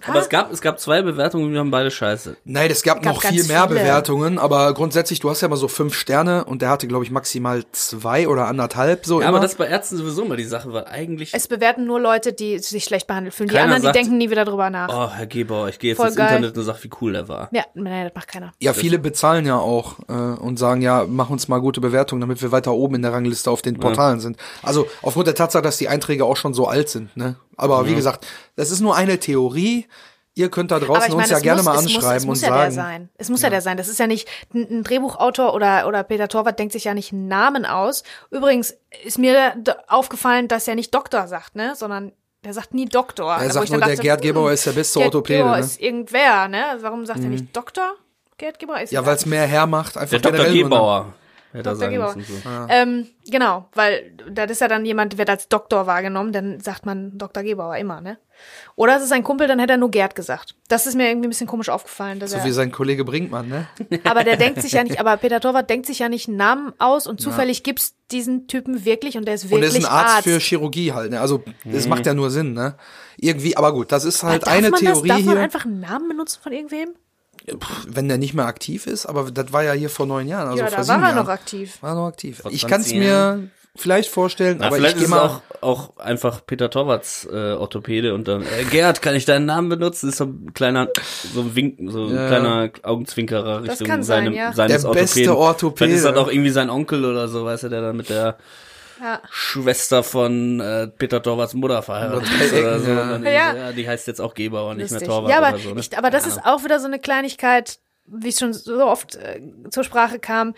aber 0.06 0.20
es 0.20 0.30
gab, 0.30 0.52
es 0.52 0.62
gab 0.62 0.80
zwei 0.80 1.02
Bewertungen, 1.02 1.52
wir 1.52 1.60
haben 1.60 1.72
beide 1.72 1.92
scheiße. 1.92 2.38
Nein, 2.46 2.72
es 2.72 2.84
gab, 2.84 3.02
gab 3.02 3.16
noch 3.16 3.22
viel 3.22 3.44
mehr 3.46 3.68
viele. 3.68 3.80
Bewertungen, 3.80 4.40
aber 4.40 4.74
grundsätzlich, 4.74 5.20
du 5.20 5.30
hast 5.30 5.42
ja 5.42 5.48
mal 5.48 5.56
so 5.56 5.68
fünf 5.68 5.94
Sterne 5.94 6.46
und 6.46 6.62
der 6.62 6.70
hatte, 6.70 6.88
glaube 6.88 7.04
ich, 7.04 7.12
maximal 7.12 7.64
zwei 7.72 8.28
oder 8.28 8.48
anderthalb 8.48 9.06
so. 9.06 9.22
Ja, 9.22 9.28
immer. 9.28 9.38
aber 9.38 9.46
das 9.46 9.56
bei 9.56 9.68
Ärzten 9.68 9.98
sowieso 9.98 10.26
mal 10.26 10.38
die 10.38 10.44
Sache 10.44 10.74
war. 10.74 10.88
Eigentlich. 10.88 11.34
Es 11.34 11.48
bewerten 11.48 11.86
nur 11.86 12.00
Leute, 12.00 12.34
die 12.34 12.60
sich 12.60 12.84
schlecht 12.84 13.08
behandelt 13.08 13.34
fühlen. 13.34 13.50
Die 13.50 13.58
anderen, 13.58 13.82
sagt, 13.82 13.96
die 13.96 14.00
denken 14.00 14.18
nie 14.18 14.30
wieder 14.30 14.46
drüber 14.46 14.70
nach. 14.70 14.90
Oh, 14.90 15.12
Herr 15.12 15.26
Geber, 15.28 15.70
ich 15.70 15.80
gehe 15.80 15.92
jetzt 15.92 15.98
Voll 15.98 16.08
ins 16.08 16.16
geil. 16.16 16.36
Internet 16.36 16.58
und 16.58 16.64
sag, 16.64 16.84
wie 16.84 16.90
cool 17.02 17.14
der 17.14 17.28
war. 17.28 17.50
Ja, 17.52 17.64
nein, 17.74 18.06
das 18.06 18.16
macht 18.16 18.28
keiner. 18.28 18.54
Ja, 18.60 18.74
viele 18.74 19.00
bezahlen 19.00 19.46
ja 19.46 19.58
auch 19.58 20.00
äh, 20.08 20.14
und 20.14 20.58
sagen, 20.58 20.82
ja, 20.82 21.06
mach 21.08 21.30
uns 21.30 21.48
mal 21.48 21.60
gute 21.60 21.82
Bewertungen, 21.82 22.22
damit 22.22 22.42
wir 22.42 22.52
weiter 22.52 22.74
oben 22.74 22.96
in 22.96 23.02
der 23.02 23.14
Rangliste 23.14 23.50
auf 23.52 23.62
den 23.62 23.80
Portalen 23.80 24.18
ja. 24.18 24.22
sind. 24.22 24.38
Also 24.64 24.88
aufgrund 25.02 25.28
der 25.28 25.36
Tatsache, 25.36 25.64
dass 25.64 25.78
die 25.78 25.88
Einträge 25.88 26.26
auch 26.26 26.38
schon 26.38 26.54
so 26.54 26.68
alt 26.68 26.90
sind, 26.90 27.16
ne? 27.16 27.36
Aber 27.60 27.82
ja. 27.84 27.88
wie 27.88 27.95
gesagt, 27.95 28.26
das 28.56 28.72
ist 28.72 28.80
nur 28.80 28.95
eine 28.95 29.19
Theorie. 29.19 29.88
Ihr 30.36 30.50
könnt 30.50 30.72
da 30.72 30.80
draußen 30.80 31.10
meine, 31.10 31.15
uns 31.15 31.30
ja 31.30 31.39
gerne 31.39 31.58
muss, 31.58 31.65
mal 31.65 31.78
anschreiben 31.78 32.17
es 32.17 32.26
muss, 32.26 32.38
es 32.38 32.43
muss 32.43 32.43
und 32.43 32.50
ja 32.50 32.50
sagen. 32.50 32.63
Der 32.63 32.72
sein. 32.72 33.10
Es 33.17 33.30
muss 33.30 33.41
ja. 33.41 33.48
ja 33.48 33.50
der 33.50 33.62
sein. 33.62 33.78
Das 33.78 33.88
ist 33.88 34.00
ja 34.00 34.08
nicht 34.08 34.28
ein, 34.54 34.84
Drehbuchautor 34.84 35.54
oder 35.54 35.88
oder 35.88 36.04
Peter 36.04 36.28
Torwart 36.28 36.58
denkt 36.60 36.72
sich 36.74 36.86
ja 36.86 36.93
nicht 36.93 37.12
einen 37.12 37.28
Namen 37.28 37.65
aus. 37.65 38.04
Übrigens 38.32 38.78
ist 39.04 39.17
mir 39.17 39.56
aufgefallen, 39.88 40.48
dass 40.48 40.67
er 40.67 40.76
nicht 40.76 40.93
Doktor 40.93 41.28
sagt, 41.28 41.56
ne, 41.56 41.74
sondern 41.76 42.13
der 42.45 42.54
sagt 42.54 42.74
nie 42.74 42.86
Doktor. 42.86 43.36
Er 43.36 43.52
sagt 43.52 43.69
nur, 43.69 43.82
der 43.82 43.98
Gerd 43.98 44.22
Gebauer 44.22 44.48
hm, 44.48 44.54
ist 44.54 44.65
der 44.65 44.72
beste 44.72 45.00
Gerd 45.00 45.08
Orthopäde. 45.13 45.39
Gebauer 45.39 45.58
ne? 45.58 45.63
ist 45.63 45.82
irgendwer, 45.82 46.48
ne? 46.48 46.78
Warum 46.80 47.06
sagt 47.06 47.19
mhm. 47.19 47.26
er 47.26 47.30
nicht 47.32 47.56
Doktor? 47.56 47.95
Gerd 48.38 48.60
Gebauer 48.60 48.80
ist 48.80 48.93
Ja, 48.93 49.06
weil 49.06 49.17
es 49.17 49.26
mehr 49.26 49.45
hermacht. 49.45 49.98
Einfach 49.98 50.22
der 50.22 50.32
Dr. 50.32 50.45
Gebauer. 50.45 51.13
Hätte 51.52 51.70
er 51.70 51.76
sagen 51.76 51.98
müssen, 51.98 52.24
so. 52.24 52.48
ja. 52.48 52.68
ähm, 52.70 53.08
genau, 53.28 53.68
weil 53.74 54.12
das 54.30 54.52
ist 54.52 54.62
ja 54.62 54.68
dann 54.68 54.86
jemand, 54.86 55.18
wird 55.18 55.32
als 55.32 55.48
Doktor 55.48 55.88
wahrgenommen, 55.88 56.32
dann 56.32 56.60
sagt 56.60 56.86
man 56.86 57.18
Dr. 57.18 57.42
Gebauer 57.42 57.76
immer, 57.78 58.02
ne? 58.02 58.20
Oder 58.76 58.98
es 58.98 59.04
ist 59.04 59.12
ein 59.12 59.24
Kumpel, 59.24 59.48
dann 59.48 59.60
hätte 59.60 59.74
er 59.74 59.78
nur 59.78 59.90
Gerd 59.90 60.16
gesagt. 60.16 60.56
Das 60.68 60.86
ist 60.86 60.96
mir 60.96 61.10
irgendwie 61.10 61.28
ein 61.28 61.32
bisschen 61.32 61.48
komisch 61.48 61.70
aufgefallen. 61.70 62.20
Dass 62.20 62.32
so 62.32 62.38
er, 62.38 62.46
wie 62.46 62.52
sein 62.52 62.72
Kollege 62.72 63.04
Brinkmann, 63.04 63.50
ne? 63.50 63.68
Aber 64.04 64.24
der 64.24 64.38
denkt 64.38 64.62
sich 64.62 64.74
ja 64.74 64.84
nicht, 64.84 65.00
aber 65.00 65.18
Peter 65.18 65.40
Torwart 65.40 65.70
denkt 65.70 65.88
sich 65.88 66.00
ja 66.00 66.08
nicht 66.08 66.28
einen 66.28 66.38
Namen 66.38 66.74
aus 66.78 67.08
und 67.08 67.20
zufällig 67.20 67.58
ja. 67.58 67.64
gibt's 67.64 67.96
diesen 68.12 68.48
Typen 68.48 68.86
wirklich 68.86 69.18
und 69.18 69.26
der 69.26 69.34
ist 69.34 69.46
wirklich 69.46 69.56
Und 69.56 69.64
er 69.64 69.80
ist 69.80 69.86
ein 69.86 69.92
Arzt, 69.92 70.16
Arzt. 70.18 70.24
für 70.24 70.40
Chirurgie 70.40 70.94
halt, 70.94 71.12
ne? 71.12 71.20
Also, 71.20 71.44
das 71.66 71.86
mhm. 71.86 71.90
macht 71.90 72.06
ja 72.06 72.14
nur 72.14 72.30
Sinn, 72.30 72.54
ne? 72.54 72.76
Irgendwie, 73.18 73.58
aber 73.58 73.74
gut, 73.74 73.92
das 73.92 74.06
ist 74.06 74.24
halt 74.24 74.48
eine 74.48 74.72
Theorie 74.72 75.08
das? 75.08 75.18
Darf 75.18 75.26
man 75.26 75.38
einfach 75.38 75.66
einen 75.66 75.80
Namen 75.80 76.08
benutzen 76.10 76.40
von 76.42 76.54
irgendwem? 76.54 76.90
Wenn 77.88 78.08
der 78.08 78.17
nicht 78.17 78.34
mehr 78.34 78.45
aktiv 78.45 78.88
ist, 78.88 79.06
aber 79.06 79.32
das 79.32 79.52
war 79.54 79.63
ja 79.63 79.73
hier 79.73 79.89
vor 79.89 80.06
neun 80.06 80.28
Jahren. 80.28 80.49
Also 80.49 80.63
ja, 80.63 80.69
da 80.69 80.88
war 80.88 81.10
er 81.10 81.15
noch 81.15 81.30
aktiv. 81.30 81.78
War 81.82 81.95
noch 81.95 82.08
aktiv. 82.08 82.41
Ich 82.49 82.67
kann 82.67 82.82
es 82.82 82.93
mir 82.93 83.49
vielleicht 83.75 84.10
vorstellen, 84.10 84.58
Na, 84.60 84.67
aber 84.67 84.78
vielleicht 84.78 84.97
ich 84.97 85.04
gehe 85.04 85.10
mal 85.10 85.21
auch, 85.21 85.41
auch 85.62 85.97
einfach 85.97 86.45
Peter 86.45 86.69
Torwarts 86.69 87.28
äh, 87.32 87.54
Orthopäde 87.54 88.13
und 88.13 88.28
dann 88.28 88.41
äh, 88.41 88.65
Gerd, 88.69 89.02
kann 89.02 89.15
ich 89.15 89.25
deinen 89.25 89.45
Namen 89.45 89.69
benutzen? 89.69 90.08
Das 90.08 90.13
ist 90.13 90.17
so 90.17 90.25
ein 90.25 90.54
kleiner 90.54 90.89
so 91.34 91.41
ein 91.41 91.56
Wink, 91.56 91.80
so 91.91 92.06
ein 92.06 92.15
ja. 92.15 92.28
kleiner 92.28 92.69
Augenzwinkerer 92.84 93.63
Richtung 93.63 93.88
seinem 93.88 94.04
sein, 94.04 94.34
ja. 94.34 94.54
seines 94.54 94.84
der 94.84 94.89
beste 94.89 95.38
Orthopäde. 95.38 95.78
Vielleicht 95.78 95.97
ist 95.97 96.06
das 96.06 96.17
auch 96.17 96.30
irgendwie 96.30 96.49
sein 96.49 96.69
Onkel 96.69 97.06
oder 97.06 97.28
so, 97.28 97.45
weißt 97.45 97.63
du, 97.63 97.69
der 97.69 97.82
dann 97.82 97.97
mit 97.97 98.10
der 98.10 98.38
ja. 99.02 99.22
Schwester 99.30 100.04
von 100.04 100.60
äh, 100.60 100.88
Peter 100.88 101.22
Torwarts 101.22 101.54
Mutter 101.54 101.82
verheiratet 101.82 102.30
ist 102.42 102.54
oder 102.54 102.80
so. 102.80 102.92
Ja. 102.92 103.18
Ja. 103.18 103.56
ja. 103.56 103.72
die 103.72 103.88
heißt 103.88 104.08
jetzt 104.08 104.22
auch 104.22 104.34
Geber 104.34 104.68
und 104.68 104.78
nicht 104.78 104.92
mehr 104.92 105.02
Torwart 105.02 105.32
ja, 105.32 105.38
aber, 105.38 105.50
oder 105.50 105.60
so. 105.60 105.74
Ne? 105.74 105.80
Ich, 105.80 105.98
aber 105.98 106.10
das 106.10 106.28
ist 106.28 106.46
auch 106.46 106.64
wieder 106.64 106.80
so 106.80 106.88
eine 106.88 107.00
Kleinigkeit, 107.00 107.80
wie 108.06 108.30
es 108.30 108.40
schon 108.40 108.54
so 108.54 108.84
oft 108.86 109.16
äh, 109.16 109.42
zur 109.70 109.84
Sprache 109.84 110.20
kam. 110.20 110.54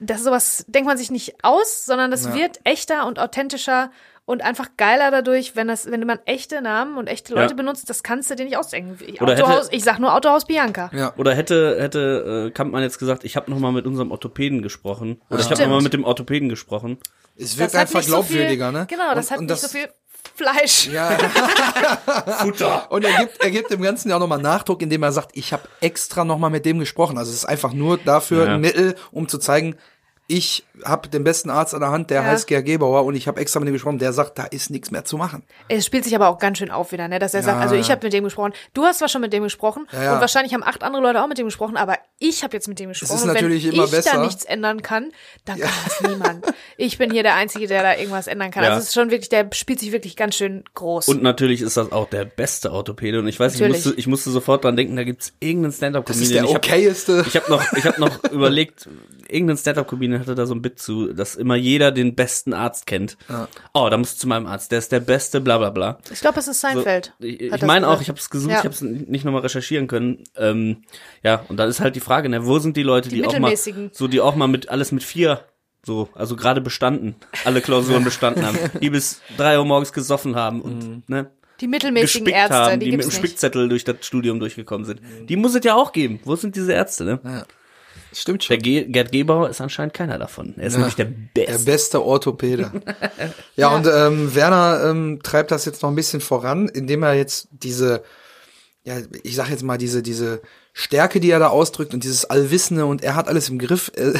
Das 0.00 0.22
sowas 0.22 0.64
denkt 0.68 0.86
man 0.86 0.98
sich 0.98 1.10
nicht 1.10 1.42
aus, 1.42 1.84
sondern 1.84 2.10
das 2.10 2.32
wird 2.34 2.60
echter 2.64 3.06
und 3.06 3.18
authentischer 3.18 3.90
und 4.28 4.44
einfach 4.44 4.68
geiler 4.76 5.10
dadurch, 5.10 5.56
wenn 5.56 5.68
das, 5.68 5.90
wenn 5.90 6.04
man 6.06 6.18
echte 6.26 6.60
Namen 6.60 6.98
und 6.98 7.06
echte 7.06 7.34
Leute 7.34 7.52
ja. 7.52 7.56
benutzt, 7.56 7.88
das 7.88 8.02
kannst 8.02 8.30
du 8.30 8.34
dir 8.34 8.44
nicht 8.44 8.58
ausdenken. 8.58 8.98
Ich, 9.06 9.22
Oder 9.22 9.32
Autohaus, 9.32 9.66
hätte, 9.68 9.76
ich 9.76 9.84
sag 9.84 10.00
nur 10.00 10.14
Autohaus 10.14 10.44
Bianca. 10.44 10.90
Ja. 10.92 11.14
Oder 11.16 11.34
hätte 11.34 11.80
hätte 11.80 12.48
äh, 12.48 12.50
Kampmann 12.50 12.82
jetzt 12.82 12.98
gesagt, 12.98 13.24
ich 13.24 13.36
habe 13.36 13.50
noch 13.50 13.58
mal 13.58 13.72
mit 13.72 13.86
unserem 13.86 14.10
Orthopäden 14.10 14.60
gesprochen 14.60 15.22
oder 15.30 15.40
ja. 15.40 15.46
ich 15.46 15.50
habe 15.50 15.62
noch 15.62 15.76
mal 15.76 15.82
mit 15.82 15.94
dem 15.94 16.04
Orthopäden 16.04 16.50
gesprochen. 16.50 16.98
Es 17.38 17.56
wirkt 17.56 17.74
einfach 17.74 18.04
glaubwürdiger, 18.04 18.66
so 18.66 18.72
viel, 18.72 18.80
ne? 18.80 18.86
Genau, 18.88 19.14
das 19.14 19.26
und, 19.26 19.30
hat 19.30 19.38
und 19.38 19.46
nicht 19.46 19.62
das, 19.62 19.70
so 19.70 19.78
viel 19.78 19.88
Fleisch. 20.34 20.88
Ja. 20.88 21.10
Futter. 22.40 22.90
Und 22.90 23.04
er 23.04 23.18
gibt, 23.18 23.42
er 23.42 23.50
gibt 23.50 23.70
dem 23.70 23.82
Ganzen 23.82 24.10
ja 24.10 24.16
auch 24.16 24.20
nochmal 24.20 24.40
Nachdruck, 24.40 24.82
indem 24.82 25.02
er 25.02 25.12
sagt, 25.12 25.30
ich 25.34 25.52
habe 25.52 25.68
extra 25.80 26.24
nochmal 26.24 26.50
mit 26.50 26.64
dem 26.64 26.78
gesprochen. 26.78 27.18
Also 27.18 27.30
es 27.30 27.38
ist 27.38 27.44
einfach 27.44 27.72
nur 27.72 27.98
dafür 27.98 28.46
ja. 28.46 28.54
ein 28.54 28.60
Mittel, 28.60 28.94
um 29.10 29.28
zu 29.28 29.38
zeigen, 29.38 29.76
ich 30.30 30.64
habe 30.84 31.08
den 31.08 31.24
besten 31.24 31.48
Arzt 31.48 31.74
an 31.74 31.80
der 31.80 31.90
Hand, 31.90 32.10
der 32.10 32.20
ja. 32.20 32.26
heißt 32.26 32.46
Gerd 32.46 32.66
Gebauer 32.66 33.06
und 33.06 33.14
ich 33.14 33.26
habe 33.26 33.40
extra 33.40 33.60
mit 33.60 33.68
ihm 33.68 33.72
gesprochen, 33.72 33.98
der 33.98 34.12
sagt, 34.12 34.38
da 34.38 34.44
ist 34.44 34.70
nichts 34.70 34.90
mehr 34.90 35.02
zu 35.04 35.16
machen. 35.16 35.42
Es 35.68 35.86
spielt 35.86 36.04
sich 36.04 36.14
aber 36.14 36.28
auch 36.28 36.38
ganz 36.38 36.58
schön 36.58 36.70
auf 36.70 36.92
wieder, 36.92 37.08
ne, 37.08 37.18
dass 37.18 37.32
er 37.32 37.40
ja. 37.40 37.46
sagt, 37.46 37.62
also 37.62 37.74
ich 37.74 37.90
habe 37.90 38.04
mit 38.04 38.12
dem 38.12 38.24
gesprochen, 38.24 38.52
du 38.74 38.84
hast 38.84 38.98
zwar 38.98 39.08
schon 39.08 39.22
mit 39.22 39.32
dem 39.32 39.42
gesprochen 39.42 39.86
ja, 39.90 40.14
und 40.14 40.20
wahrscheinlich 40.20 40.52
haben 40.52 40.62
acht 40.62 40.82
andere 40.82 41.02
Leute 41.02 41.22
auch 41.22 41.28
mit 41.28 41.38
dem 41.38 41.46
gesprochen, 41.46 41.78
aber 41.78 41.96
ich 42.18 42.44
habe 42.44 42.54
jetzt 42.54 42.68
mit 42.68 42.78
dem 42.78 42.90
gesprochen. 42.90 43.14
Es 43.14 43.22
ist 43.22 43.26
und 43.26 43.32
natürlich 43.32 43.66
wenn 43.66 43.72
immer 43.72 43.84
ich 43.84 43.90
besser. 43.90 44.12
da 44.16 44.22
nichts 44.22 44.44
ändern 44.44 44.82
kann, 44.82 45.12
dann 45.46 45.58
kann 45.58 45.70
das 45.84 46.00
niemand. 46.08 46.46
Ich 46.80 46.96
bin 46.96 47.10
hier 47.10 47.24
der 47.24 47.34
Einzige, 47.34 47.66
der 47.66 47.82
da 47.82 47.96
irgendwas 47.96 48.28
ändern 48.28 48.52
kann. 48.52 48.62
Also 48.62 48.78
es 48.78 48.84
ist 48.84 48.94
schon 48.94 49.10
wirklich, 49.10 49.28
der 49.28 49.50
spielt 49.52 49.80
sich 49.80 49.90
wirklich 49.90 50.14
ganz 50.14 50.36
schön 50.36 50.62
groß. 50.74 51.08
Und 51.08 51.24
natürlich 51.24 51.60
ist 51.60 51.76
das 51.76 51.90
auch 51.90 52.08
der 52.08 52.24
beste 52.24 52.70
Orthopäde 52.70 53.18
und 53.18 53.26
ich 53.26 53.40
weiß, 53.40 53.60
ich 53.60 53.66
musste, 53.66 53.94
ich 53.96 54.06
musste 54.06 54.30
sofort 54.30 54.62
dran 54.62 54.76
denken, 54.76 54.94
da 54.94 55.02
gibt's 55.02 55.32
irgendeinen 55.40 55.72
Stand-Up-Comedian. 55.72 56.44
Das 56.44 56.52
ist 56.52 56.52
der 56.52 56.72
okayeste. 56.72 57.24
Ich 57.26 57.34
habe 57.34 57.46
hab 57.46 57.48
noch, 57.48 57.72
ich 57.72 57.84
hab 57.84 57.98
noch 57.98 58.22
überlegt, 58.30 58.88
irgendein 59.28 59.56
Stand-Up-Comedian 59.56 60.17
hatte 60.18 60.34
da 60.34 60.46
so 60.46 60.54
ein 60.54 60.62
Bit 60.62 60.78
zu, 60.78 61.12
dass 61.12 61.34
immer 61.34 61.56
jeder 61.56 61.92
den 61.92 62.14
besten 62.14 62.52
Arzt 62.52 62.86
kennt. 62.86 63.16
Ja. 63.28 63.48
Oh, 63.74 63.88
da 63.90 63.96
musst 63.96 64.16
du 64.16 64.20
zu 64.20 64.28
meinem 64.28 64.46
Arzt, 64.46 64.72
der 64.72 64.78
ist 64.78 64.92
der 64.92 65.00
beste, 65.00 65.40
bla 65.40 65.58
bla 65.58 65.70
bla. 65.70 65.98
Ich 66.10 66.20
glaube, 66.20 66.38
es 66.40 66.48
ist 66.48 66.60
Seinfeld. 66.60 67.14
So, 67.18 67.26
ich 67.26 67.40
ich 67.40 67.62
meine 67.62 67.88
auch, 67.88 68.00
ich 68.00 68.08
habe 68.08 68.18
es 68.18 68.30
gesucht, 68.30 68.52
ja. 68.52 68.58
ich 68.58 68.64
habe 68.64 68.74
es 68.74 68.80
nicht 68.80 69.24
nochmal 69.24 69.42
recherchieren 69.42 69.86
können. 69.86 70.24
Ähm, 70.36 70.82
ja, 71.22 71.44
und 71.48 71.56
dann 71.56 71.68
ist 71.68 71.80
halt 71.80 71.96
die 71.96 72.00
Frage, 72.00 72.28
ne, 72.28 72.46
wo 72.46 72.58
sind 72.58 72.76
die 72.76 72.82
Leute, 72.82 73.08
die, 73.08 73.16
die 73.16 73.26
auch 73.26 73.38
mal 73.38 73.56
so, 73.56 74.08
die 74.08 74.20
auch 74.20 74.36
mal 74.36 74.48
mit 74.48 74.68
alles 74.68 74.92
mit 74.92 75.02
vier 75.02 75.44
so, 75.84 76.08
also 76.14 76.36
gerade 76.36 76.60
bestanden, 76.60 77.14
alle 77.44 77.60
Klausuren 77.60 78.04
bestanden 78.04 78.44
haben, 78.44 78.58
die 78.80 78.90
bis 78.90 79.22
drei 79.36 79.58
Uhr 79.58 79.64
morgens 79.64 79.92
gesoffen 79.92 80.36
haben 80.36 80.60
und 80.60 80.88
mhm. 80.88 81.02
ne, 81.06 81.30
die 81.60 81.66
mittelmäßigen 81.66 82.28
Ärzte, 82.28 82.54
haben, 82.54 82.80
die, 82.80 82.90
die 82.90 82.96
mit 82.96 83.04
dem 83.04 83.10
Spickzettel 83.10 83.68
durch 83.68 83.84
das 83.84 83.96
Studium 84.02 84.38
durchgekommen 84.38 84.84
sind. 84.84 85.02
Mhm. 85.02 85.26
Die 85.26 85.36
muss 85.36 85.54
es 85.54 85.64
ja 85.64 85.74
auch 85.74 85.92
geben. 85.92 86.20
Wo 86.24 86.36
sind 86.36 86.54
diese 86.54 86.72
Ärzte, 86.72 87.04
ne? 87.04 87.20
Ja. 87.24 87.44
Stimmt 88.18 88.42
schon. 88.42 88.54
Der 88.54 88.62
Ge 88.62 88.84
Gerd 88.84 89.12
Gebauer 89.12 89.48
ist 89.48 89.60
anscheinend 89.60 89.94
keiner 89.94 90.18
davon. 90.18 90.54
Er 90.56 90.66
ist 90.66 90.72
ja, 90.72 90.78
nämlich 90.80 90.96
der 90.96 91.04
Beste. 91.04 91.52
Der 91.52 91.72
beste 91.72 92.04
Orthopäde. 92.04 92.70
ja, 93.18 93.30
ja, 93.56 93.68
und 93.68 93.86
ähm, 93.86 94.34
Werner 94.34 94.90
ähm, 94.90 95.20
treibt 95.22 95.50
das 95.50 95.64
jetzt 95.64 95.82
noch 95.82 95.90
ein 95.90 95.94
bisschen 95.94 96.20
voran, 96.20 96.68
indem 96.68 97.04
er 97.04 97.14
jetzt 97.14 97.48
diese, 97.52 98.02
ja, 98.82 98.96
ich 99.22 99.36
sag 99.36 99.50
jetzt 99.50 99.62
mal, 99.62 99.78
diese, 99.78 100.02
diese 100.02 100.42
Stärke, 100.72 101.20
die 101.20 101.30
er 101.30 101.38
da 101.38 101.48
ausdrückt 101.48 101.94
und 101.94 102.02
dieses 102.02 102.24
Allwissende 102.24 102.86
und 102.86 103.04
er 103.04 103.14
hat 103.14 103.28
alles 103.28 103.48
im 103.48 103.58
Griff, 103.58 103.92
äh, 103.94 104.14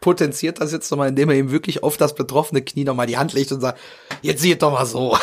potenziert 0.00 0.60
das 0.60 0.72
jetzt 0.72 0.90
nochmal, 0.90 1.08
indem 1.08 1.30
er 1.30 1.36
ihm 1.36 1.50
wirklich 1.50 1.82
auf 1.82 1.96
das 1.96 2.14
betroffene 2.14 2.62
Knie 2.62 2.84
nochmal 2.84 3.06
die 3.06 3.18
Hand 3.18 3.32
legt 3.32 3.50
und 3.52 3.60
sagt, 3.60 3.78
jetzt 4.22 4.42
sieht 4.42 4.62
doch 4.62 4.72
mal 4.72 4.86
so. 4.86 5.16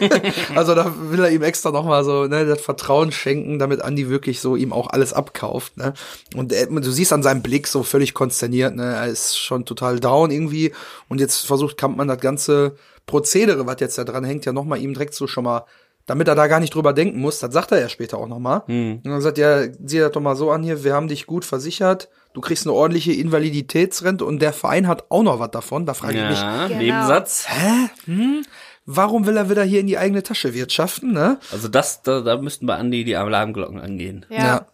also 0.54 0.74
da 0.74 0.92
will 1.10 1.20
er 1.20 1.30
ihm 1.30 1.42
extra 1.42 1.70
nochmal 1.70 2.04
so 2.04 2.26
ne, 2.26 2.44
das 2.44 2.60
Vertrauen 2.60 3.12
schenken, 3.12 3.58
damit 3.58 3.80
Andy 3.80 4.08
wirklich 4.08 4.40
so 4.40 4.56
ihm 4.56 4.72
auch 4.72 4.90
alles 4.90 5.12
abkauft. 5.12 5.76
Ne? 5.76 5.94
Und 6.34 6.52
er, 6.52 6.66
du 6.66 6.90
siehst 6.90 7.12
an 7.12 7.22
seinem 7.22 7.42
Blick 7.42 7.66
so 7.68 7.82
völlig 7.82 8.14
konsterniert, 8.14 8.74
ne? 8.74 8.94
er 8.94 9.06
ist 9.06 9.38
schon 9.38 9.64
total 9.64 10.00
down 10.00 10.30
irgendwie 10.30 10.72
und 11.08 11.20
jetzt 11.20 11.46
versucht 11.46 11.76
Kampmann 11.76 12.08
das 12.08 12.20
ganze 12.20 12.76
Prozedere, 13.06 13.66
was 13.66 13.76
jetzt 13.80 13.98
da 13.98 14.04
dran 14.04 14.24
hängt, 14.24 14.44
ja 14.44 14.52
nochmal 14.52 14.80
ihm 14.80 14.94
direkt 14.94 15.14
so 15.14 15.26
schon 15.26 15.44
mal 15.44 15.64
damit 16.06 16.28
er 16.28 16.36
da 16.36 16.46
gar 16.46 16.60
nicht 16.60 16.72
drüber 16.72 16.92
denken 16.92 17.20
muss, 17.20 17.40
das 17.40 17.52
sagt 17.52 17.72
er 17.72 17.80
ja 17.80 17.88
später 17.88 18.18
auch 18.18 18.28
nochmal. 18.28 18.62
Hm. 18.66 19.00
Und 19.04 19.10
dann 19.10 19.20
sagt 19.20 19.38
er, 19.38 19.72
sieh 19.84 19.98
das 19.98 20.12
doch 20.12 20.20
mal 20.20 20.36
so 20.36 20.50
an 20.52 20.62
hier, 20.62 20.84
wir 20.84 20.94
haben 20.94 21.08
dich 21.08 21.26
gut 21.26 21.44
versichert, 21.44 22.08
du 22.36 22.42
kriegst 22.42 22.66
eine 22.66 22.74
ordentliche 22.74 23.14
Invaliditätsrente 23.14 24.26
und 24.26 24.40
der 24.40 24.52
Verein 24.52 24.86
hat 24.86 25.06
auch 25.08 25.22
noch 25.22 25.40
was 25.40 25.50
davon. 25.52 25.86
Da 25.86 25.94
frage 25.94 26.18
ja, 26.18 26.24
ich 26.24 26.30
mich. 26.30 26.68
Genau. 26.68 26.82
Nebensatz. 26.82 27.46
Hä? 27.48 27.88
Hm? 28.04 28.44
Warum 28.84 29.26
will 29.26 29.38
er 29.38 29.48
wieder 29.48 29.64
hier 29.64 29.80
in 29.80 29.86
die 29.86 29.96
eigene 29.96 30.22
Tasche 30.22 30.52
wirtschaften, 30.52 31.14
ne? 31.14 31.38
Also 31.50 31.68
das, 31.68 32.02
da, 32.02 32.20
da 32.20 32.36
müssten 32.36 32.66
bei 32.66 32.76
Andi 32.76 33.04
die 33.04 33.16
Alarmglocken 33.16 33.80
angehen. 33.80 34.26
Ja. 34.28 34.36
ja. 34.36 34.66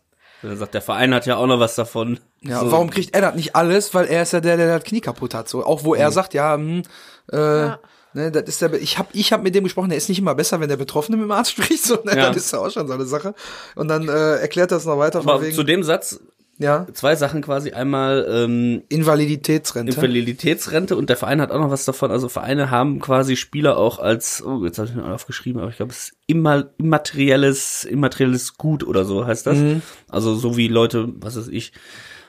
Er 0.42 0.57
sagt, 0.57 0.75
der 0.75 0.83
Verein 0.83 1.14
hat 1.14 1.25
ja 1.25 1.37
auch 1.37 1.46
noch 1.46 1.61
was 1.61 1.77
davon. 1.77 2.18
Ja, 2.40 2.59
so. 2.59 2.72
warum 2.72 2.90
kriegt 2.90 3.14
er 3.14 3.20
das 3.20 3.37
nicht 3.37 3.55
alles? 3.55 3.94
Weil 3.94 4.07
er 4.07 4.22
ist 4.22 4.33
ja 4.33 4.40
der, 4.40 4.57
der 4.57 4.77
das 4.77 4.85
Knie 4.85 5.01
kaputt 5.01 5.33
hat. 5.33 5.48
So, 5.48 5.64
auch 5.64 5.85
wo 5.85 5.94
er 5.94 6.09
mhm. 6.09 6.14
sagt, 6.14 6.35
ja, 6.35 6.55
hm, 6.55 6.83
äh, 7.31 7.37
ja 7.37 7.79
Ne, 8.14 8.31
das 8.31 8.44
ist 8.44 8.61
der, 8.61 8.75
ich 8.75 8.98
habe 8.98 9.09
ich 9.14 9.33
hab 9.33 9.42
mit 9.42 9.55
dem 9.55 9.64
gesprochen, 9.64 9.88
der 9.88 9.96
ist 9.96 10.11
nicht 10.11 10.18
immer 10.18 10.35
besser, 10.35 10.61
wenn 10.61 10.68
der 10.68 10.77
Betroffene 10.77 11.16
mit 11.16 11.25
dem 11.25 11.31
Arzt 11.31 11.53
spricht, 11.53 11.85
sondern 11.85 12.16
ja. 12.18 12.29
das 12.29 12.37
ist 12.37 12.53
ja 12.53 12.59
auch 12.59 12.70
schon 12.70 12.87
so 12.87 12.92
eine 12.92 13.07
Sache. 13.07 13.35
Und 13.75 13.88
dann 13.88 14.09
äh, 14.09 14.37
erklärt 14.37 14.70
das 14.70 14.85
noch 14.85 14.98
weiter. 14.98 15.20
Aber 15.20 15.40
wegen, 15.40 15.55
zu 15.55 15.62
dem 15.62 15.83
Satz 15.83 16.20
ja. 16.62 16.87
zwei 16.94 17.16
Sachen 17.16 17.42
quasi. 17.42 17.72
Einmal 17.72 18.27
ähm, 18.29 18.83
Invaliditätsrente. 18.88 19.94
Invaliditätsrente 19.94 20.96
und 20.96 21.11
der 21.11 21.16
Verein 21.16 21.40
hat 21.40 21.51
auch 21.51 21.61
noch 21.61 21.70
was 21.70 21.85
davon. 21.85 22.11
Also 22.11 22.29
Vereine 22.29 22.70
haben 22.70 23.01
quasi 23.01 23.37
Spieler 23.37 23.77
auch 23.77 23.98
als, 23.98 24.42
oh, 24.42 24.64
jetzt 24.64 24.79
habe 24.79 24.88
ich 24.88 24.94
mir 24.94 25.05
aufgeschrieben, 25.05 25.61
aber 25.61 25.70
ich 25.70 25.77
glaube, 25.77 25.92
es 25.92 26.05
ist 26.05 26.12
immer 26.27 26.70
immaterielles, 26.79 27.85
immaterielles 27.85 28.57
Gut 28.57 28.85
oder 28.85 29.05
so 29.05 29.27
heißt 29.27 29.46
das. 29.46 29.59
Mhm. 29.59 29.83
Also 30.09 30.35
so 30.35 30.57
wie 30.57 30.68
Leute, 30.68 31.09
was 31.16 31.37
weiß 31.37 31.48
ich, 31.48 31.72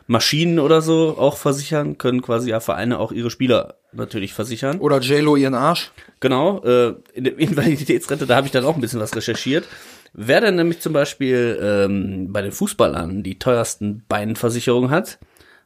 Maschinen 0.07 0.59
oder 0.59 0.81
so 0.81 1.15
auch 1.17 1.37
versichern, 1.37 1.97
können 1.97 2.21
quasi 2.21 2.49
ja 2.49 2.59
Vereine 2.59 2.99
auch 2.99 3.11
ihre 3.11 3.29
Spieler 3.29 3.75
natürlich 3.93 4.33
versichern. 4.33 4.79
Oder 4.79 4.99
JLo 4.99 5.35
ihren 5.35 5.53
Arsch. 5.53 5.91
Genau, 6.19 6.61
äh, 6.63 6.95
in 7.13 7.23
der 7.23 7.37
Invaliditätsrente, 7.39 8.25
da 8.25 8.35
habe 8.35 8.47
ich 8.47 8.51
dann 8.51 8.65
auch 8.65 8.75
ein 8.75 8.81
bisschen 8.81 8.99
was 8.99 9.15
recherchiert. 9.15 9.65
Wer 10.13 10.41
denn 10.41 10.55
nämlich 10.55 10.79
zum 10.79 10.93
Beispiel 10.93 11.59
ähm, 11.61 12.31
bei 12.31 12.41
den 12.41 12.51
Fußballern 12.51 13.23
die 13.23 13.39
teuersten 13.39 14.05
Beinversicherungen 14.07 14.91
hat, 14.91 15.19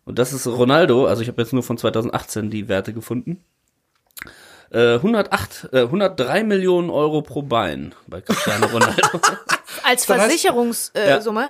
und 0.06 0.20
das 0.20 0.32
ist 0.32 0.48
Ronaldo, 0.48 1.06
also 1.06 1.22
ich 1.22 1.28
habe 1.28 1.42
jetzt 1.42 1.52
nur 1.52 1.64
von 1.64 1.78
2018 1.78 2.50
die 2.50 2.70
Werte 2.70 2.94
gefunden. 2.94 3.44
108, 4.72 5.70
äh, 5.72 5.82
103 5.84 6.40
äh, 6.40 6.44
Millionen 6.44 6.90
Euro 6.90 7.22
pro 7.22 7.42
Bein 7.42 7.96
bei 8.08 8.20
Cristiano 8.20 8.66
Ronaldo. 8.74 9.22
Als 9.84 10.06
Versicherungssumme. 10.06 10.94
Äh, 10.94 11.44
ja. 11.44 11.50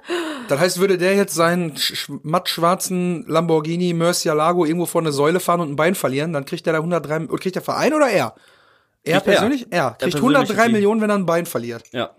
Das 0.49 0.59
heißt, 0.59 0.79
würde 0.79 0.99
der 0.99 1.15
jetzt 1.15 1.33
seinen 1.33 1.73
mattschwarzen 2.21 3.25
Lamborghini 3.27 3.93
Murcielago 3.93 4.65
irgendwo 4.65 4.85
vor 4.85 5.01
eine 5.01 5.11
Säule 5.11 5.39
fahren 5.39 5.61
und 5.61 5.71
ein 5.71 5.75
Bein 5.75 5.95
verlieren, 5.95 6.31
dann 6.31 6.45
kriegt 6.45 6.67
der 6.67 6.73
da 6.73 6.79
103, 6.79 7.25
kriegt 7.37 7.55
der 7.55 7.63
Verein 7.63 7.93
oder 7.93 8.07
er? 8.07 8.35
Er 9.03 9.21
persönlich? 9.21 9.67
Er. 9.71 9.85
er 9.85 9.95
kriegt 9.97 10.17
103 10.17 10.69
Millionen, 10.69 11.01
wenn 11.01 11.09
er 11.09 11.15
ein 11.15 11.25
Bein 11.25 11.47
verliert. 11.47 11.83
Ja. 11.91 12.11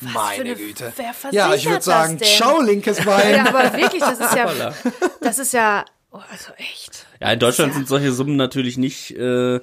Was 0.00 0.12
Meine 0.12 0.54
Güte. 0.54 0.92
Wer 0.96 1.14
ja, 1.32 1.54
ich 1.54 1.66
würde 1.66 1.82
sagen, 1.82 2.18
ciao, 2.18 2.60
linkes 2.60 2.98
Bein. 3.04 3.34
ja, 3.34 3.48
aber 3.48 3.72
wirklich, 3.72 4.02
das 4.02 4.20
ist 4.20 4.34
ja, 4.34 4.74
das 5.20 5.38
ist 5.38 5.52
ja, 5.52 5.84
oh, 6.10 6.20
also 6.30 6.52
echt. 6.58 7.06
Ja, 7.20 7.32
in 7.32 7.38
Deutschland 7.38 7.72
ja. 7.72 7.78
sind 7.78 7.88
solche 7.88 8.12
Summen 8.12 8.36
natürlich 8.36 8.76
nicht, 8.76 9.12
äh, 9.12 9.60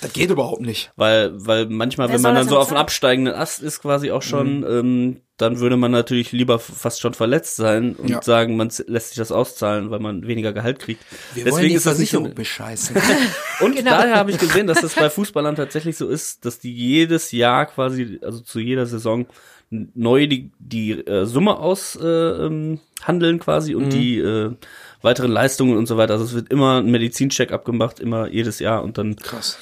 das 0.00 0.12
geht 0.12 0.30
überhaupt 0.30 0.62
nicht. 0.62 0.92
Weil, 0.96 1.32
weil 1.34 1.66
manchmal, 1.66 2.08
Wer 2.08 2.14
wenn 2.14 2.22
man 2.22 2.34
dann 2.34 2.48
so 2.48 2.58
auf 2.58 2.68
einem 2.68 2.78
absteigenden 2.78 3.34
Ast 3.34 3.60
ist, 3.60 3.80
quasi 3.80 4.10
auch 4.10 4.22
schon, 4.22 4.60
mhm. 4.60 4.66
ähm, 4.66 5.20
dann 5.36 5.60
würde 5.60 5.76
man 5.76 5.90
natürlich 5.90 6.32
lieber 6.32 6.58
fast 6.58 7.00
schon 7.00 7.14
verletzt 7.14 7.56
sein 7.56 7.94
und 7.94 8.10
ja. 8.10 8.22
sagen, 8.22 8.56
man 8.56 8.70
lässt 8.86 9.08
sich 9.08 9.18
das 9.18 9.32
auszahlen, 9.32 9.90
weil 9.90 10.00
man 10.00 10.26
weniger 10.26 10.52
Gehalt 10.52 10.78
kriegt. 10.78 11.04
Wir 11.34 11.44
Deswegen 11.44 11.74
ist 11.74 11.86
das 11.86 11.98
nicht 11.98 12.10
so 12.10 12.22
bescheißen. 12.22 12.96
und 13.60 13.76
genau. 13.76 13.90
daher 13.90 14.16
habe 14.16 14.30
ich 14.30 14.38
gesehen, 14.38 14.66
dass 14.66 14.80
das 14.80 14.94
bei 14.94 15.10
Fußballern 15.10 15.56
tatsächlich 15.56 15.96
so 15.96 16.08
ist, 16.08 16.44
dass 16.44 16.58
die 16.58 16.74
jedes 16.74 17.32
Jahr 17.32 17.66
quasi, 17.66 18.18
also 18.22 18.40
zu 18.40 18.60
jeder 18.60 18.86
Saison 18.86 19.26
neu 19.70 20.26
die, 20.26 20.50
die 20.58 20.92
äh, 20.92 21.26
Summe 21.26 21.58
aushandeln 21.58 22.80
äh, 23.10 23.28
ähm, 23.28 23.40
quasi 23.40 23.74
und 23.74 23.86
mhm. 23.86 23.90
die 23.90 24.18
äh, 24.18 24.54
weiteren 25.02 25.30
Leistungen 25.30 25.76
und 25.76 25.86
so 25.86 25.96
weiter. 25.96 26.14
Also 26.14 26.24
es 26.24 26.34
wird 26.34 26.50
immer 26.50 26.78
ein 26.78 26.90
Medizincheck 26.90 27.52
abgemacht, 27.52 28.00
immer 28.00 28.28
jedes 28.28 28.58
Jahr 28.58 28.82
und 28.82 28.98
dann 28.98 29.16
Krass. 29.16 29.58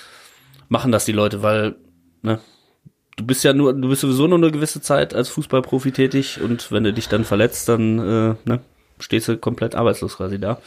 machen 0.69 0.93
das 0.93 1.05
die 1.05 1.13
Leute, 1.13 1.43
weil 1.43 1.77
ne, 2.23 2.41
du 3.17 3.25
bist 3.25 3.45
ja 3.45 3.53
nur, 3.53 3.73
du 3.73 3.89
bist 3.89 4.03
sowieso 4.03 4.27
nur 4.27 4.39
eine 4.39 4.53
gewisse 4.53 4.81
Zeit 4.81 5.15
als 5.15 5.29
Fußballprofi 5.29 5.93
tätig 5.93 6.41
und 6.41 6.71
wenn 6.71 6.85
du 6.85 6.93
dich 6.93 7.09
dann 7.09 7.25
verletzt, 7.25 7.69
dann 7.69 7.99
äh, 7.99 8.35
ne, 8.45 8.61
stehst 8.99 9.29
du 9.29 9.37
komplett 9.37 9.75
arbeitslos 9.75 10.17
quasi 10.17 10.39
da. 10.39 10.61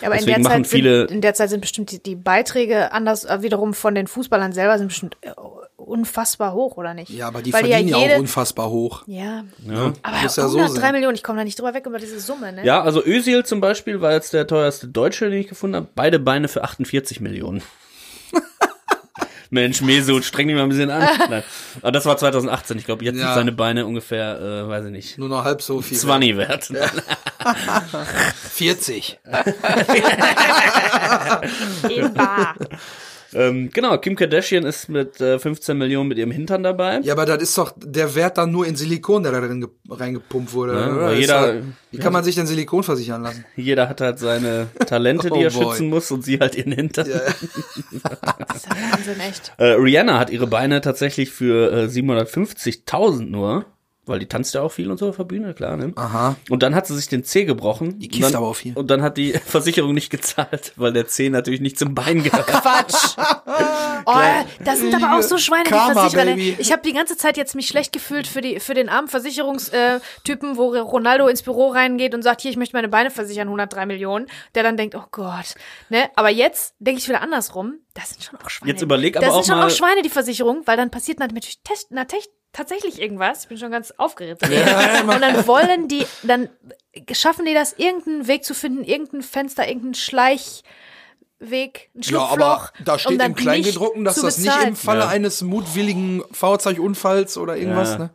Ja, 0.00 0.08
aber 0.08 0.16
Deswegen 0.16 0.38
in 0.38 0.42
der, 0.42 0.52
Zeit 0.52 0.66
viele 0.66 0.98
sind, 1.00 1.10
in 1.10 1.20
der 1.20 1.34
Zeit 1.34 1.50
sind 1.50 1.60
bestimmt 1.60 1.90
die, 1.92 2.02
die 2.02 2.16
Beiträge 2.16 2.92
anders 2.92 3.24
äh, 3.24 3.42
wiederum 3.42 3.74
von 3.74 3.94
den 3.94 4.06
Fußballern 4.06 4.52
selber 4.52 4.78
sind 4.78 4.88
bestimmt 4.88 5.16
äh, 5.20 5.32
unfassbar 5.86 6.52
hoch, 6.52 6.76
oder 6.76 6.94
nicht? 6.94 7.10
Ja, 7.10 7.28
aber 7.28 7.42
die 7.42 7.52
Weil 7.52 7.64
verdienen 7.64 7.88
ja, 7.88 7.98
jede, 7.98 8.10
ja, 8.10 8.16
auch 8.16 8.20
unfassbar 8.20 8.70
hoch. 8.70 9.04
Ja. 9.06 9.44
ja. 9.66 9.92
Aber 10.02 10.16
Muss 10.22 10.36
ja 10.36 10.44
103 10.44 10.80
so 10.86 10.92
Millionen, 10.92 11.14
ich 11.14 11.22
komme 11.22 11.38
da 11.38 11.44
nicht 11.44 11.58
drüber 11.58 11.74
weg 11.74 11.86
über 11.86 11.98
diese 11.98 12.20
Summe, 12.20 12.52
ne? 12.52 12.64
Ja, 12.64 12.82
also 12.82 13.04
Özil 13.04 13.44
zum 13.44 13.60
Beispiel 13.60 14.00
war 14.00 14.12
jetzt 14.12 14.32
der 14.32 14.46
teuerste 14.46 14.88
Deutsche, 14.88 15.30
den 15.30 15.40
ich 15.40 15.48
gefunden 15.48 15.76
habe. 15.76 15.88
Beide 15.94 16.18
Beine 16.18 16.48
für 16.48 16.64
48 16.64 17.20
Millionen. 17.20 17.62
Mensch, 19.50 19.80
Mesut, 19.80 20.24
streng 20.24 20.48
dich 20.48 20.56
mal 20.56 20.64
ein 20.64 20.68
bisschen 20.68 20.90
an. 20.90 21.08
Nein. 21.30 21.42
Aber 21.80 21.92
das 21.92 22.04
war 22.04 22.16
2018. 22.16 22.78
Ich 22.78 22.84
glaube, 22.84 23.04
jetzt 23.04 23.16
ja. 23.16 23.26
sind 23.26 23.34
seine 23.34 23.52
Beine 23.52 23.86
ungefähr, 23.86 24.40
äh, 24.40 24.68
weiß 24.68 24.86
ich 24.86 24.90
nicht. 24.90 25.18
Nur 25.18 25.28
noch 25.28 25.44
halb 25.44 25.62
so 25.62 25.80
viel. 25.82 25.96
20 25.96 26.36
wert. 26.36 26.70
Ja. 26.70 26.88
40. 28.50 29.20
In 31.88 32.12
bar. 32.12 32.56
Ähm, 33.34 33.70
genau, 33.72 33.98
Kim 33.98 34.16
Kardashian 34.16 34.64
ist 34.64 34.88
mit 34.88 35.20
äh, 35.20 35.38
15 35.38 35.76
Millionen 35.76 36.08
mit 36.08 36.18
ihrem 36.18 36.30
Hintern 36.30 36.62
dabei. 36.62 37.00
Ja, 37.02 37.14
aber 37.14 37.26
das 37.26 37.42
ist 37.42 37.58
doch 37.58 37.72
der 37.76 38.14
Wert 38.14 38.38
dann 38.38 38.50
nur 38.50 38.66
in 38.66 38.76
Silikon, 38.76 39.22
der 39.22 39.32
da 39.32 39.40
drin 39.40 39.66
reingepumpt 39.88 40.52
wurde. 40.52 40.74
Ja, 40.74 41.12
jeder, 41.12 41.40
halt, 41.40 41.64
wie 41.90 41.98
kann 41.98 42.12
man 42.12 42.24
sich 42.24 42.34
denn 42.34 42.46
Silikon 42.46 42.82
versichern 42.82 43.22
lassen? 43.22 43.44
Jeder 43.56 43.88
hat 43.88 44.00
halt 44.00 44.18
seine 44.18 44.68
Talente, 44.86 45.28
die 45.28 45.34
oh 45.38 45.42
er 45.42 45.50
boy. 45.50 45.64
schützen 45.64 45.88
muss 45.88 46.10
und 46.10 46.24
sie 46.24 46.38
halt 46.38 46.54
ihren 46.54 46.72
Hintern. 46.72 47.08
Ja. 47.08 47.20
das 48.48 48.56
ist 48.56 48.70
Wahnsinn, 48.70 49.20
echt. 49.20 49.52
Äh, 49.58 49.72
Rihanna 49.72 50.18
hat 50.18 50.30
ihre 50.30 50.46
Beine 50.46 50.80
tatsächlich 50.80 51.30
für 51.30 51.72
äh, 51.72 51.86
750.000 51.86 53.26
nur 53.26 53.66
weil 54.06 54.20
die 54.20 54.26
tanzt 54.26 54.54
ja 54.54 54.62
auch 54.62 54.70
viel 54.70 54.90
und 54.90 54.98
so 54.98 55.08
auf 55.08 55.16
der 55.16 55.24
Bühne, 55.24 55.52
klar, 55.52 55.76
ne? 55.76 55.92
Aha. 55.96 56.36
Und 56.48 56.62
dann 56.62 56.74
hat 56.74 56.86
sie 56.86 56.94
sich 56.94 57.08
den 57.08 57.24
Zeh 57.24 57.44
gebrochen. 57.44 57.98
Die 57.98 58.08
kifft 58.08 58.24
dann, 58.24 58.36
aber 58.36 58.48
auch 58.48 58.56
viel. 58.56 58.72
Und 58.74 58.90
dann 58.90 59.02
hat 59.02 59.16
die 59.16 59.32
Versicherung 59.44 59.94
nicht 59.94 60.10
gezahlt, 60.10 60.72
weil 60.76 60.92
der 60.92 61.08
Zeh 61.08 61.28
natürlich 61.28 61.60
nicht 61.60 61.78
zum 61.78 61.94
Bein 61.94 62.22
gehört. 62.22 62.46
Quatsch. 62.46 63.16
oh, 64.06 64.14
das 64.64 64.78
sind 64.78 64.94
aber 64.94 65.18
auch 65.18 65.22
so 65.22 65.38
Schweine, 65.38 65.64
die 65.64 65.70
Versicherer. 65.70 66.36
Ich 66.36 66.72
habe 66.72 66.82
die 66.82 66.92
ganze 66.92 67.16
Zeit 67.16 67.36
jetzt 67.36 67.54
mich 67.54 67.66
schlecht 67.66 67.92
gefühlt 67.92 68.26
für 68.26 68.40
die 68.40 68.60
für 68.60 68.74
den 68.74 68.88
armen 68.88 69.08
Versicherungstypen, 69.08 70.56
wo 70.56 70.76
Ronaldo 70.76 71.26
ins 71.26 71.42
Büro 71.42 71.68
reingeht 71.68 72.14
und 72.14 72.22
sagt, 72.22 72.42
hier, 72.42 72.50
ich 72.50 72.56
möchte 72.56 72.76
meine 72.76 72.88
Beine 72.88 73.10
versichern, 73.10 73.48
103 73.48 73.86
Millionen. 73.86 74.26
Der 74.54 74.62
dann 74.62 74.76
denkt, 74.76 74.94
oh 74.94 75.04
Gott. 75.10 75.54
Ne? 75.88 76.08
Aber 76.14 76.30
jetzt 76.30 76.74
denke 76.78 77.00
ich 77.00 77.08
wieder 77.08 77.22
andersrum. 77.22 77.80
Das 77.94 78.10
sind 78.10 78.22
schon 78.22 78.38
auch 78.38 78.50
Schweine. 78.50 78.72
Jetzt 78.72 78.82
überleg 78.82 79.16
aber 79.16 79.26
das 79.26 79.34
auch 79.34 79.38
Das 79.38 79.46
sind 79.46 79.54
schon 79.54 79.64
auch 79.64 79.70
Schweine, 79.70 80.02
die 80.02 80.10
Versicherung, 80.10 80.62
weil 80.66 80.76
dann 80.76 80.90
passiert 80.90 81.18
natürlich 81.18 81.60
Test, 81.62 81.88
na, 81.90 82.04
Test, 82.04 82.30
tatsächlich 82.56 83.00
irgendwas. 83.00 83.42
Ich 83.42 83.48
bin 83.48 83.58
schon 83.58 83.70
ganz 83.70 83.92
aufgeregt. 83.96 84.42
Ja, 84.48 85.00
und 85.02 85.20
dann 85.20 85.46
wollen 85.46 85.88
die, 85.88 86.06
dann 86.22 86.48
schaffen 87.12 87.44
die 87.44 87.54
das, 87.54 87.74
irgendeinen 87.74 88.26
Weg 88.26 88.44
zu 88.44 88.54
finden, 88.54 88.82
irgendein 88.82 89.22
Fenster, 89.22 89.68
irgendein 89.68 89.94
Schleichweg, 89.94 91.90
ein 91.94 92.02
Schlupfloch. 92.02 92.38
Ja, 92.38 92.44
aber 92.44 92.70
da 92.84 92.98
steht 92.98 93.20
um 93.20 93.26
im 93.26 93.34
Kleingedruckten, 93.34 94.04
dass 94.04 94.16
das 94.16 94.38
nicht 94.38 94.62
im 94.64 94.76
Falle 94.76 95.00
ja. 95.00 95.08
eines 95.08 95.42
mutwilligen 95.42 96.22
Fahrzeugunfalls 96.32 97.36
oder 97.36 97.56
irgendwas, 97.56 97.92
ja. 97.92 97.98
ne? 97.98 98.10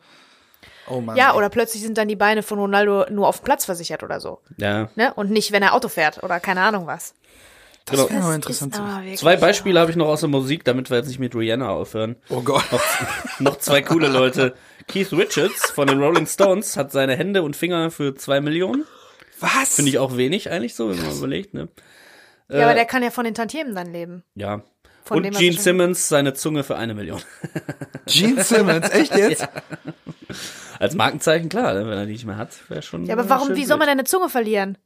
Oh 0.88 1.00
Mann, 1.00 1.16
ja, 1.16 1.32
ey. 1.32 1.38
oder 1.38 1.50
plötzlich 1.50 1.84
sind 1.84 1.98
dann 1.98 2.08
die 2.08 2.16
Beine 2.16 2.44
von 2.44 2.60
Ronaldo 2.60 3.06
nur 3.10 3.28
auf 3.28 3.40
dem 3.40 3.46
Platz 3.46 3.66
versichert 3.66 4.04
oder 4.04 4.20
so. 4.20 4.42
Ja. 4.58 4.90
Ne? 4.96 5.14
Und 5.14 5.30
nicht, 5.30 5.52
wenn 5.52 5.64
er 5.64 5.74
Auto 5.74 5.88
fährt 5.88 6.24
oder 6.24 6.40
keine 6.40 6.62
Ahnung 6.62 6.88
was. 6.88 7.14
Das 7.86 8.08
genau. 8.08 8.22
wäre 8.22 8.36
interessant. 8.36 8.80
Zwei 9.16 9.36
Beispiele 9.38 9.80
habe 9.80 9.92
ich 9.92 9.98
noch 9.98 10.08
aus 10.08 10.20
der 10.20 10.30
Musik, 10.30 10.64
damit 10.64 10.90
wir 10.90 10.98
jetzt 10.98 11.08
nicht 11.08 11.20
mit 11.20 11.36
Rihanna 11.36 11.70
aufhören. 11.70 12.16
Oh 12.30 12.42
Gott. 12.42 12.64
Noch, 12.72 12.82
noch 13.40 13.58
zwei 13.58 13.82
coole 13.82 14.08
Leute. 14.08 14.54
Keith 14.88 15.12
Richards 15.12 15.72
von 15.72 15.88
den 15.88 16.00
Rolling 16.00 16.28
Stones 16.28 16.78
hat 16.78 16.92
seine 16.92 17.16
Hände 17.16 17.44
und 17.44 17.56
Finger 17.56 17.92
für 17.92 18.16
zwei 18.16 18.40
Millionen. 18.40 18.86
Was? 19.40 19.76
Finde 19.76 19.90
ich 19.90 19.98
auch 19.98 20.16
wenig 20.18 20.52
eigentlich 20.52 20.76
so, 20.76 20.90
wenn 20.90 21.02
man 21.02 21.16
überlegt. 21.16 21.54
Ne? 21.54 21.70
Ja, 22.50 22.58
äh, 22.58 22.64
aber 22.64 22.74
der 22.76 22.86
kann 22.86 23.02
ja 23.04 23.10
von 23.10 23.26
den 23.26 23.34
Tantiemen 23.34 23.74
dann 23.74 23.92
leben. 23.92 24.24
Ja. 24.36 24.62
Von 25.04 25.18
und 25.18 25.24
dem, 25.24 25.34
Gene 25.34 25.58
Simmons 25.58 26.08
seine 26.08 26.36
Zunge 26.36 26.64
für 26.64 26.76
eine 26.78 26.94
Million. 26.94 27.22
Gene 28.06 28.44
Simmons, 28.44 28.90
echt 28.92 29.16
jetzt? 29.16 29.42
Ja. 29.42 29.50
Als 30.80 30.96
Markenzeichen, 30.96 31.50
klar, 31.50 31.74
ne, 31.74 31.86
wenn 31.88 31.98
er 31.98 32.06
die 32.06 32.14
nicht 32.14 32.26
mehr 32.26 32.38
hat, 32.38 32.52
wäre 32.70 32.82
schon. 32.82 33.06
Ja, 33.06 33.16
aber 33.16 33.30
warum, 33.30 33.56
wie 33.56 33.66
soll 33.66 33.78
man 33.78 33.88
deine 33.88 34.04
Zunge 34.04 34.30
verlieren? 34.30 34.78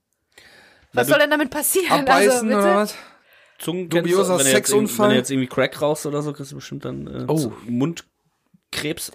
Was 0.95 1.08
soll 1.08 1.19
denn 1.19 1.29
damit 1.31 1.49
passieren? 1.49 2.01
Abbeißen 2.01 2.51
also, 2.53 2.67
oder 2.67 2.75
was? 2.75 2.95
Zungen 3.60 3.89
Dubioser 3.89 4.38
wenn 4.39 4.45
Sexunfall. 4.45 5.10
Wenn 5.10 5.13
du 5.13 5.19
jetzt 5.19 5.31
irgendwie 5.31 5.47
Crack 5.47 5.81
raus 5.81 6.05
oder 6.05 6.21
so, 6.21 6.34
kriegst 6.34 6.51
du 6.51 6.55
bestimmt 6.55 6.86
dann 6.86 7.08
äh, 7.08 7.25
oh. 7.27 7.53
Mundkrebs. 7.67 9.12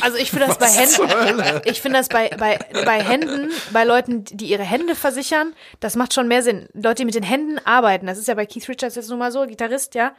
Also 0.00 0.16
ich 0.16 0.30
finde 0.30 0.46
das 0.46 0.58
bei 0.58 0.68
Händen, 0.68 1.60
ich 1.64 1.82
finde 1.82 1.98
das 1.98 2.08
bei, 2.08 2.28
bei, 2.38 2.56
bei 2.84 3.02
Händen, 3.02 3.50
bei 3.72 3.82
Leuten, 3.82 4.22
die 4.24 4.46
ihre 4.46 4.62
Hände 4.62 4.94
versichern, 4.94 5.54
das 5.80 5.96
macht 5.96 6.14
schon 6.14 6.28
mehr 6.28 6.44
Sinn. 6.44 6.68
Leute, 6.72 6.96
die 6.96 7.04
mit 7.04 7.16
den 7.16 7.24
Händen 7.24 7.58
arbeiten, 7.64 8.06
das 8.06 8.16
ist 8.16 8.28
ja 8.28 8.34
bei 8.34 8.46
Keith 8.46 8.68
Richards 8.68 8.94
jetzt 8.94 9.10
nun 9.10 9.18
mal 9.18 9.32
so, 9.32 9.44
Gitarrist, 9.46 9.96
ja, 9.96 10.12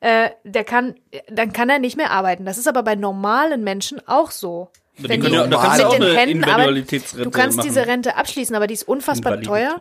äh, 0.00 0.28
der 0.44 0.64
kann, 0.64 0.96
dann 1.30 1.54
kann 1.54 1.70
er 1.70 1.78
nicht 1.78 1.96
mehr 1.96 2.10
arbeiten. 2.10 2.44
Das 2.44 2.58
ist 2.58 2.68
aber 2.68 2.82
bei 2.82 2.94
normalen 2.94 3.64
Menschen 3.64 4.06
auch 4.06 4.30
so. 4.30 4.68
Wenn 4.98 5.22
die, 5.22 5.28
die 5.28 5.34
ja, 5.34 5.46
da 5.46 5.56
kannst 5.56 5.98
mit 5.98 6.02
den 6.02 6.16
Händen 6.16 6.44
arbeiten, 6.44 6.86
du 7.22 7.30
kannst 7.30 7.56
machen. 7.56 7.66
diese 7.66 7.86
Rente 7.86 8.16
abschließen, 8.16 8.54
aber 8.54 8.66
die 8.66 8.74
ist 8.74 8.86
unfassbar 8.86 9.40
teuer. 9.40 9.80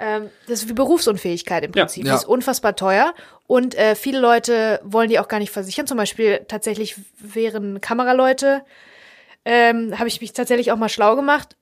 Ähm, 0.00 0.30
das 0.48 0.62
ist 0.62 0.68
wie 0.68 0.72
Berufsunfähigkeit 0.72 1.64
im 1.64 1.72
Prinzip. 1.72 2.04
Ja. 2.04 2.12
Die 2.12 2.16
ist 2.16 2.24
unfassbar 2.24 2.74
teuer 2.74 3.14
und 3.46 3.74
äh, 3.74 3.94
viele 3.94 4.18
Leute 4.18 4.80
wollen 4.82 5.10
die 5.10 5.18
auch 5.18 5.28
gar 5.28 5.38
nicht 5.38 5.50
versichern. 5.50 5.86
Zum 5.86 5.98
Beispiel 5.98 6.44
tatsächlich 6.48 6.96
wären 7.18 7.80
Kameraleute, 7.80 8.62
ähm, 9.44 9.98
habe 9.98 10.08
ich 10.08 10.20
mich 10.20 10.32
tatsächlich 10.32 10.72
auch 10.72 10.76
mal 10.76 10.88
schlau 10.88 11.16
gemacht, 11.16 11.56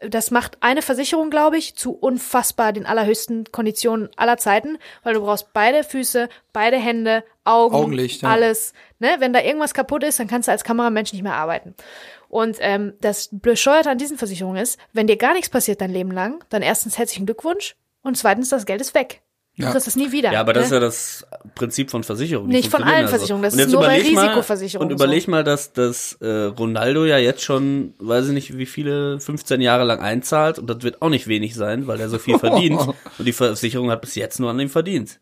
das 0.00 0.30
macht 0.30 0.58
eine 0.60 0.82
Versicherung, 0.82 1.28
glaube 1.28 1.58
ich, 1.58 1.74
zu 1.74 1.92
unfassbar 1.92 2.72
den 2.72 2.86
allerhöchsten 2.86 3.50
Konditionen 3.50 4.08
aller 4.16 4.36
Zeiten, 4.36 4.78
weil 5.02 5.14
du 5.14 5.20
brauchst 5.20 5.52
beide 5.52 5.82
Füße, 5.82 6.28
beide 6.52 6.76
Hände, 6.76 7.24
Augen, 7.44 7.74
Augenlicht, 7.74 8.22
ja. 8.22 8.28
alles. 8.28 8.74
Ne? 9.00 9.16
Wenn 9.18 9.32
da 9.32 9.40
irgendwas 9.40 9.74
kaputt 9.74 10.04
ist, 10.04 10.20
dann 10.20 10.28
kannst 10.28 10.46
du 10.46 10.52
als 10.52 10.62
Kameramensch 10.62 11.12
nicht 11.12 11.22
mehr 11.22 11.34
arbeiten. 11.34 11.74
Und 12.28 12.58
ähm, 12.60 12.92
das 13.00 13.30
Bescheuerte 13.32 13.90
an 13.90 13.98
diesen 13.98 14.18
Versicherungen 14.18 14.62
ist, 14.62 14.78
wenn 14.92 15.06
dir 15.06 15.16
gar 15.16 15.32
nichts 15.32 15.48
passiert 15.48 15.80
dein 15.80 15.90
Leben 15.90 16.10
lang, 16.10 16.44
dann 16.50 16.62
erstens 16.62 16.98
herzlichen 16.98 17.26
Glückwunsch 17.26 17.74
und 18.02 18.16
zweitens 18.16 18.50
das 18.50 18.66
Geld 18.66 18.80
ist 18.80 18.94
weg. 18.94 19.22
Du 19.58 19.64
ja. 19.64 19.72
kriegst 19.72 19.88
es 19.88 19.96
nie 19.96 20.12
wieder. 20.12 20.32
Ja, 20.32 20.40
aber 20.40 20.52
das 20.52 20.62
ne? 20.62 20.66
ist 20.66 20.72
ja 20.72 20.80
das 20.80 21.26
Prinzip 21.56 21.90
von 21.90 22.04
Versicherungen. 22.04 22.48
Nicht 22.48 22.70
von 22.70 22.84
allen 22.84 23.06
also. 23.06 23.10
Versicherungen, 23.10 23.42
das 23.42 23.54
ist 23.54 23.72
nur 23.72 23.80
bei 23.80 24.00
Risikoversicherungen. 24.00 24.92
Und 24.92 24.96
überleg 24.96 25.24
so. 25.24 25.32
mal, 25.32 25.42
dass, 25.42 25.72
dass 25.72 26.12
äh, 26.20 26.44
Ronaldo 26.44 27.04
ja 27.04 27.18
jetzt 27.18 27.42
schon, 27.42 27.94
weiß 27.98 28.28
ich 28.28 28.34
nicht, 28.34 28.56
wie 28.56 28.66
viele, 28.66 29.18
15 29.18 29.60
Jahre 29.60 29.82
lang 29.82 29.98
einzahlt 29.98 30.60
und 30.60 30.70
das 30.70 30.82
wird 30.82 31.02
auch 31.02 31.08
nicht 31.08 31.26
wenig 31.26 31.56
sein, 31.56 31.88
weil 31.88 31.98
er 31.98 32.08
so 32.08 32.20
viel 32.20 32.38
verdient 32.38 32.80
und 33.18 33.24
die 33.24 33.32
Versicherung 33.32 33.90
hat 33.90 34.00
bis 34.00 34.14
jetzt 34.14 34.38
nur 34.38 34.50
an 34.50 34.60
ihm 34.60 34.68
verdient. 34.68 35.18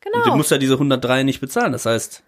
Genau. 0.00 0.18
Und 0.18 0.26
du 0.26 0.36
musst 0.36 0.52
ja 0.52 0.58
diese 0.58 0.74
103 0.74 1.24
nicht 1.24 1.40
bezahlen, 1.40 1.72
das 1.72 1.86
heißt 1.86 2.22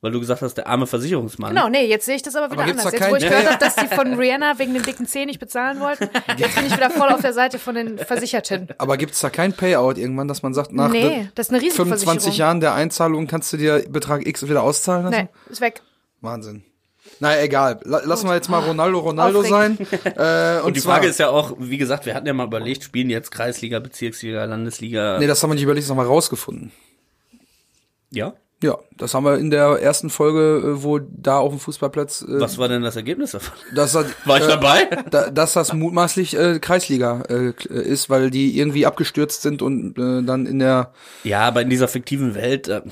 weil 0.00 0.12
du 0.12 0.20
gesagt 0.20 0.42
hast, 0.42 0.54
der 0.54 0.66
arme 0.66 0.86
Versicherungsmann. 0.86 1.54
Genau, 1.54 1.68
nee, 1.68 1.86
jetzt 1.86 2.06
sehe 2.06 2.16
ich 2.16 2.22
das 2.22 2.36
aber 2.36 2.50
wieder 2.50 2.62
aber 2.62 2.70
anders. 2.70 2.92
Jetzt, 2.92 3.10
wo 3.10 3.16
ich 3.16 3.22
gehört 3.22 3.46
habe, 3.46 3.58
dass 3.58 3.76
die 3.76 3.86
von 3.86 4.14
Rihanna 4.14 4.58
wegen 4.58 4.74
dem 4.74 4.82
dicken 4.82 5.06
Zeh 5.06 5.26
nicht 5.26 5.40
bezahlen 5.40 5.80
wollten, 5.80 6.08
jetzt 6.36 6.54
bin 6.54 6.66
ich 6.66 6.76
wieder 6.76 6.90
voll 6.90 7.08
auf 7.08 7.22
der 7.22 7.32
Seite 7.32 7.58
von 7.58 7.74
den 7.74 7.98
Versicherten. 7.98 8.68
Aber 8.78 8.96
gibt 8.96 9.12
es 9.12 9.20
da 9.20 9.30
kein 9.30 9.52
Payout 9.52 9.96
irgendwann, 9.96 10.28
dass 10.28 10.42
man 10.42 10.54
sagt, 10.54 10.72
nach 10.72 10.90
nee, 10.90 11.28
das 11.34 11.48
ist 11.48 11.54
eine 11.54 11.70
25 11.70 12.36
Jahren 12.36 12.60
der 12.60 12.74
Einzahlung 12.74 13.26
kannst 13.26 13.52
du 13.52 13.56
dir 13.56 13.84
Betrag 13.88 14.26
X 14.26 14.48
wieder 14.48 14.62
auszahlen 14.62 15.04
lassen? 15.04 15.28
Nee, 15.32 15.52
ist 15.52 15.60
weg. 15.60 15.82
Wahnsinn. 16.20 16.64
Naja, 17.20 17.42
egal. 17.42 17.80
Lassen 17.84 18.28
wir 18.28 18.34
jetzt 18.34 18.48
mal 18.48 18.60
Ronaldo 18.60 18.98
Ronaldo 18.98 19.42
sein. 19.42 19.78
Äh, 20.16 20.58
und, 20.58 20.66
und 20.66 20.76
die 20.76 20.80
Frage 20.80 21.06
ist 21.08 21.18
ja 21.18 21.28
auch, 21.28 21.54
wie 21.58 21.76
gesagt, 21.76 22.06
wir 22.06 22.14
hatten 22.14 22.26
ja 22.26 22.32
mal 22.32 22.46
überlegt, 22.46 22.84
spielen 22.84 23.10
jetzt 23.10 23.30
Kreisliga, 23.30 23.80
Bezirksliga, 23.80 24.44
Landesliga. 24.44 25.18
Nee, 25.18 25.26
das 25.26 25.42
haben 25.42 25.50
wir 25.50 25.54
nicht 25.54 25.64
überlegt, 25.64 25.84
das 25.84 25.90
haben 25.90 25.98
wir 25.98 26.06
rausgefunden. 26.06 26.72
Ja? 28.10 28.34
Ja, 28.62 28.78
das 28.96 29.12
haben 29.12 29.24
wir 29.24 29.36
in 29.36 29.50
der 29.50 29.82
ersten 29.82 30.08
Folge, 30.08 30.66
äh, 30.66 30.82
wo 30.82 30.98
da 30.98 31.38
auf 31.38 31.52
dem 31.52 31.60
Fußballplatz. 31.60 32.22
Äh, 32.22 32.40
Was 32.40 32.56
war 32.56 32.68
denn 32.68 32.82
das 32.82 32.96
Ergebnis 32.96 33.32
davon? 33.32 33.52
Dass 33.74 33.92
das, 33.92 34.06
war 34.24 34.38
ich 34.38 34.44
äh, 34.44 34.48
dabei? 34.48 34.84
Da, 35.10 35.30
dass 35.30 35.52
das 35.52 35.74
mutmaßlich 35.74 36.36
äh, 36.38 36.58
Kreisliga 36.58 37.22
äh, 37.28 37.52
ist, 37.68 38.08
weil 38.08 38.30
die 38.30 38.58
irgendwie 38.58 38.86
abgestürzt 38.86 39.42
sind 39.42 39.60
und 39.60 39.98
äh, 39.98 40.22
dann 40.22 40.46
in 40.46 40.58
der. 40.58 40.92
Ja, 41.24 41.40
aber 41.40 41.62
in 41.62 41.70
dieser 41.70 41.88
fiktiven 41.88 42.34
Welt. 42.34 42.68
Äh, 42.68 42.82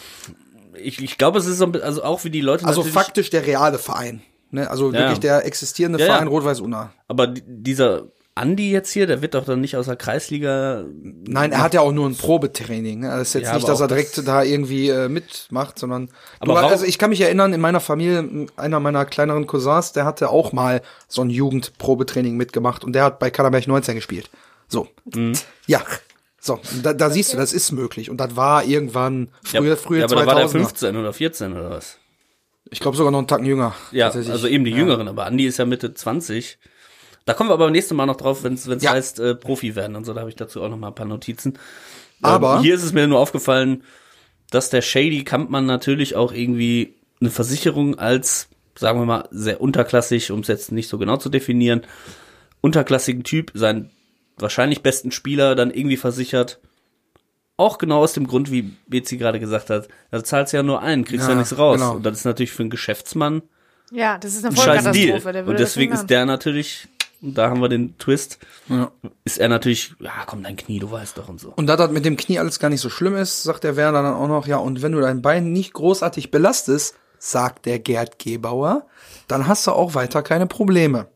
ich, 0.74 1.02
ich 1.02 1.16
glaube, 1.16 1.38
es 1.38 1.46
ist 1.46 1.58
so, 1.58 1.72
also 1.82 2.02
auch 2.02 2.24
wie 2.24 2.30
die 2.30 2.42
Leute. 2.42 2.66
Also 2.66 2.82
faktisch 2.82 3.30
der 3.30 3.46
reale 3.46 3.78
Verein. 3.78 4.20
Ne? 4.50 4.70
Also 4.70 4.92
ja. 4.92 5.00
wirklich 5.00 5.20
der 5.20 5.46
existierende 5.46 5.98
ja, 5.98 6.06
Verein 6.06 6.26
ja. 6.26 6.30
Rot-Weiß-Unna. 6.30 6.92
Aber 7.08 7.26
dieser 7.26 8.04
Andi 8.36 8.72
jetzt 8.72 8.90
hier, 8.90 9.06
der 9.06 9.22
wird 9.22 9.34
doch 9.34 9.44
dann 9.44 9.60
nicht 9.60 9.76
aus 9.76 9.86
der 9.86 9.94
Kreisliga. 9.94 10.84
Nein, 11.02 11.52
er 11.52 11.62
hat 11.62 11.72
ja 11.72 11.82
auch 11.82 11.92
nur 11.92 12.08
ein 12.08 12.16
Probetraining. 12.16 13.00
Ne? 13.00 13.08
Das 13.08 13.28
ist 13.28 13.34
jetzt 13.34 13.46
ja, 13.46 13.54
nicht, 13.54 13.68
dass 13.68 13.80
er 13.80 13.86
direkt 13.86 14.18
das 14.18 14.24
da 14.24 14.42
irgendwie 14.42 14.88
äh, 14.88 15.08
mitmacht, 15.08 15.78
sondern. 15.78 16.08
Aber 16.40 16.54
du, 16.54 16.66
also 16.66 16.84
ich 16.84 16.98
kann 16.98 17.10
mich 17.10 17.20
erinnern, 17.20 17.52
in 17.52 17.60
meiner 17.60 17.78
Familie, 17.78 18.48
einer 18.56 18.80
meiner 18.80 19.04
kleineren 19.04 19.46
Cousins, 19.46 19.92
der 19.92 20.04
hatte 20.04 20.30
auch 20.30 20.52
mal 20.52 20.82
so 21.06 21.22
ein 21.22 21.30
Jugendprobetraining 21.30 22.36
mitgemacht 22.36 22.82
und 22.82 22.92
der 22.94 23.04
hat 23.04 23.20
bei 23.20 23.30
Kaderberg 23.30 23.68
19 23.68 23.94
gespielt. 23.94 24.30
So. 24.66 24.88
Mhm. 25.14 25.34
Ja. 25.66 25.82
So, 26.40 26.60
da, 26.82 26.92
da 26.92 27.10
siehst 27.10 27.32
du, 27.32 27.36
das 27.36 27.52
ist 27.52 27.70
möglich. 27.70 28.10
Und 28.10 28.18
das 28.18 28.34
war 28.36 28.64
irgendwann 28.64 29.28
früher, 29.44 29.62
ja, 29.62 29.76
früher 29.76 29.98
ja, 30.00 30.04
aber 30.06 30.24
2000 30.24 30.28
da 30.28 30.34
war 30.34 30.40
der 30.40 30.48
15 30.48 30.96
oder 30.96 31.12
14 31.12 31.52
oder 31.52 31.70
was? 31.70 31.98
Ich 32.68 32.80
glaube 32.80 32.96
sogar 32.96 33.12
noch 33.12 33.18
einen 33.18 33.28
Tacken 33.28 33.46
jünger. 33.46 33.74
Ja, 33.92 34.10
also 34.10 34.48
eben 34.48 34.64
die 34.64 34.72
ja. 34.72 34.78
Jüngeren, 34.78 35.06
aber 35.06 35.24
Andi 35.26 35.46
ist 35.46 35.58
ja 35.58 35.64
Mitte 35.64 35.94
20. 35.94 36.58
Da 37.24 37.32
kommen 37.32 37.48
wir 37.48 37.54
aber 37.54 37.70
nächstes 37.70 37.96
Mal 37.96 38.06
noch 38.06 38.16
drauf, 38.16 38.44
wenn 38.44 38.54
es 38.54 38.66
ja. 38.82 38.92
heißt 38.92 39.18
äh, 39.20 39.34
Profi 39.34 39.74
werden 39.74 39.96
und 39.96 40.04
so. 40.04 40.12
Da 40.12 40.20
habe 40.20 40.30
ich 40.30 40.36
dazu 40.36 40.62
auch 40.62 40.68
noch 40.68 40.76
mal 40.76 40.88
ein 40.88 40.94
paar 40.94 41.06
Notizen. 41.06 41.58
Aber 42.20 42.56
ähm, 42.56 42.62
hier 42.62 42.74
ist 42.74 42.82
es 42.82 42.92
mir 42.92 43.06
nur 43.06 43.18
aufgefallen, 43.18 43.82
dass 44.50 44.70
der 44.70 44.82
Shady 44.82 45.24
Kampmann 45.24 45.66
natürlich 45.66 46.16
auch 46.16 46.32
irgendwie 46.32 46.94
eine 47.20 47.30
Versicherung 47.30 47.98
als, 47.98 48.48
sagen 48.78 49.00
wir 49.00 49.06
mal, 49.06 49.28
sehr 49.30 49.60
unterklassig, 49.60 50.30
um 50.30 50.40
es 50.40 50.48
jetzt 50.48 50.70
nicht 50.70 50.88
so 50.88 50.98
genau 50.98 51.16
zu 51.16 51.30
definieren, 51.30 51.82
unterklassigen 52.60 53.24
Typ, 53.24 53.52
seinen 53.54 53.90
wahrscheinlich 54.36 54.82
besten 54.82 55.10
Spieler 55.10 55.54
dann 55.54 55.70
irgendwie 55.70 55.96
versichert. 55.96 56.60
Auch 57.56 57.78
genau 57.78 58.00
aus 58.00 58.12
dem 58.12 58.26
Grund, 58.26 58.50
wie 58.50 58.74
Bezi 58.86 59.16
gerade 59.16 59.40
gesagt 59.40 59.70
hat, 59.70 59.88
da 60.10 60.22
zahlst 60.22 60.52
du 60.52 60.58
ja 60.58 60.62
nur 60.62 60.82
einen, 60.82 61.04
kriegst 61.04 61.26
ja, 61.26 61.32
ja 61.32 61.38
nichts 61.38 61.56
raus. 61.56 61.78
Genau. 61.78 61.96
Und 61.96 62.02
das 62.04 62.18
ist 62.18 62.24
natürlich 62.24 62.52
für 62.52 62.64
einen 62.64 62.70
Geschäftsmann 62.70 63.42
ja, 63.90 64.18
das 64.18 64.34
ist 64.34 64.44
eine 64.44 64.56
ein 64.56 64.60
scheiß 64.60 64.90
Deal. 64.92 65.46
Und 65.46 65.58
deswegen 65.58 65.92
ist 65.92 66.06
der 66.06 66.26
natürlich 66.26 66.88
und 67.24 67.38
da 67.38 67.48
haben 67.48 67.60
wir 67.60 67.68
den 67.68 67.96
Twist, 67.98 68.38
ja. 68.68 68.90
ist 69.24 69.38
er 69.38 69.48
natürlich, 69.48 69.94
ja, 69.98 70.12
komm, 70.26 70.42
dein 70.42 70.56
Knie, 70.56 70.78
du 70.78 70.90
weißt 70.90 71.16
doch 71.16 71.28
und 71.28 71.40
so. 71.40 71.52
Und 71.56 71.66
da 71.66 71.76
das 71.76 71.90
mit 71.90 72.04
dem 72.04 72.16
Knie 72.16 72.38
alles 72.38 72.58
gar 72.58 72.68
nicht 72.68 72.82
so 72.82 72.90
schlimm 72.90 73.16
ist, 73.16 73.42
sagt 73.42 73.64
der 73.64 73.76
Werner 73.76 74.02
dann 74.02 74.14
auch 74.14 74.28
noch, 74.28 74.46
ja, 74.46 74.58
und 74.58 74.82
wenn 74.82 74.92
du 74.92 75.00
dein 75.00 75.22
Bein 75.22 75.52
nicht 75.52 75.72
großartig 75.72 76.30
belastest, 76.30 76.96
sagt 77.18 77.64
der 77.64 77.78
Gerd 77.78 78.18
Gebauer, 78.18 78.86
dann 79.26 79.48
hast 79.48 79.66
du 79.66 79.72
auch 79.72 79.94
weiter 79.94 80.22
keine 80.22 80.46
Probleme. 80.46 81.08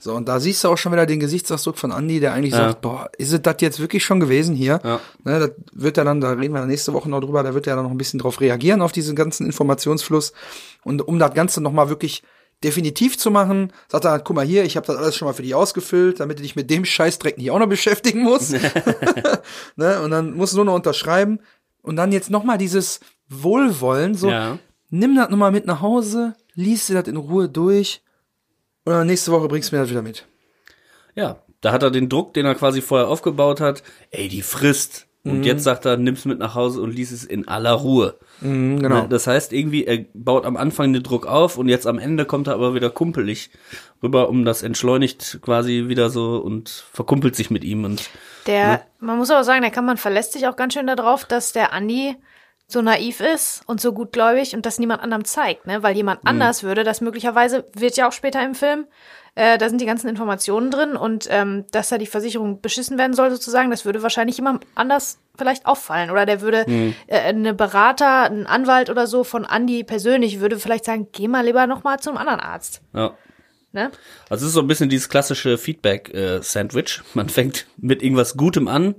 So, 0.00 0.12
und 0.12 0.28
da 0.28 0.38
siehst 0.38 0.62
du 0.62 0.68
auch 0.68 0.76
schon 0.76 0.92
wieder 0.92 1.06
den 1.06 1.20
Gesichtsausdruck 1.20 1.78
von 1.78 1.90
Andy, 1.90 2.20
der 2.20 2.34
eigentlich 2.34 2.52
ja. 2.52 2.58
sagt, 2.58 2.82
boah, 2.82 3.08
ist 3.16 3.32
es 3.32 3.40
das 3.40 3.56
jetzt 3.60 3.80
wirklich 3.80 4.04
schon 4.04 4.20
gewesen 4.20 4.54
hier? 4.54 4.80
Ja. 4.84 5.00
Ne, 5.22 5.38
das 5.38 5.52
wird 5.72 5.96
er 5.96 6.04
dann, 6.04 6.20
da 6.20 6.32
reden 6.32 6.52
wir 6.52 6.66
nächste 6.66 6.92
Woche 6.92 7.08
noch 7.08 7.20
drüber, 7.20 7.42
da 7.42 7.54
wird 7.54 7.66
er 7.66 7.76
dann 7.76 7.84
noch 7.84 7.90
ein 7.90 7.96
bisschen 7.96 8.20
drauf 8.20 8.40
reagieren, 8.40 8.82
auf 8.82 8.92
diesen 8.92 9.16
ganzen 9.16 9.46
Informationsfluss. 9.46 10.34
Und 10.82 11.00
um 11.00 11.18
das 11.18 11.32
Ganze 11.32 11.62
nochmal 11.62 11.88
wirklich 11.88 12.22
definitiv 12.64 13.18
zu 13.18 13.30
machen, 13.30 13.72
sagt 13.88 14.04
er, 14.04 14.12
halt, 14.12 14.24
guck 14.24 14.36
mal 14.36 14.44
hier, 14.44 14.64
ich 14.64 14.76
habe 14.76 14.86
das 14.86 14.96
alles 14.96 15.16
schon 15.16 15.26
mal 15.26 15.34
für 15.34 15.42
dich 15.42 15.54
ausgefüllt, 15.54 16.18
damit 16.20 16.38
du 16.38 16.42
dich 16.42 16.56
mit 16.56 16.70
dem 16.70 16.84
Scheißdreck 16.84 17.38
nicht 17.38 17.50
auch 17.50 17.58
noch 17.58 17.68
beschäftigen 17.68 18.22
musst. 18.22 18.52
ne? 19.76 20.00
Und 20.00 20.10
dann 20.10 20.34
musst 20.34 20.54
du 20.54 20.56
nur 20.56 20.64
noch 20.64 20.74
unterschreiben. 20.74 21.40
Und 21.82 21.96
dann 21.96 22.12
jetzt 22.12 22.30
noch 22.30 22.44
mal 22.44 22.56
dieses 22.56 23.00
Wohlwollen, 23.28 24.14
so, 24.14 24.30
ja. 24.30 24.58
nimm 24.90 25.14
das 25.14 25.28
nochmal 25.28 25.52
mit 25.52 25.66
nach 25.66 25.82
Hause, 25.82 26.34
liest 26.54 26.88
dir 26.88 26.94
das 26.94 27.08
in 27.08 27.16
Ruhe 27.16 27.48
durch 27.48 28.02
und 28.84 28.92
dann 28.92 29.06
nächste 29.06 29.32
Woche 29.32 29.48
bringst 29.48 29.70
du 29.70 29.76
mir 29.76 29.82
das 29.82 29.90
wieder 29.90 30.02
mit. 30.02 30.26
Ja, 31.14 31.42
da 31.60 31.72
hat 31.72 31.82
er 31.82 31.90
den 31.90 32.08
Druck, 32.08 32.34
den 32.34 32.46
er 32.46 32.54
quasi 32.54 32.82
vorher 32.82 33.08
aufgebaut 33.08 33.60
hat, 33.60 33.82
ey, 34.10 34.28
die 34.28 34.42
frisst. 34.42 35.06
Und 35.24 35.38
mhm. 35.38 35.42
jetzt 35.42 35.64
sagt 35.64 35.86
er, 35.86 35.96
nimm's 35.96 36.26
mit 36.26 36.38
nach 36.38 36.54
Hause 36.54 36.82
und 36.82 36.94
lies 36.94 37.10
es 37.10 37.24
in 37.24 37.48
aller 37.48 37.72
Ruhe. 37.72 38.18
Mhm, 38.42 38.80
genau. 38.80 39.02
Ne, 39.02 39.08
das 39.08 39.26
heißt, 39.26 39.54
irgendwie, 39.54 39.86
er 39.86 40.04
baut 40.12 40.44
am 40.44 40.58
Anfang 40.58 40.92
den 40.92 41.02
Druck 41.02 41.26
auf 41.26 41.56
und 41.56 41.70
jetzt 41.70 41.86
am 41.86 41.98
Ende 41.98 42.26
kommt 42.26 42.46
er 42.46 42.54
aber 42.54 42.74
wieder 42.74 42.90
kumpelig 42.90 43.50
rüber, 44.02 44.28
um 44.28 44.44
das 44.44 44.62
entschleunigt 44.62 45.38
quasi 45.40 45.84
wieder 45.88 46.10
so 46.10 46.36
und 46.36 46.68
verkumpelt 46.92 47.34
sich 47.36 47.50
mit 47.50 47.64
ihm 47.64 47.84
und. 47.84 48.10
Der, 48.46 48.68
ne? 48.68 48.80
man 49.00 49.16
muss 49.16 49.30
aber 49.30 49.44
sagen, 49.44 49.62
der 49.62 49.70
kann 49.70 49.86
man 49.86 49.96
verlässt 49.96 50.34
sich 50.34 50.46
auch 50.46 50.56
ganz 50.56 50.74
schön 50.74 50.86
darauf, 50.86 51.24
dass 51.24 51.54
der 51.54 51.72
Andi 51.72 52.16
so 52.66 52.82
naiv 52.82 53.20
ist 53.20 53.62
und 53.66 53.80
so 53.80 53.94
gutgläubig 53.94 54.54
und 54.54 54.66
das 54.66 54.78
niemand 54.78 55.02
anderem 55.02 55.24
zeigt, 55.24 55.66
ne? 55.66 55.82
Weil 55.82 55.96
jemand 55.96 56.22
mhm. 56.24 56.30
anders 56.30 56.62
würde 56.62 56.84
das 56.84 57.00
möglicherweise, 57.00 57.64
wird 57.74 57.96
ja 57.96 58.08
auch 58.08 58.12
später 58.12 58.44
im 58.44 58.54
Film, 58.54 58.86
äh, 59.34 59.58
da 59.58 59.68
sind 59.68 59.80
die 59.80 59.86
ganzen 59.86 60.08
Informationen 60.08 60.70
drin 60.70 60.96
und 60.96 61.26
ähm, 61.30 61.64
dass 61.72 61.88
da 61.88 61.98
die 61.98 62.06
Versicherung 62.06 62.60
beschissen 62.60 62.98
werden 62.98 63.14
soll 63.14 63.30
sozusagen, 63.30 63.70
das 63.70 63.84
würde 63.84 64.02
wahrscheinlich 64.02 64.36
jemand 64.36 64.64
anders 64.74 65.18
vielleicht 65.36 65.66
auffallen 65.66 66.10
oder 66.10 66.26
der 66.26 66.40
würde 66.40 66.64
mhm. 66.66 66.94
äh, 67.06 67.18
eine 67.18 67.54
Berater, 67.54 68.24
ein 68.24 68.46
Anwalt 68.46 68.90
oder 68.90 69.06
so 69.06 69.24
von 69.24 69.44
Andy 69.44 69.82
persönlich 69.82 70.40
würde 70.40 70.58
vielleicht 70.58 70.84
sagen, 70.84 71.08
geh 71.12 71.26
mal 71.26 71.44
lieber 71.44 71.66
noch 71.66 71.82
mal 71.82 71.98
zum 71.98 72.16
anderen 72.16 72.40
Arzt. 72.40 72.80
Ja. 72.92 73.14
Ne? 73.72 73.90
Also 74.30 74.44
es 74.44 74.50
ist 74.50 74.54
so 74.54 74.60
ein 74.60 74.68
bisschen 74.68 74.88
dieses 74.88 75.08
klassische 75.08 75.58
Feedback-Sandwich. 75.58 77.00
Äh, 77.00 77.08
Man 77.14 77.28
fängt 77.28 77.66
mit 77.76 78.02
irgendwas 78.04 78.36
Gutem 78.36 78.68
an 78.68 78.94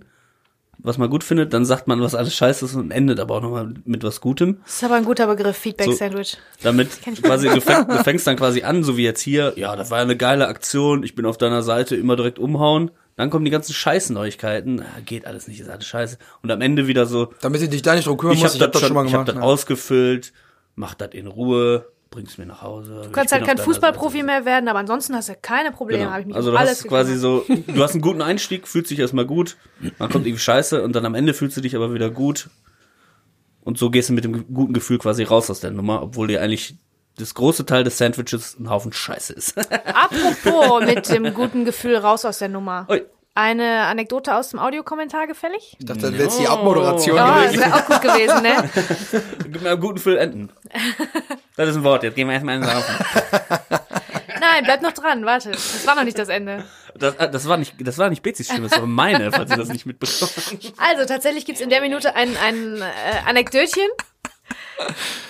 was 0.77 0.97
man 0.97 1.09
gut 1.09 1.23
findet, 1.23 1.53
dann 1.53 1.65
sagt 1.65 1.87
man, 1.87 2.01
was 2.01 2.15
alles 2.15 2.33
scheiße 2.35 2.65
ist 2.65 2.75
und 2.75 2.91
endet 2.91 3.19
aber 3.19 3.35
auch 3.35 3.41
nochmal 3.41 3.73
mit 3.85 4.03
was 4.03 4.21
Gutem. 4.21 4.59
Das 4.63 4.75
ist 4.75 4.83
aber 4.83 4.95
ein 4.95 5.05
guter 5.05 5.27
Begriff, 5.27 5.57
Feedback-Sandwich. 5.57 6.31
So, 6.31 6.37
damit 6.63 6.89
quasi, 7.23 7.49
du 7.49 7.61
fängst, 7.61 7.89
du 7.89 8.03
fängst 8.03 8.27
dann 8.27 8.35
quasi 8.35 8.63
an, 8.63 8.83
so 8.83 8.97
wie 8.97 9.03
jetzt 9.03 9.21
hier, 9.21 9.53
ja, 9.55 9.75
das 9.75 9.91
war 9.91 9.99
eine 9.99 10.17
geile 10.17 10.47
Aktion, 10.47 11.03
ich 11.03 11.15
bin 11.15 11.25
auf 11.25 11.37
deiner 11.37 11.63
Seite, 11.63 11.95
immer 11.95 12.15
direkt 12.15 12.39
umhauen. 12.39 12.91
Dann 13.15 13.29
kommen 13.29 13.45
die 13.45 13.51
ganzen 13.51 13.73
Scheißneuigkeiten. 13.73 14.81
Ah, 14.81 14.99
geht 15.05 15.25
alles 15.25 15.47
nicht, 15.47 15.61
ist 15.61 15.69
alles 15.69 15.85
scheiße. 15.85 16.17
Und 16.43 16.51
am 16.51 16.59
Ende 16.59 16.87
wieder 16.87 17.05
so. 17.05 17.33
Damit 17.39 17.61
du 17.61 17.69
dich 17.69 17.81
da 17.81 17.95
nicht 17.95 18.07
drum 18.07 18.17
kümmern 18.17 18.35
ich 18.35 18.43
musst, 18.43 18.55
ich 18.55 18.61
hab 18.61 18.73
das, 18.73 18.81
schon, 18.81 18.89
schon 18.89 18.95
mal 18.95 19.03
gemacht. 19.03 19.13
Ich 19.13 19.19
hab 19.19 19.25
das 19.27 19.35
ja. 19.35 19.41
ausgefüllt, 19.41 20.33
mach 20.75 20.95
das 20.95 21.13
in 21.13 21.27
Ruhe, 21.27 21.87
bring's 22.15 22.37
mir 22.37 22.45
nach 22.45 22.61
Hause. 22.61 23.01
Du 23.03 23.11
kannst 23.11 23.33
halt 23.33 23.45
kein 23.45 23.57
Fußballprofi 23.57 24.23
mehr 24.23 24.45
werden, 24.45 24.67
aber 24.67 24.79
ansonsten 24.79 25.15
hast 25.15 25.29
du 25.29 25.35
keine 25.35 25.71
Probleme. 25.71 26.05
Genau. 26.05 26.17
Ich 26.17 26.25
mich 26.25 26.35
also 26.35 26.51
du 26.51 26.57
alles 26.57 26.79
hast 26.79 26.87
quasi 26.87 27.17
so, 27.17 27.45
du 27.47 27.83
hast 27.83 27.91
einen 27.91 28.01
guten 28.01 28.21
Einstieg, 28.21 28.67
fühlt 28.67 28.87
sich 28.87 28.97
erstmal 28.97 29.25
gut, 29.25 29.57
dann 29.99 30.09
kommt 30.09 30.25
irgendwie 30.25 30.41
Scheiße 30.41 30.81
und 30.81 30.95
dann 30.95 31.05
am 31.05 31.13
Ende 31.13 31.33
fühlst 31.33 31.57
du 31.57 31.61
dich 31.61 31.75
aber 31.75 31.93
wieder 31.93 32.09
gut. 32.09 32.49
Und 33.61 33.77
so 33.77 33.89
gehst 33.89 34.09
du 34.09 34.13
mit 34.13 34.23
dem 34.23 34.53
guten 34.53 34.73
Gefühl 34.73 34.97
quasi 34.97 35.23
raus 35.23 35.49
aus 35.49 35.59
der 35.59 35.71
Nummer, 35.71 36.01
obwohl 36.01 36.27
dir 36.27 36.41
eigentlich 36.41 36.77
das 37.17 37.33
große 37.33 37.65
Teil 37.65 37.83
des 37.83 37.97
Sandwiches 37.97 38.57
ein 38.59 38.69
Haufen 38.69 38.93
Scheiße 38.93 39.33
ist. 39.33 39.57
Apropos 39.85 40.85
mit 40.85 41.09
dem 41.09 41.33
guten 41.33 41.65
Gefühl 41.65 41.97
raus 41.97 42.25
aus 42.25 42.39
der 42.39 42.49
Nummer. 42.49 42.87
Ui. 42.89 43.03
Eine 43.37 43.81
Anekdote 43.81 44.33
aus 44.33 44.51
dem 44.51 44.59
Audiokommentar 44.59 45.27
gefällig? 45.27 45.75
Ich 45.77 45.85
dachte, 45.85 46.03
das 46.03 46.13
wäre 46.13 46.23
jetzt 46.23 46.39
die 46.39 46.47
Abmoderation 46.47 47.19
oh, 47.19 47.25
gewesen. 47.25 47.59
Das 47.59 47.69
wäre 47.69 47.75
auch 47.75 47.85
gut 47.85 48.01
gewesen, 48.01 48.41
ne? 48.41 48.69
Gib 49.51 49.61
mir 49.61 49.71
einen 49.71 49.81
guten 49.81 49.99
Füll 49.99 50.17
enden. 50.17 50.49
Das 51.57 51.67
ist 51.67 51.75
ein 51.75 51.83
Wort, 51.83 52.03
jetzt 52.03 52.15
gehen 52.15 52.29
wir 52.29 52.33
erstmal 52.35 52.55
ins 52.55 52.67
Laufen. 52.67 52.95
Nein, 54.39 54.63
bleib 54.63 54.81
noch 54.81 54.93
dran, 54.93 55.25
warte. 55.25 55.51
Das 55.51 55.85
war 55.85 55.95
noch 55.95 56.05
nicht 56.05 56.17
das 56.17 56.29
Ende. 56.29 56.63
Das, 56.97 57.17
das, 57.17 57.45
war 57.49 57.57
nicht, 57.57 57.75
das 57.79 57.97
war 57.97 58.09
nicht 58.09 58.23
Bezis 58.23 58.47
Stimme, 58.47 58.69
das 58.69 58.79
war 58.79 58.87
meine, 58.87 59.29
falls 59.33 59.51
ihr 59.51 59.57
das 59.57 59.67
nicht 59.67 59.85
mitbekommen 59.85 60.31
Also 60.77 61.05
tatsächlich 61.05 61.45
gibt's 61.45 61.59
in 61.59 61.69
der 61.69 61.81
Minute 61.81 62.15
ein, 62.15 62.37
ein 62.37 62.81
äh, 62.81 63.27
Anekdötchen 63.27 63.87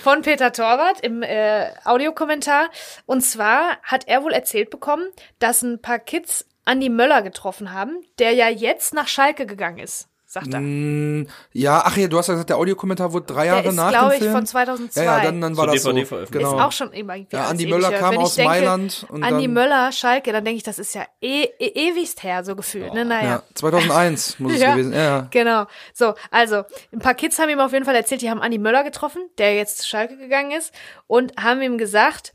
von 0.03 0.21
Peter 0.21 0.51
Torwart 0.51 0.99
im 1.01 1.23
äh, 1.23 1.71
Audiokommentar. 1.85 2.69
Und 3.07 3.21
zwar 3.21 3.77
hat 3.81 4.07
er 4.07 4.21
wohl 4.21 4.33
erzählt 4.33 4.69
bekommen, 4.69 5.07
dass 5.39 5.63
ein 5.63 5.81
paar 5.81 5.97
Kids 5.97 6.45
Andi 6.65 6.89
Möller 6.89 7.21
getroffen 7.21 7.71
haben, 7.71 8.03
der 8.19 8.33
ja 8.33 8.49
jetzt 8.49 8.93
nach 8.93 9.07
Schalke 9.07 9.45
gegangen 9.45 9.79
ist 9.79 10.09
sagt 10.35 10.53
er. 10.53 10.59
Mm, 10.59 11.27
ja, 11.53 11.81
ach 11.85 11.97
ja, 11.97 12.07
du 12.07 12.17
hast 12.17 12.27
ja 12.27 12.33
gesagt, 12.33 12.49
der 12.49 12.57
Audiokommentar 12.57 13.13
wurde 13.13 13.25
drei 13.25 13.47
Jahre 13.47 13.63
der 13.63 13.71
ist, 13.71 13.77
nach 13.77 13.91
dem 13.91 13.99
Film. 13.99 14.09
glaube 14.09 14.25
ich, 14.25 14.31
von 14.31 14.45
2002. 14.45 15.03
Ja, 15.03 15.17
ja 15.17 15.23
dann, 15.23 15.41
dann 15.41 15.57
war 15.57 15.65
so 15.77 15.91
das 15.91 16.09
so. 16.09 16.17
Genau. 16.29 16.55
Ist 16.55 16.63
auch 16.63 16.71
schon 16.71 16.91
immer 16.91 17.15
irgendwie 17.15 17.35
ja, 17.35 17.47
Andi 17.47 17.65
Möller 17.65 17.91
kam 17.91 18.17
aus 18.17 18.35
denke, 18.35 18.51
Mailand. 18.51 19.05
Und 19.09 19.23
Andi 19.23 19.47
Möller, 19.47 19.91
Schalke, 19.91 20.31
dann 20.31 20.43
denke 20.45 20.57
ich, 20.57 20.63
das 20.63 20.77
ist 20.77 20.93
ja 20.93 21.05
e 21.21 21.43
e 21.59 21.89
ewigst 21.89 22.21
her, 22.23 22.43
so 22.43 22.55
gefühlt. 22.55 22.93
Ne? 22.93 23.05
Naja. 23.05 23.27
Ja, 23.27 23.43
2001 23.55 24.39
muss 24.39 24.53
es 24.53 24.59
ja, 24.61 24.73
gewesen 24.73 24.93
ja. 24.93 25.27
Genau. 25.31 25.65
So, 25.93 26.13
also, 26.31 26.63
ein 26.91 26.99
paar 26.99 27.15
Kids 27.15 27.39
haben 27.39 27.49
ihm 27.49 27.59
auf 27.59 27.71
jeden 27.71 27.85
Fall 27.85 27.95
erzählt, 27.95 28.21
die 28.21 28.29
haben 28.29 28.41
Andi 28.41 28.57
Möller 28.57 28.83
getroffen, 28.83 29.21
der 29.37 29.55
jetzt 29.55 29.79
zu 29.79 29.87
Schalke 29.87 30.17
gegangen 30.17 30.51
ist, 30.51 30.73
und 31.07 31.33
haben 31.41 31.61
ihm 31.61 31.77
gesagt, 31.77 32.33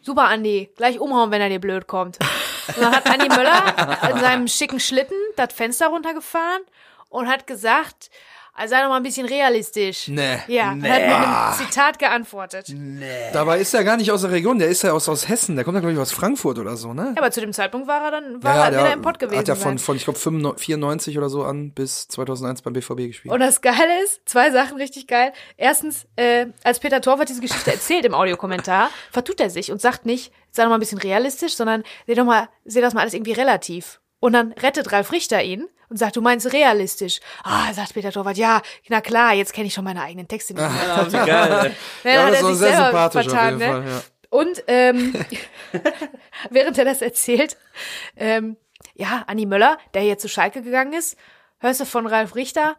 super 0.00 0.28
Andi, 0.28 0.70
gleich 0.76 0.98
umhauen, 1.00 1.30
wenn 1.30 1.42
er 1.42 1.48
dir 1.48 1.60
blöd 1.60 1.86
kommt. 1.86 2.18
Und 2.76 2.82
dann 2.82 2.94
hat 2.94 3.06
Andi 3.06 3.28
Möller 3.28 4.10
in 4.10 4.20
seinem 4.20 4.48
schicken 4.48 4.80
Schlitten 4.80 5.16
das 5.36 5.52
Fenster 5.52 5.88
runtergefahren 5.88 6.62
und 7.08 7.28
hat 7.28 7.46
gesagt, 7.46 8.10
also 8.60 8.74
sei 8.74 8.82
doch 8.82 8.90
mal 8.90 8.98
ein 8.98 9.02
bisschen 9.02 9.26
realistisch. 9.26 10.08
Nee. 10.08 10.36
Ja, 10.46 10.74
nee. 10.74 10.86
hat 10.86 11.00
mit 11.00 11.10
einem 11.14 11.66
Zitat 11.66 11.98
geantwortet. 11.98 12.66
Nee. 12.68 13.30
Dabei 13.32 13.58
ist 13.58 13.72
er 13.72 13.84
gar 13.84 13.96
nicht 13.96 14.12
aus 14.12 14.20
der 14.20 14.32
Region, 14.32 14.58
der 14.58 14.68
ist 14.68 14.82
ja 14.82 14.92
aus, 14.92 15.08
aus 15.08 15.30
Hessen, 15.30 15.56
der 15.56 15.64
kommt 15.64 15.76
ja, 15.76 15.80
glaube 15.80 15.94
ich, 15.94 15.98
aus 15.98 16.12
Frankfurt 16.12 16.58
oder 16.58 16.76
so, 16.76 16.92
ne? 16.92 17.14
Ja, 17.16 17.22
aber 17.22 17.30
zu 17.30 17.40
dem 17.40 17.54
Zeitpunkt 17.54 17.88
war 17.88 18.04
er 18.04 18.10
dann, 18.10 18.42
war 18.42 18.54
ja, 18.54 18.64
er 18.66 18.72
wieder 18.72 18.92
im 18.92 19.00
Pott 19.00 19.18
gewesen. 19.18 19.38
Hat 19.38 19.48
ja 19.48 19.54
von, 19.54 19.78
von 19.78 19.96
ich 19.96 20.04
glaube, 20.04 20.18
94 20.18 21.16
oder 21.16 21.30
so 21.30 21.42
an 21.42 21.72
bis 21.72 22.06
2001 22.08 22.60
beim 22.60 22.74
BVB 22.74 22.96
gespielt. 23.06 23.32
Und 23.32 23.40
das 23.40 23.62
Geile 23.62 24.02
ist, 24.04 24.20
zwei 24.26 24.50
Sachen 24.50 24.76
richtig 24.76 25.06
geil. 25.06 25.32
Erstens, 25.56 26.06
äh, 26.16 26.48
als 26.62 26.80
Peter 26.80 27.00
Torwart 27.00 27.30
diese 27.30 27.40
Geschichte 27.40 27.72
erzählt 27.72 28.04
im 28.04 28.12
Audiokommentar, 28.12 28.90
vertut 29.10 29.40
er 29.40 29.48
sich 29.48 29.72
und 29.72 29.80
sagt 29.80 30.04
nicht, 30.04 30.34
sei 30.50 30.64
doch 30.64 30.68
mal 30.68 30.76
ein 30.76 30.80
bisschen 30.80 30.98
realistisch, 30.98 31.54
sondern 31.54 31.82
seh 32.06 32.14
doch 32.14 32.26
mal, 32.26 32.50
seh 32.66 32.82
das 32.82 32.92
mal 32.92 33.00
alles 33.00 33.14
irgendwie 33.14 33.32
relativ. 33.32 34.00
Und 34.20 34.34
dann 34.34 34.52
rettet 34.52 34.92
Ralf 34.92 35.12
Richter 35.12 35.42
ihn 35.42 35.66
und 35.88 35.96
sagt, 35.96 36.16
du 36.16 36.20
meinst 36.20 36.52
realistisch. 36.52 37.20
Ah, 37.42 37.72
sagt 37.72 37.94
Peter 37.94 38.12
Torwart, 38.12 38.36
ja, 38.36 38.62
na 38.88 39.00
klar, 39.00 39.34
jetzt 39.34 39.52
kenne 39.52 39.66
ich 39.66 39.74
schon 39.74 39.84
meine 39.84 40.02
eigenen 40.02 40.28
Texte. 40.28 40.54
Nicht 40.54 40.62
mehr. 40.62 40.70
Ja, 40.86 41.06
wie 41.06 41.26
geil. 41.26 41.74
ja, 42.04 42.10
ja, 42.10 42.26
hat 42.26 42.34
er 42.34 42.44
sich 42.46 42.56
sehr 42.56 42.76
selber 42.76 43.10
vertan, 43.10 43.58
ne? 43.58 43.66
Fall, 43.66 43.84
ja. 43.86 44.02
Und 44.30 44.62
ähm, 44.68 45.14
während 46.50 46.78
er 46.78 46.84
das 46.84 47.02
erzählt, 47.02 47.56
ähm, 48.16 48.56
ja, 48.94 49.24
Anni 49.26 49.44
Möller, 49.44 49.78
der 49.94 50.04
jetzt 50.04 50.22
zu 50.22 50.28
Schalke 50.28 50.62
gegangen 50.62 50.92
ist, 50.92 51.16
hörst 51.58 51.80
du 51.80 51.84
von 51.84 52.06
Ralf 52.06 52.36
Richter, 52.36 52.76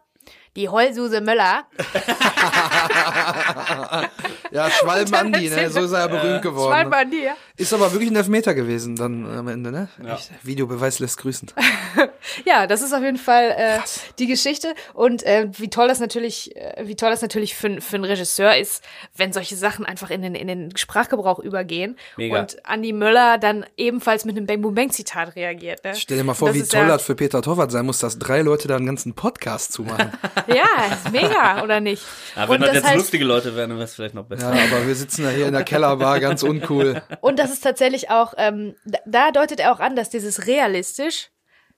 die 0.56 0.68
Heulsuse 0.68 1.20
Möller. 1.20 1.64
ja, 4.50 4.70
Schwalben-Andi, 4.70 5.48
ne? 5.48 5.70
So 5.70 5.80
ist 5.80 5.92
er 5.92 6.00
ja 6.00 6.06
berühmt 6.08 6.42
geworden. 6.42 6.72
Schwalben-Andi, 6.72 7.24
ja. 7.24 7.34
Ist 7.56 7.72
aber 7.72 7.90
wirklich 7.92 8.10
ein 8.10 8.16
Elfmeter 8.16 8.54
gewesen 8.54 8.96
dann 8.96 9.24
am 9.26 9.48
Ende, 9.48 9.72
ne? 9.72 9.88
Ja. 10.04 10.18
Videobeweis 10.42 10.98
lässt 10.98 11.16
grüßen. 11.18 11.50
ja, 12.44 12.66
das 12.66 12.82
ist 12.82 12.92
auf 12.92 13.02
jeden 13.02 13.16
Fall 13.16 13.54
äh, 13.56 13.78
die 14.18 14.26
Geschichte. 14.26 14.74
Und 14.92 15.22
äh, 15.22 15.48
wie 15.56 15.70
toll 15.70 15.88
das 15.88 16.00
natürlich, 16.00 16.54
äh, 16.56 16.86
wie 16.86 16.96
toll 16.96 17.10
das 17.10 17.22
natürlich 17.22 17.54
für, 17.54 17.80
für 17.80 17.96
einen 17.96 18.04
Regisseur 18.04 18.54
ist, 18.56 18.84
wenn 19.16 19.32
solche 19.32 19.56
Sachen 19.56 19.86
einfach 19.86 20.10
in 20.10 20.20
den, 20.20 20.34
in 20.34 20.48
den 20.48 20.76
Sprachgebrauch 20.76 21.38
übergehen. 21.38 21.96
Mega. 22.18 22.40
Und 22.40 22.66
Andi 22.66 22.92
Möller 22.92 23.38
dann 23.38 23.64
ebenfalls 23.78 24.26
mit 24.26 24.36
einem 24.36 24.46
Bang 24.46 24.60
Boom 24.60 24.74
Bang 24.74 24.90
Zitat 24.90 25.34
reagiert. 25.34 25.82
Ne? 25.84 25.94
Stell 25.94 26.18
dir 26.18 26.24
mal 26.24 26.34
vor, 26.34 26.48
das 26.48 26.58
wie 26.58 26.62
toll 26.62 26.80
ja 26.80 26.88
das 26.88 27.02
für 27.02 27.14
Peter 27.14 27.40
Torwart 27.40 27.70
sein 27.70 27.86
muss, 27.86 28.00
dass 28.00 28.18
drei 28.18 28.42
Leute 28.42 28.68
da 28.68 28.76
einen 28.76 28.86
ganzen 28.86 29.14
Podcast 29.14 29.72
zumachen. 29.72 30.12
ja, 30.46 30.92
ist 30.92 31.12
mega, 31.12 31.62
oder 31.62 31.80
nicht? 31.80 32.02
Aber 32.34 32.54
wenn 32.54 32.60
das 32.62 32.74
jetzt 32.74 32.86
heißt, 32.86 32.96
lustige 32.96 33.24
Leute 33.24 33.56
wären, 33.56 33.70
dann 33.70 33.78
wäre 33.78 33.84
es 33.84 33.94
vielleicht 33.94 34.14
noch 34.14 34.24
besser. 34.24 34.54
Ja, 34.54 34.64
aber 34.64 34.86
wir 34.86 34.94
sitzen 34.94 35.24
ja 35.24 35.30
hier 35.30 35.46
in 35.46 35.52
der 35.52 35.64
Kellerbar, 35.64 36.20
ganz 36.20 36.42
uncool. 36.42 37.02
Und 37.20 37.38
das 37.38 37.52
ist 37.52 37.62
tatsächlich 37.62 38.10
auch, 38.10 38.34
ähm, 38.36 38.74
da 39.06 39.30
deutet 39.30 39.60
er 39.60 39.72
auch 39.72 39.80
an, 39.80 39.96
dass 39.96 40.10
dieses 40.10 40.46
realistisch, 40.46 41.30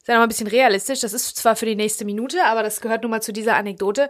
sagen 0.02 0.16
wir 0.16 0.18
mal 0.18 0.22
ein 0.24 0.28
bisschen 0.28 0.46
realistisch, 0.46 1.00
das 1.00 1.12
ist 1.12 1.36
zwar 1.36 1.56
für 1.56 1.66
die 1.66 1.76
nächste 1.76 2.04
Minute, 2.04 2.44
aber 2.44 2.62
das 2.62 2.80
gehört 2.80 3.02
nun 3.02 3.10
mal 3.10 3.22
zu 3.22 3.32
dieser 3.32 3.56
Anekdote, 3.56 4.08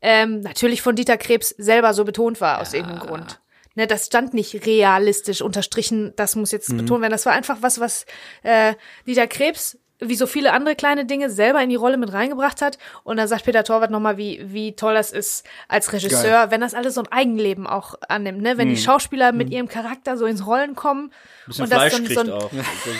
ähm, 0.00 0.40
natürlich 0.40 0.82
von 0.82 0.96
Dieter 0.96 1.16
Krebs 1.16 1.50
selber 1.50 1.94
so 1.94 2.04
betont 2.04 2.40
war, 2.40 2.60
aus 2.60 2.72
ja. 2.72 2.78
irgendeinem 2.78 3.06
Grund. 3.06 3.40
Ne, 3.76 3.88
das 3.88 4.06
stand 4.06 4.34
nicht 4.34 4.66
realistisch 4.66 5.42
unterstrichen, 5.42 6.12
das 6.14 6.36
muss 6.36 6.52
jetzt 6.52 6.70
mhm. 6.70 6.78
betont 6.78 7.00
werden. 7.00 7.10
Das 7.10 7.26
war 7.26 7.32
einfach 7.32 7.58
was, 7.60 7.80
was 7.80 8.06
äh, 8.44 8.74
Dieter 9.06 9.26
Krebs 9.26 9.78
wie 10.00 10.16
so 10.16 10.26
viele 10.26 10.52
andere 10.52 10.74
kleine 10.74 11.04
Dinge 11.06 11.30
selber 11.30 11.62
in 11.62 11.70
die 11.70 11.76
Rolle 11.76 11.96
mit 11.96 12.12
reingebracht 12.12 12.62
hat. 12.62 12.78
Und 13.04 13.16
dann 13.16 13.28
sagt 13.28 13.44
Peter 13.44 13.64
Torwart 13.64 13.90
nochmal, 13.90 14.16
wie, 14.16 14.40
wie 14.44 14.74
toll 14.74 14.94
das 14.94 15.12
ist 15.12 15.44
als 15.68 15.92
Regisseur, 15.92 16.30
Geil. 16.30 16.50
wenn 16.50 16.60
das 16.60 16.74
alles 16.74 16.94
so 16.94 17.02
ein 17.02 17.12
Eigenleben 17.12 17.66
auch 17.66 17.94
annimmt, 18.08 18.42
ne? 18.42 18.58
Wenn 18.58 18.68
hm. 18.68 18.74
die 18.74 18.80
Schauspieler 18.80 19.32
mit 19.32 19.48
hm. 19.48 19.52
ihrem 19.52 19.68
Charakter 19.68 20.16
so 20.16 20.26
ins 20.26 20.46
Rollen 20.46 20.74
kommen. 20.74 21.12
Und 21.46 21.58
das 21.60 21.68
Fleisch 21.68 21.92
so, 21.94 22.14
so 22.14 22.20
ein, 22.20 22.30
auch. 22.30 22.50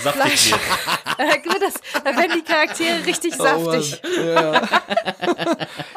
So 0.02 0.10
Fleisch. 0.10 0.54
das, 1.60 1.74
da 2.02 2.16
werden 2.16 2.32
die 2.36 2.42
Charaktere 2.42 3.06
richtig 3.06 3.34
oh, 3.38 3.42
saftig. 3.42 4.02
Ja. 4.16 4.62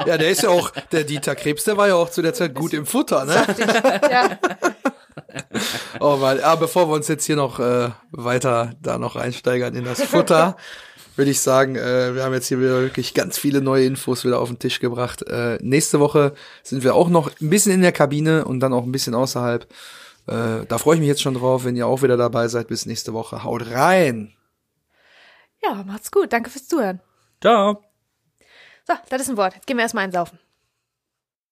ja, 0.05 0.17
der 0.17 0.29
ist 0.29 0.43
ja 0.43 0.49
auch, 0.49 0.71
der 0.91 1.03
Dieter 1.03 1.35
Krebs, 1.35 1.63
der 1.63 1.77
war 1.77 1.87
ja 1.87 1.95
auch 1.95 2.09
zu 2.09 2.21
der 2.21 2.33
Zeit 2.33 2.53
gut 2.53 2.73
im 2.73 2.85
Futter, 2.85 3.25
ne? 3.25 3.33
Saftig, 3.33 3.67
ja. 4.11 4.37
Oh 5.99 6.17
Mann, 6.17 6.39
aber 6.39 6.61
bevor 6.61 6.89
wir 6.89 6.95
uns 6.95 7.07
jetzt 7.07 7.25
hier 7.25 7.35
noch 7.35 7.59
äh, 7.59 7.89
weiter 8.11 8.73
da 8.81 8.97
noch 8.97 9.15
reinsteigern 9.15 9.75
in 9.75 9.83
das 9.83 10.01
Futter, 10.03 10.57
würde 11.15 11.31
ich 11.31 11.41
sagen, 11.41 11.75
äh, 11.75 12.13
wir 12.13 12.23
haben 12.23 12.33
jetzt 12.33 12.47
hier 12.47 12.59
wieder 12.59 12.81
wirklich 12.81 13.13
ganz 13.13 13.37
viele 13.37 13.61
neue 13.61 13.85
Infos 13.85 14.23
wieder 14.23 14.39
auf 14.39 14.49
den 14.49 14.59
Tisch 14.59 14.79
gebracht. 14.79 15.23
Äh, 15.23 15.57
nächste 15.61 15.99
Woche 15.99 16.33
sind 16.63 16.83
wir 16.83 16.95
auch 16.95 17.09
noch 17.09 17.31
ein 17.41 17.49
bisschen 17.49 17.71
in 17.71 17.81
der 17.81 17.91
Kabine 17.91 18.45
und 18.45 18.59
dann 18.59 18.73
auch 18.73 18.83
ein 18.83 18.91
bisschen 18.91 19.15
außerhalb. 19.15 19.67
Äh, 20.27 20.65
da 20.67 20.77
freue 20.77 20.95
ich 20.95 20.99
mich 20.99 21.09
jetzt 21.09 21.21
schon 21.21 21.33
drauf, 21.33 21.65
wenn 21.65 21.75
ihr 21.75 21.87
auch 21.87 22.03
wieder 22.03 22.17
dabei 22.17 22.47
seid. 22.47 22.67
Bis 22.67 22.85
nächste 22.85 23.13
Woche. 23.13 23.43
Haut 23.43 23.71
rein! 23.71 24.33
Ja, 25.63 25.83
macht's 25.83 26.11
gut. 26.11 26.31
Danke 26.31 26.49
fürs 26.49 26.67
Zuhören. 26.67 27.01
Ciao. 27.41 27.83
So, 28.85 28.93
das 29.09 29.21
ist 29.21 29.29
ein 29.29 29.37
Wort. 29.37 29.55
Jetzt 29.55 29.67
gehen 29.67 29.77
wir 29.77 29.83
erstmal 29.83 30.05
einsaufen. 30.05 30.39